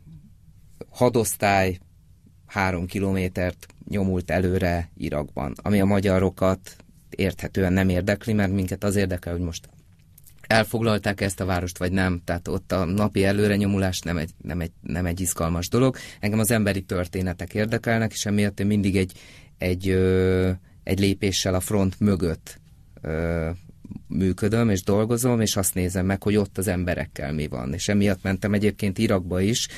hadosztály 0.88 1.78
három 2.46 2.86
kilométert 2.86 3.66
nyomult 3.88 4.30
előre 4.30 4.90
Irakban, 4.96 5.54
ami 5.62 5.80
a 5.80 5.84
magyarokat 5.84 6.76
érthetően 7.10 7.72
nem 7.72 7.88
érdekli, 7.88 8.32
mert 8.32 8.52
minket 8.52 8.84
az 8.84 8.96
érdekel, 8.96 9.32
hogy 9.32 9.42
most 9.42 9.68
elfoglalták 10.50 11.20
ezt 11.20 11.40
a 11.40 11.44
várost, 11.44 11.78
vagy 11.78 11.92
nem. 11.92 12.20
Tehát 12.24 12.48
ott 12.48 12.72
a 12.72 12.84
napi 12.84 13.24
előrenyomulás 13.24 14.00
nem 14.00 14.16
egy, 14.16 14.30
nem 14.42 14.60
egy, 14.60 14.70
nem 14.80 15.06
egy 15.06 15.20
izgalmas 15.20 15.68
dolog. 15.68 15.96
Engem 16.20 16.38
az 16.38 16.50
emberi 16.50 16.82
történetek 16.82 17.54
érdekelnek, 17.54 18.12
és 18.12 18.26
emiatt 18.26 18.60
én 18.60 18.66
mindig 18.66 18.96
egy, 18.96 19.12
egy, 19.58 19.88
ö, 19.88 20.50
egy 20.82 20.98
lépéssel 20.98 21.54
a 21.54 21.60
front 21.60 22.00
mögött 22.00 22.60
ö, 23.02 23.48
működöm 24.06 24.70
és 24.70 24.82
dolgozom, 24.82 25.40
és 25.40 25.56
azt 25.56 25.74
nézem 25.74 26.06
meg, 26.06 26.22
hogy 26.22 26.36
ott 26.36 26.58
az 26.58 26.68
emberekkel 26.68 27.32
mi 27.32 27.46
van. 27.46 27.72
És 27.72 27.88
emiatt 27.88 28.22
mentem 28.22 28.54
egyébként 28.54 28.98
Irakba 28.98 29.40
is, 29.40 29.68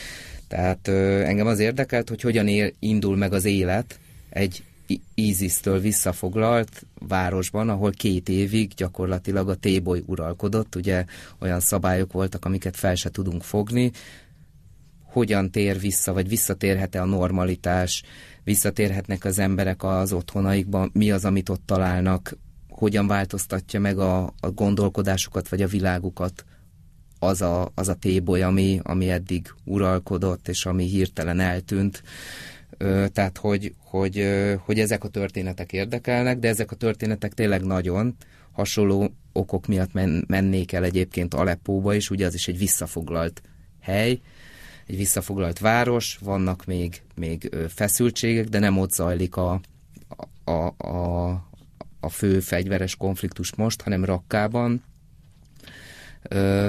tehát 0.48 0.88
ö, 0.88 1.20
engem 1.20 1.46
az 1.46 1.58
érdekelt, 1.58 2.08
hogy 2.08 2.20
hogyan 2.20 2.48
él, 2.48 2.72
indul 2.78 3.16
meg 3.16 3.32
az 3.32 3.44
élet 3.44 3.98
egy 4.28 4.62
ISIS-től 5.14 5.80
visszafoglalt 5.80 6.86
városban, 7.08 7.68
ahol 7.68 7.90
két 7.90 8.28
évig 8.28 8.74
gyakorlatilag 8.74 9.48
a 9.48 9.54
téboly 9.54 10.02
uralkodott, 10.06 10.74
ugye 10.74 11.04
olyan 11.38 11.60
szabályok 11.60 12.12
voltak, 12.12 12.44
amiket 12.44 12.76
fel 12.76 12.94
se 12.94 13.10
tudunk 13.10 13.42
fogni, 13.42 13.90
hogyan 15.04 15.50
tér 15.50 15.78
vissza, 15.80 16.12
vagy 16.12 16.28
visszatérhet-e 16.28 17.02
a 17.02 17.04
normalitás, 17.04 18.02
visszatérhetnek 18.44 19.24
az 19.24 19.38
emberek 19.38 19.82
az 19.82 20.12
otthonaikba, 20.12 20.88
mi 20.92 21.10
az, 21.10 21.24
amit 21.24 21.48
ott 21.48 21.62
találnak, 21.66 22.36
hogyan 22.68 23.06
változtatja 23.06 23.80
meg 23.80 23.98
a, 23.98 24.34
a 24.40 24.50
gondolkodásukat, 24.50 25.48
vagy 25.48 25.62
a 25.62 25.66
világukat 25.66 26.44
az 27.18 27.42
a, 27.42 27.70
az 27.74 27.88
a 27.88 27.94
téboly, 27.94 28.42
ami, 28.42 28.80
ami 28.82 29.10
eddig 29.10 29.54
uralkodott, 29.64 30.48
és 30.48 30.66
ami 30.66 30.84
hirtelen 30.84 31.40
eltűnt 31.40 32.02
tehát 33.12 33.38
hogy, 33.38 33.74
hogy, 33.78 34.28
hogy 34.64 34.80
ezek 34.80 35.04
a 35.04 35.08
történetek 35.08 35.72
érdekelnek, 35.72 36.38
de 36.38 36.48
ezek 36.48 36.70
a 36.70 36.76
történetek 36.76 37.32
tényleg 37.32 37.62
nagyon 37.62 38.16
hasonló 38.52 39.14
okok 39.32 39.66
miatt 39.66 39.92
men, 39.92 40.24
mennék 40.28 40.72
el 40.72 40.84
egyébként 40.84 41.34
Aleppóba 41.34 41.94
is, 41.94 42.10
ugye 42.10 42.26
az 42.26 42.34
is 42.34 42.48
egy 42.48 42.58
visszafoglalt 42.58 43.42
hely, 43.80 44.20
egy 44.86 44.96
visszafoglalt 44.96 45.58
város, 45.58 46.18
vannak 46.20 46.64
még, 46.64 47.02
még 47.14 47.56
feszültségek, 47.68 48.48
de 48.48 48.58
nem 48.58 48.78
ott 48.78 48.92
zajlik 48.92 49.36
a, 49.36 49.60
a, 50.44 50.86
a, 50.86 51.28
a 52.00 52.08
fő 52.08 52.40
fegyveres 52.40 52.96
konfliktus 52.96 53.54
most, 53.54 53.82
hanem 53.82 54.04
Rakkában, 54.04 54.82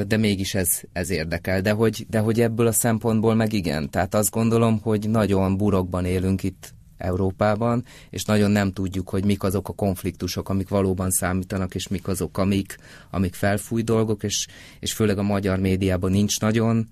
de 0.08 0.18
mégis 0.18 0.56
ez, 0.56 0.82
ez 0.94 1.10
érdekel. 1.10 1.62
De 1.62 1.72
hogy, 1.72 2.06
de 2.10 2.20
hogy 2.20 2.42
ebből 2.42 2.68
a 2.68 2.72
szempontból 2.72 3.36
meg 3.36 3.54
igen. 3.54 3.90
Tehát 3.90 4.16
azt 4.16 4.32
gondolom, 4.32 4.80
hogy 4.82 5.10
nagyon 5.10 5.58
burokban 5.58 6.06
élünk 6.06 6.44
itt 6.44 6.74
Európában, 6.98 7.86
és 8.10 8.24
nagyon 8.24 8.52
nem 8.52 8.72
tudjuk, 8.72 9.10
hogy 9.10 9.26
mik 9.26 9.44
azok 9.44 9.70
a 9.70 9.74
konfliktusok, 9.74 10.50
amik 10.50 10.70
valóban 10.70 11.12
számítanak, 11.12 11.76
és 11.76 11.88
mik 11.88 12.08
azok, 12.08 12.38
amik, 12.38 12.78
amik 13.10 13.34
felfúj 13.34 13.82
dolgok, 13.82 14.24
és, 14.24 14.48
és 14.80 14.94
főleg 14.94 15.18
a 15.18 15.24
magyar 15.24 15.60
médiában 15.60 16.12
nincs 16.12 16.40
nagyon 16.40 16.90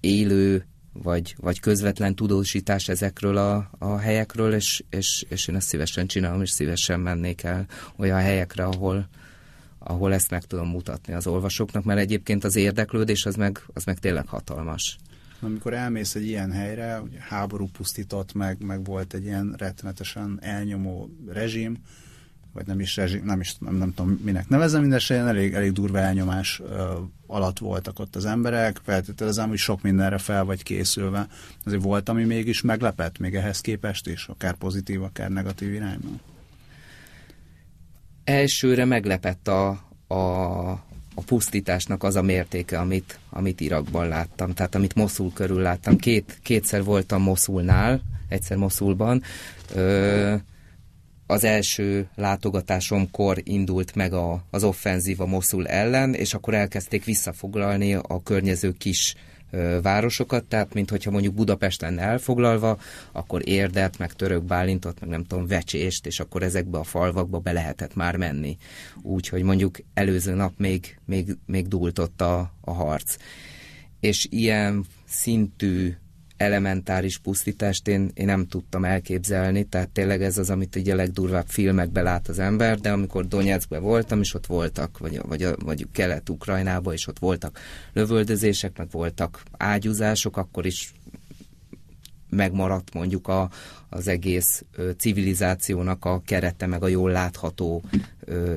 élő 0.00 0.66
vagy, 0.92 1.34
vagy 1.38 1.60
közvetlen 1.60 2.14
tudósítás 2.14 2.88
ezekről 2.88 3.36
a, 3.36 3.70
a 3.78 3.96
helyekről, 3.96 4.54
és, 4.54 4.84
és, 4.90 5.24
és 5.28 5.48
én 5.48 5.56
ezt 5.56 5.68
szívesen 5.68 6.06
csinálom, 6.06 6.42
és 6.42 6.50
szívesen 6.50 7.00
mennék 7.00 7.42
el 7.42 7.66
olyan 7.96 8.18
helyekre, 8.20 8.64
ahol, 8.64 9.08
ahol 9.84 10.12
ezt 10.12 10.30
meg 10.30 10.44
tudom 10.44 10.68
mutatni 10.68 11.12
az 11.12 11.26
olvasóknak, 11.26 11.84
mert 11.84 12.00
egyébként 12.00 12.44
az 12.44 12.56
érdeklődés 12.56 13.26
az 13.26 13.34
meg, 13.34 13.60
az 13.72 13.84
meg 13.84 13.98
tényleg 13.98 14.26
hatalmas. 14.26 14.98
Amikor 15.40 15.74
elmész 15.74 16.14
egy 16.14 16.26
ilyen 16.26 16.52
helyre, 16.52 17.00
ugye 17.00 17.18
háború 17.20 17.68
pusztított 17.76 18.34
meg, 18.34 18.64
meg 18.64 18.84
volt 18.84 19.14
egy 19.14 19.24
ilyen 19.24 19.54
rettenetesen 19.58 20.38
elnyomó 20.40 21.10
rezsim, 21.28 21.76
vagy 22.52 22.66
nem 22.66 22.80
is, 22.80 22.96
rezsim, 22.96 23.24
nem, 23.24 23.40
is 23.40 23.54
nem, 23.58 23.74
nem 23.74 23.94
tudom 23.94 24.20
minek 24.24 24.48
nevezem, 24.48 24.80
mindesetre 24.80 25.26
elég, 25.26 25.54
elég 25.54 25.72
durva 25.72 25.98
elnyomás 25.98 26.60
ö, 26.60 26.92
alatt 27.26 27.58
voltak 27.58 27.98
ott 27.98 28.16
az 28.16 28.24
emberek, 28.24 28.80
feltételezem, 28.84 29.48
hogy 29.48 29.58
sok 29.58 29.82
mindenre 29.82 30.18
fel 30.18 30.44
vagy 30.44 30.62
készülve. 30.62 31.26
Azért 31.64 31.82
volt, 31.82 32.08
ami 32.08 32.24
mégis 32.24 32.60
meglepett, 32.60 33.18
még 33.18 33.34
ehhez 33.34 33.60
képest 33.60 34.06
is, 34.08 34.26
akár 34.26 34.54
pozitív, 34.54 35.02
akár 35.02 35.30
negatív 35.30 35.72
irányban. 35.72 36.20
Elsőre 38.24 38.84
meglepett 38.84 39.48
a, 39.48 39.68
a, 40.06 40.70
a 41.14 41.22
pusztításnak 41.26 42.02
az 42.02 42.16
a 42.16 42.22
mértéke, 42.22 42.78
amit, 42.78 43.18
amit 43.30 43.60
Irakban 43.60 44.08
láttam, 44.08 44.54
tehát 44.54 44.74
amit 44.74 44.94
Moszul 44.94 45.32
körül 45.32 45.60
láttam. 45.60 45.96
Két, 45.96 46.38
kétszer 46.42 46.84
voltam 46.84 47.22
Moszulnál, 47.22 48.00
egyszer 48.28 48.56
Moszulban. 48.56 49.22
Ö, 49.74 50.34
az 51.26 51.44
első 51.44 52.08
látogatásomkor 52.14 53.40
indult 53.44 53.94
meg 53.94 54.12
a, 54.12 54.44
az 54.50 54.64
offenzíva 54.64 55.26
Moszul 55.26 55.66
ellen, 55.66 56.14
és 56.14 56.34
akkor 56.34 56.54
elkezdték 56.54 57.04
visszafoglalni 57.04 57.94
a 57.94 58.22
környező 58.22 58.72
kis 58.72 59.14
városokat, 59.82 60.44
tehát 60.44 60.74
mint 60.74 60.90
hogyha 60.90 61.10
mondjuk 61.10 61.34
Budapest 61.34 61.80
lenne 61.80 62.02
elfoglalva, 62.02 62.78
akkor 63.12 63.48
Érdet, 63.48 63.98
meg 63.98 64.12
Török 64.12 64.44
Bálintot, 64.44 65.00
meg 65.00 65.08
nem 65.08 65.24
tudom, 65.24 65.46
Vecsést, 65.46 66.06
és 66.06 66.20
akkor 66.20 66.42
ezekbe 66.42 66.78
a 66.78 66.84
falvakba 66.84 67.38
be 67.38 67.52
lehetett 67.52 67.94
már 67.94 68.16
menni. 68.16 68.56
Úgyhogy 69.02 69.42
mondjuk 69.42 69.78
előző 69.94 70.34
nap 70.34 70.52
még, 70.56 70.98
még, 71.04 71.36
még 71.46 71.68
dúlt 71.68 71.98
ott 71.98 72.20
a, 72.20 72.52
a 72.60 72.72
harc. 72.72 73.16
És 74.00 74.26
ilyen 74.30 74.84
szintű 75.04 75.94
elementáris 76.42 77.18
pusztítást 77.18 77.88
én, 77.88 78.10
én 78.14 78.26
nem 78.26 78.46
tudtam 78.46 78.84
elképzelni, 78.84 79.64
tehát 79.64 79.88
tényleg 79.88 80.22
ez 80.22 80.38
az, 80.38 80.50
amit 80.50 80.76
ugye 80.76 80.92
a 80.92 80.96
legdurvább 80.96 81.46
filmekben 81.46 82.04
lát 82.04 82.28
az 82.28 82.38
ember, 82.38 82.78
de 82.78 82.92
amikor 82.92 83.26
Donetskben 83.26 83.82
voltam, 83.82 84.20
és 84.20 84.34
ott 84.34 84.46
voltak, 84.46 84.98
vagy, 84.98 85.20
vagy, 85.28 85.48
vagy 85.64 85.86
Kelet-Ukrajnában, 85.92 86.92
és 86.92 87.06
ott 87.06 87.18
voltak 87.18 87.58
lövöldözések, 87.92 88.78
meg 88.78 88.90
voltak 88.90 89.42
ágyúzások, 89.56 90.36
akkor 90.36 90.66
is 90.66 90.92
megmaradt 92.36 92.94
mondjuk 92.94 93.28
a, 93.28 93.50
az 93.88 94.08
egész 94.08 94.64
civilizációnak 94.98 96.04
a 96.04 96.22
kerete, 96.24 96.66
meg 96.66 96.82
a 96.82 96.88
jól 96.88 97.10
látható 97.10 97.82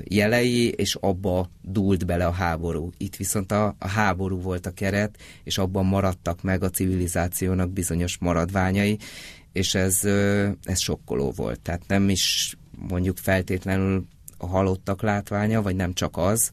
jelei, 0.03 0.69
és 0.69 0.95
abba 0.95 1.49
dúlt 1.61 2.05
bele 2.05 2.25
a 2.25 2.31
háború. 2.31 2.91
Itt 2.97 3.15
viszont 3.15 3.51
a, 3.51 3.75
a 3.79 3.87
háború 3.87 4.41
volt 4.41 4.65
a 4.65 4.71
keret, 4.71 5.17
és 5.43 5.57
abban 5.57 5.85
maradtak 5.85 6.41
meg 6.41 6.63
a 6.63 6.69
civilizációnak 6.69 7.71
bizonyos 7.71 8.17
maradványai, 8.17 8.97
és 9.51 9.75
ez, 9.75 10.03
ez 10.63 10.79
sokkoló 10.79 11.31
volt. 11.31 11.59
Tehát 11.59 11.87
nem 11.87 12.09
is 12.09 12.57
mondjuk 12.89 13.17
feltétlenül 13.17 14.05
a 14.37 14.47
halottak 14.47 15.01
látványa, 15.01 15.61
vagy 15.61 15.75
nem 15.75 15.93
csak 15.93 16.17
az, 16.17 16.51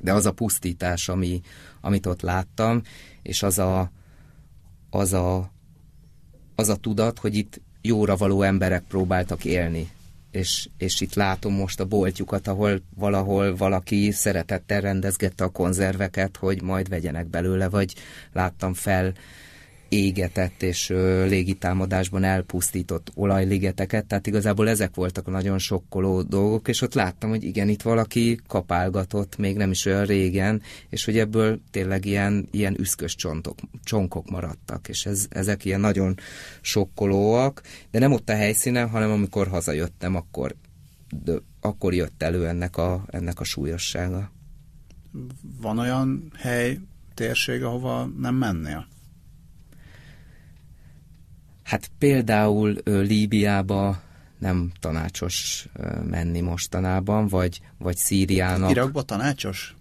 de 0.00 0.12
az 0.12 0.26
a 0.26 0.32
pusztítás, 0.32 1.08
ami, 1.08 1.40
amit 1.80 2.06
ott 2.06 2.22
láttam, 2.22 2.82
és 3.22 3.42
az 3.42 3.58
a, 3.58 3.90
az 4.90 5.12
a 5.12 5.52
az 6.60 6.68
a 6.68 6.76
tudat, 6.76 7.18
hogy 7.18 7.34
itt 7.34 7.60
jóra 7.80 8.16
való 8.16 8.42
emberek 8.42 8.82
próbáltak 8.88 9.44
élni. 9.44 9.90
És, 10.30 10.68
és 10.78 11.00
itt 11.00 11.14
látom 11.14 11.54
most 11.54 11.80
a 11.80 11.84
boltjukat, 11.84 12.48
ahol 12.48 12.82
valahol 12.94 13.56
valaki 13.56 14.10
szeretettel 14.10 14.80
rendezgette 14.80 15.44
a 15.44 15.48
konzerveket, 15.48 16.36
hogy 16.36 16.62
majd 16.62 16.88
vegyenek 16.88 17.26
belőle, 17.26 17.68
vagy 17.68 17.94
láttam 18.32 18.74
fel 18.74 19.12
égetett 19.90 20.62
és 20.62 20.88
légitámadásban 21.26 22.24
elpusztított 22.24 23.10
olajligeteket, 23.14 24.06
tehát 24.06 24.26
igazából 24.26 24.68
ezek 24.68 24.94
voltak 24.94 25.26
a 25.26 25.30
nagyon 25.30 25.58
sokkoló 25.58 26.22
dolgok, 26.22 26.68
és 26.68 26.80
ott 26.80 26.94
láttam, 26.94 27.30
hogy 27.30 27.44
igen, 27.44 27.68
itt 27.68 27.82
valaki 27.82 28.38
kapálgatott, 28.46 29.36
még 29.36 29.56
nem 29.56 29.70
is 29.70 29.84
olyan 29.84 30.04
régen, 30.04 30.62
és 30.88 31.04
hogy 31.04 31.18
ebből 31.18 31.60
tényleg 31.70 32.04
ilyen, 32.04 32.48
ilyen 32.50 32.78
üszkös 32.78 33.14
csontok, 33.14 33.58
csonkok 33.84 34.30
maradtak, 34.30 34.88
és 34.88 35.06
ez, 35.06 35.26
ezek 35.28 35.64
ilyen 35.64 35.80
nagyon 35.80 36.14
sokkolóak, 36.60 37.62
de 37.90 37.98
nem 37.98 38.12
ott 38.12 38.28
a 38.28 38.34
helyszínen, 38.34 38.88
hanem 38.88 39.10
amikor 39.10 39.48
hazajöttem, 39.48 40.14
akkor, 40.14 40.54
de, 41.24 41.32
akkor 41.60 41.94
jött 41.94 42.22
elő 42.22 42.46
ennek 42.46 42.76
a, 42.76 43.04
ennek 43.06 43.40
a 43.40 43.44
súlyossága. 43.44 44.32
Van 45.60 45.78
olyan 45.78 46.32
hely, 46.36 46.78
térség, 47.14 47.62
ahova 47.62 48.10
nem 48.18 48.34
mennél? 48.34 48.86
Hát 51.70 51.90
például 51.98 52.76
Líbiába 52.84 54.00
nem 54.38 54.72
tanácsos 54.80 55.68
menni 56.10 56.40
mostanában, 56.40 57.28
vagy, 57.28 57.60
vagy 57.78 57.96
Szíriának. 57.96 58.70
Irakba 58.70 59.02
tanácsos? 59.02 59.74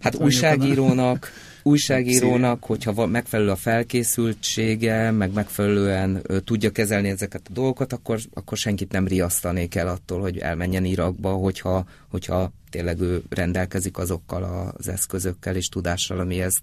Hát 0.00 0.14
újságírónak, 0.14 1.30
újságírónak, 1.62 2.64
hogyha 2.64 3.06
megfelelő 3.06 3.50
a 3.50 3.56
felkészültsége, 3.56 5.10
meg 5.10 5.32
megfelelően 5.32 6.22
tudja 6.44 6.70
kezelni 6.70 7.08
ezeket 7.08 7.46
a 7.48 7.52
dolgokat, 7.52 7.92
akkor, 7.92 8.18
akkor 8.34 8.58
senkit 8.58 8.92
nem 8.92 9.06
riasztanék 9.06 9.74
el 9.74 9.88
attól, 9.88 10.20
hogy 10.20 10.38
elmenjen 10.38 10.84
Irakba, 10.84 11.32
hogyha, 11.32 11.86
hogyha 12.08 12.52
tényleg 12.70 13.00
ő 13.00 13.22
rendelkezik 13.28 13.98
azokkal 13.98 14.72
az 14.76 14.88
eszközökkel 14.88 15.56
és 15.56 15.68
tudással, 15.68 16.18
ami 16.18 16.40
ezt, 16.40 16.60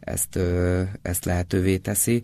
ezt, 0.00 0.38
ezt 1.02 1.24
lehetővé 1.24 1.76
teszi 1.76 2.22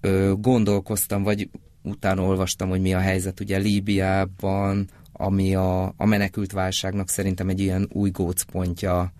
ö, 0.00 0.32
gondolkoztam, 0.38 1.22
vagy 1.22 1.50
utána 1.82 2.22
olvastam, 2.22 2.68
hogy 2.68 2.80
mi 2.80 2.94
a 2.94 2.98
helyzet 2.98 3.40
ugye 3.40 3.58
Líbiában, 3.58 4.88
ami 5.12 5.54
a, 5.54 5.84
a 5.96 6.06
menekült 6.06 6.52
válságnak 6.52 7.08
szerintem 7.08 7.48
egy 7.48 7.60
ilyen 7.60 7.88
új 7.92 8.10
gócpontja, 8.10 9.12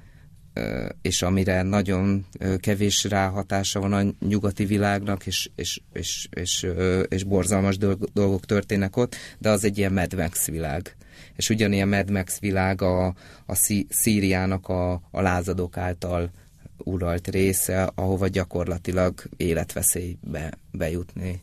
és 1.02 1.22
amire 1.22 1.62
nagyon 1.62 2.26
kevés 2.58 3.04
ráhatása 3.04 3.80
van 3.80 3.92
a 3.92 4.02
nyugati 4.26 4.64
világnak, 4.64 5.26
és, 5.26 5.50
és, 5.54 5.80
és, 5.92 6.28
és, 6.30 6.66
és 7.08 7.24
borzalmas 7.24 7.78
dolgok 8.12 8.44
történnek 8.44 8.96
ott, 8.96 9.16
de 9.38 9.50
az 9.50 9.64
egy 9.64 9.78
ilyen 9.78 9.92
Mad 9.92 10.14
Max 10.14 10.46
világ. 10.46 10.96
És 11.36 11.50
ugyanilyen 11.50 11.88
Mad 11.88 12.10
Max 12.10 12.38
világ 12.38 12.82
a, 12.82 13.06
a 13.46 13.54
Szíriának 13.88 14.68
a, 14.68 14.92
a 15.10 15.20
lázadók 15.20 15.76
által 15.76 16.30
uralt 16.78 17.28
része, 17.28 17.90
ahova 17.94 18.28
gyakorlatilag 18.28 19.22
életveszélybe 19.36 20.58
bejutni, 20.70 21.42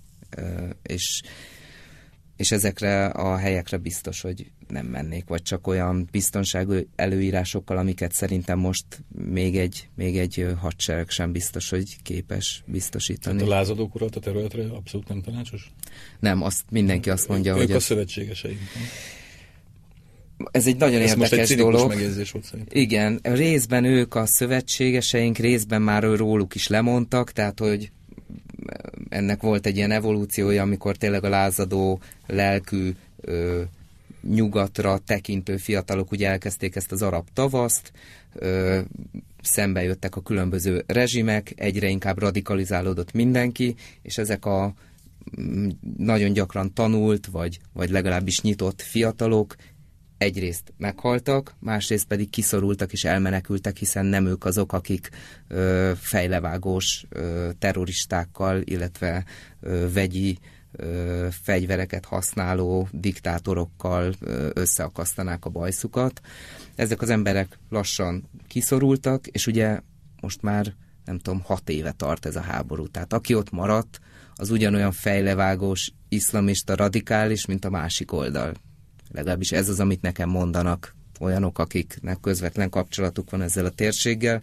és, 0.84 1.22
és 2.38 2.52
ezekre 2.52 3.06
a 3.06 3.38
helyekre 3.38 3.78
biztos, 3.78 4.22
hogy 4.22 4.52
nem 4.68 4.86
mennék, 4.86 5.28
vagy 5.28 5.42
csak 5.42 5.68
olyan 5.68 6.08
biztonságú 6.12 6.74
előírásokkal, 6.96 7.78
amiket 7.78 8.12
szerintem 8.12 8.60
most 8.60 8.86
még 9.16 9.58
egy, 9.58 9.90
még 9.96 10.18
egy 10.18 10.48
hadsereg 10.60 11.10
sem 11.10 11.32
biztos, 11.32 11.70
hogy 11.70 12.02
képes 12.02 12.64
biztosítani. 12.66 13.38
Tehát 13.38 13.52
a 13.52 13.56
lázadók 13.56 13.96
uralt 13.96 14.16
a 14.16 14.20
területre 14.20 14.64
abszolút 14.64 15.08
nem 15.08 15.22
tanácsos? 15.22 15.72
Nem, 16.20 16.42
azt 16.42 16.62
mindenki 16.70 17.10
azt 17.10 17.28
mondja, 17.28 17.52
ők 17.52 17.60
hogy... 17.60 17.70
Ők 17.70 17.76
a 17.76 17.80
szövetségeseink. 17.80 18.60
Ez 20.52 20.68
egy 20.68 20.78
nagyon 20.78 21.02
Ez 21.02 21.10
érdekes 21.10 21.40
most 21.40 21.52
egy 21.52 21.58
dolog. 21.58 21.88
megjegyzés 21.88 22.32
volt 22.32 22.46
szerintem. 22.46 22.82
Igen, 22.82 23.20
részben 23.24 23.84
ők 23.84 24.16
a 24.16 24.26
szövetségeseink, 24.26 25.38
részben 25.38 25.82
már 25.82 26.04
róluk 26.04 26.56
is 26.56 26.68
lemondtak, 26.68 27.32
tehát 27.32 27.60
hogy 27.60 27.92
ennek 29.10 29.42
volt 29.42 29.66
egy 29.66 29.76
ilyen 29.78 29.92
evolúciója, 29.92 30.62
amikor 30.62 30.96
tényleg 30.96 31.24
a 31.24 31.30
lázadó 31.30 32.00
lelkű 32.28 32.92
ö, 33.22 33.62
nyugatra 34.30 34.98
tekintő 35.06 35.58
fiatalok 35.58 36.12
ugye 36.12 36.30
elkezdték 36.30 36.76
ezt 36.76 36.92
az 36.92 37.02
arab 37.02 37.28
tavaszt, 37.34 37.92
ö, 38.34 38.80
szembe 39.42 39.84
jöttek 39.84 40.16
a 40.16 40.22
különböző 40.22 40.84
rezsimek, 40.88 41.54
egyre 41.56 41.88
inkább 41.88 42.20
radikalizálódott 42.20 43.12
mindenki, 43.12 43.76
és 44.02 44.18
ezek 44.18 44.46
a 44.46 44.74
nagyon 45.98 46.34
gyakran 46.34 46.74
tanult, 46.74 47.26
vagy, 47.26 47.60
vagy 47.74 47.90
legalábbis 47.90 48.42
nyitott 48.42 48.82
fiatalok 48.82 49.56
egyrészt 50.24 50.74
meghaltak, 50.78 51.56
másrészt 51.60 52.06
pedig 52.08 52.30
kiszorultak 52.30 52.94
és 52.94 53.04
elmenekültek, 53.04 53.78
hiszen 53.78 54.06
nem 54.06 54.26
ők 54.26 54.46
azok, 54.46 54.74
akik 54.74 55.10
ö, 55.48 55.92
fejlevágós 55.96 57.06
ö, 57.10 57.50
terroristákkal, 57.60 58.62
illetve 58.64 59.26
ö, 59.60 59.92
vegyi 59.94 60.38
ö, 60.72 61.28
fegyvereket 61.32 62.06
használó 62.06 62.88
diktátorokkal 62.92 64.14
ö, 64.20 64.50
összeakasztanák 64.54 65.46
a 65.46 65.50
bajszukat. 65.50 66.22
Ezek 66.76 67.02
az 67.02 67.10
emberek 67.10 67.60
lassan 67.70 68.30
kiszorultak, 68.48 69.28
és 69.28 69.48
ugye 69.48 69.80
most 70.22 70.42
már 70.42 70.74
nem 71.06 71.20
tudom, 71.20 71.42
hat 71.42 71.70
éve 71.70 71.92
tart 71.92 72.26
ez 72.26 72.36
a 72.36 72.42
háború. 72.42 72.88
Tehát 72.88 73.14
aki 73.14 73.36
ott 73.36 73.52
maradt, 73.52 74.00
az 74.36 74.50
ugyanolyan 74.50 74.92
fejlevágós, 74.92 75.92
iszlamista, 76.10 76.76
radikális, 76.76 77.46
mint 77.46 77.66
a 77.66 77.70
másik 77.70 78.12
oldal. 78.12 78.54
Legalábbis 79.12 79.52
ez 79.52 79.70
az, 79.70 79.80
amit 79.80 80.02
nekem 80.02 80.30
mondanak 80.30 80.96
olyanok, 81.20 81.60
akiknek 81.60 82.20
közvetlen 82.20 82.70
kapcsolatuk 82.70 83.30
van 83.30 83.42
ezzel 83.42 83.66
a 83.66 83.70
térséggel. 83.70 84.42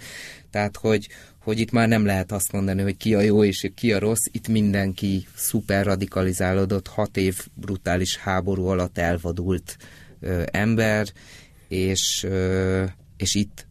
Tehát, 0.51 0.77
hogy, 0.77 1.09
hogy 1.43 1.59
itt 1.59 1.71
már 1.71 1.89
nem 1.89 2.05
lehet 2.05 2.33
azt 2.33 2.53
mondani, 2.53 2.83
hogy 2.83 2.97
ki 2.97 3.15
a 3.15 3.21
jó 3.21 3.45
és 3.45 3.71
ki 3.75 3.93
a 3.93 3.99
rossz, 3.99 4.25
itt 4.31 4.49
mindenki 4.49 5.27
szuper 5.35 5.85
radikalizálódott, 5.85 6.87
hat 6.87 7.17
év 7.17 7.47
brutális 7.55 8.17
háború 8.17 8.67
alatt 8.67 8.99
elvadult 8.99 9.77
ö, 10.21 10.43
ember, 10.51 11.07
és, 11.69 12.23
ö, 12.23 12.85
és 13.17 13.35
itt 13.35 13.69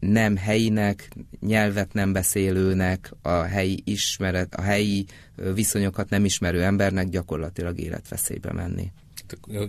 nem 0.00 0.36
helyinek, 0.36 1.08
nyelvet 1.40 1.92
nem 1.92 2.12
beszélőnek, 2.12 3.12
a 3.22 3.42
helyi 3.42 3.82
ismeret, 3.84 4.54
a 4.54 4.60
helyi 4.60 5.06
viszonyokat 5.54 6.10
nem 6.10 6.24
ismerő 6.24 6.62
embernek 6.62 7.08
gyakorlatilag 7.08 7.78
életveszélybe 7.80 8.52
menni. 8.52 8.92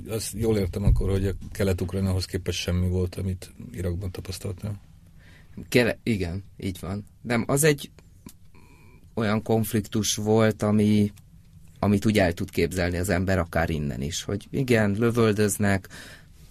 Azt 0.08 0.34
jól 0.34 0.58
értem 0.58 0.84
akkor, 0.84 1.10
hogy 1.10 1.26
a 1.26 1.34
kelet-ukrajnához 1.52 2.26
képest 2.26 2.60
semmi 2.60 2.88
volt, 2.88 3.16
amit 3.16 3.54
Irakban 3.72 4.12
tapasztaltam. 4.12 4.80
Kele, 5.70 5.98
igen, 6.04 6.44
így 6.58 6.78
van. 6.80 7.06
Nem, 7.22 7.44
az 7.48 7.64
egy 7.64 7.92
olyan 9.14 9.42
konfliktus 9.42 10.16
volt, 10.16 10.62
ami, 10.62 11.12
amit 11.80 12.06
úgy 12.06 12.20
el 12.20 12.34
tud 12.34 12.50
képzelni 12.50 12.98
az 12.98 13.10
ember 13.10 13.40
akár 13.40 13.70
innen 13.70 14.02
is, 14.02 14.24
hogy 14.24 14.48
igen, 14.52 14.92
lövöldöznek, 14.92 15.88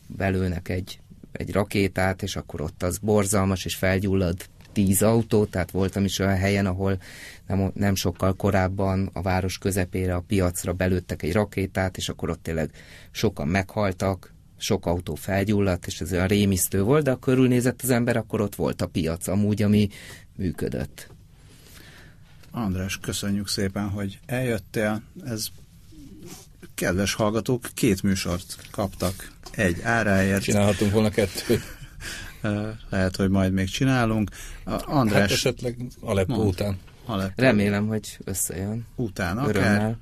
belőnek 0.06 0.68
egy 0.68 1.00
egy 1.32 1.52
rakétát, 1.52 2.22
és 2.22 2.36
akkor 2.36 2.60
ott 2.60 2.82
az 2.82 2.98
borzalmas, 2.98 3.64
és 3.64 3.74
felgyullad 3.74 4.48
tíz 4.72 5.02
autó, 5.02 5.44
tehát 5.44 5.70
voltam 5.70 6.04
is 6.04 6.18
olyan 6.18 6.36
helyen, 6.36 6.66
ahol 6.66 6.98
nem, 7.46 7.70
nem 7.74 7.94
sokkal 7.94 8.34
korábban 8.34 9.10
a 9.12 9.22
város 9.22 9.58
közepére, 9.58 10.14
a 10.14 10.24
piacra 10.26 10.72
belőttek 10.72 11.22
egy 11.22 11.32
rakétát, 11.32 11.96
és 11.96 12.08
akkor 12.08 12.30
ott 12.30 12.42
tényleg 12.42 12.70
sokan 13.10 13.48
meghaltak, 13.48 14.34
sok 14.58 14.86
autó 14.86 15.14
felgyulladt, 15.14 15.86
és 15.86 16.00
ez 16.00 16.12
olyan 16.12 16.26
rémisztő 16.26 16.82
volt, 16.82 17.04
de 17.04 17.10
ha 17.10 17.16
körülnézett 17.16 17.82
az 17.82 17.90
ember, 17.90 18.16
akkor 18.16 18.40
ott 18.40 18.54
volt 18.54 18.82
a 18.82 18.86
piac 18.86 19.28
amúgy, 19.28 19.62
ami 19.62 19.88
működött. 20.36 21.08
András, 22.50 22.98
köszönjük 22.98 23.48
szépen, 23.48 23.88
hogy 23.88 24.18
eljöttél. 24.26 25.02
Ez 25.24 25.46
kedves 26.74 27.14
hallgatók 27.14 27.68
két 27.74 28.02
műsort 28.02 28.56
kaptak 28.70 29.32
egy 29.50 29.80
áráért. 29.82 30.42
Csinálhatunk 30.42 30.92
volna 30.92 31.10
kettőt. 31.10 31.78
Lehet, 32.88 33.16
hogy 33.16 33.28
majd 33.28 33.52
még 33.52 33.68
csinálunk. 33.68 34.30
András... 34.84 35.20
Hát 35.20 35.30
esetleg 35.30 35.76
Aleppo 36.00 36.34
mond, 36.34 36.48
után. 36.48 36.78
Aleppo. 37.06 37.42
Remélem, 37.42 37.86
hogy 37.86 38.18
összejön. 38.24 38.86
Utána 38.96 39.42
akár. 39.42 39.96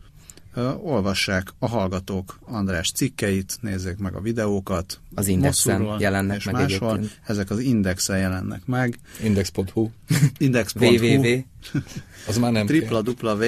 olvassák 0.82 1.52
a 1.58 1.68
hallgatók 1.68 2.38
András 2.44 2.92
cikkeit, 2.92 3.58
nézzék 3.60 3.96
meg 3.96 4.14
a 4.14 4.20
videókat. 4.20 5.00
Az 5.14 5.26
Indexen 5.26 5.96
jelennek 5.98 6.36
és 6.36 6.44
meg 6.44 6.54
máshol. 6.54 6.96
Egyébként. 6.96 7.20
Ezek 7.26 7.50
az 7.50 7.58
Indexen 7.58 8.18
jelennek 8.18 8.66
meg. 8.66 8.98
Index.hu 9.22 9.88
Index.hu 10.38 10.84
www 10.84 11.44
az 12.28 12.38
már 12.38 12.52
nem 12.52 12.66
Tripla 12.66 13.02
dupla 13.02 13.36
V 13.36 13.42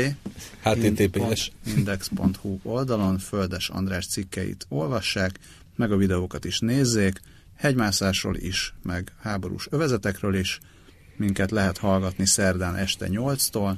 https 0.62 1.52
index.hu 1.76 2.58
oldalon 2.62 3.18
Földes 3.18 3.68
András 3.68 4.06
cikkeit 4.06 4.66
olvassák, 4.68 5.38
meg 5.76 5.92
a 5.92 5.96
videókat 5.96 6.44
is 6.44 6.58
nézzék, 6.58 7.20
hegymászásról 7.60 8.36
is, 8.36 8.74
meg 8.82 9.12
háborús 9.22 9.66
övezetekről 9.70 10.34
is. 10.34 10.58
Minket 11.16 11.50
lehet 11.50 11.78
hallgatni 11.78 12.26
szerdán 12.26 12.76
este 12.76 13.06
8-tól, 13.10 13.74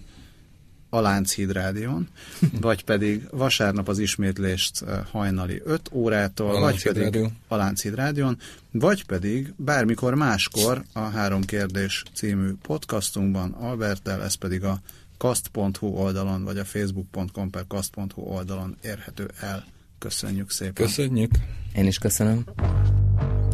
a 0.95 1.01
Lánchíd 1.01 1.53
Rádión, 1.53 2.09
vagy 2.61 2.85
pedig 2.85 3.23
vasárnap 3.31 3.89
az 3.89 3.99
ismétlést 3.99 4.83
eh, 4.83 5.01
hajnali 5.11 5.63
5 5.65 5.89
órától, 5.93 6.57
a 6.57 6.61
vagy 6.61 6.83
pedig 6.83 7.03
Rádió. 7.03 7.31
a 7.49 7.57
Lánchíd 7.57 7.95
Rádión, 7.95 8.39
vagy 8.71 9.05
pedig 9.05 9.53
bármikor 9.57 10.15
máskor 10.15 10.83
a 10.93 11.01
Három 11.01 11.43
Kérdés 11.43 12.03
című 12.15 12.53
podcastunkban 12.63 13.51
Albertel, 13.51 14.23
ez 14.23 14.35
pedig 14.35 14.65
a 14.65 14.81
kast.hu 15.19 15.87
oldalon, 15.87 16.45
vagy 16.45 16.59
a 16.59 16.65
facebook.com 16.65 17.51
per 17.51 17.65
kast.hu 17.69 18.23
oldalon 18.23 18.77
érhető 18.83 19.31
el. 19.41 19.65
Köszönjük 19.99 20.51
szépen. 20.51 20.87
Köszönjük. 20.87 21.31
Én 21.75 21.87
is 21.87 21.99
köszönöm. 21.99 22.45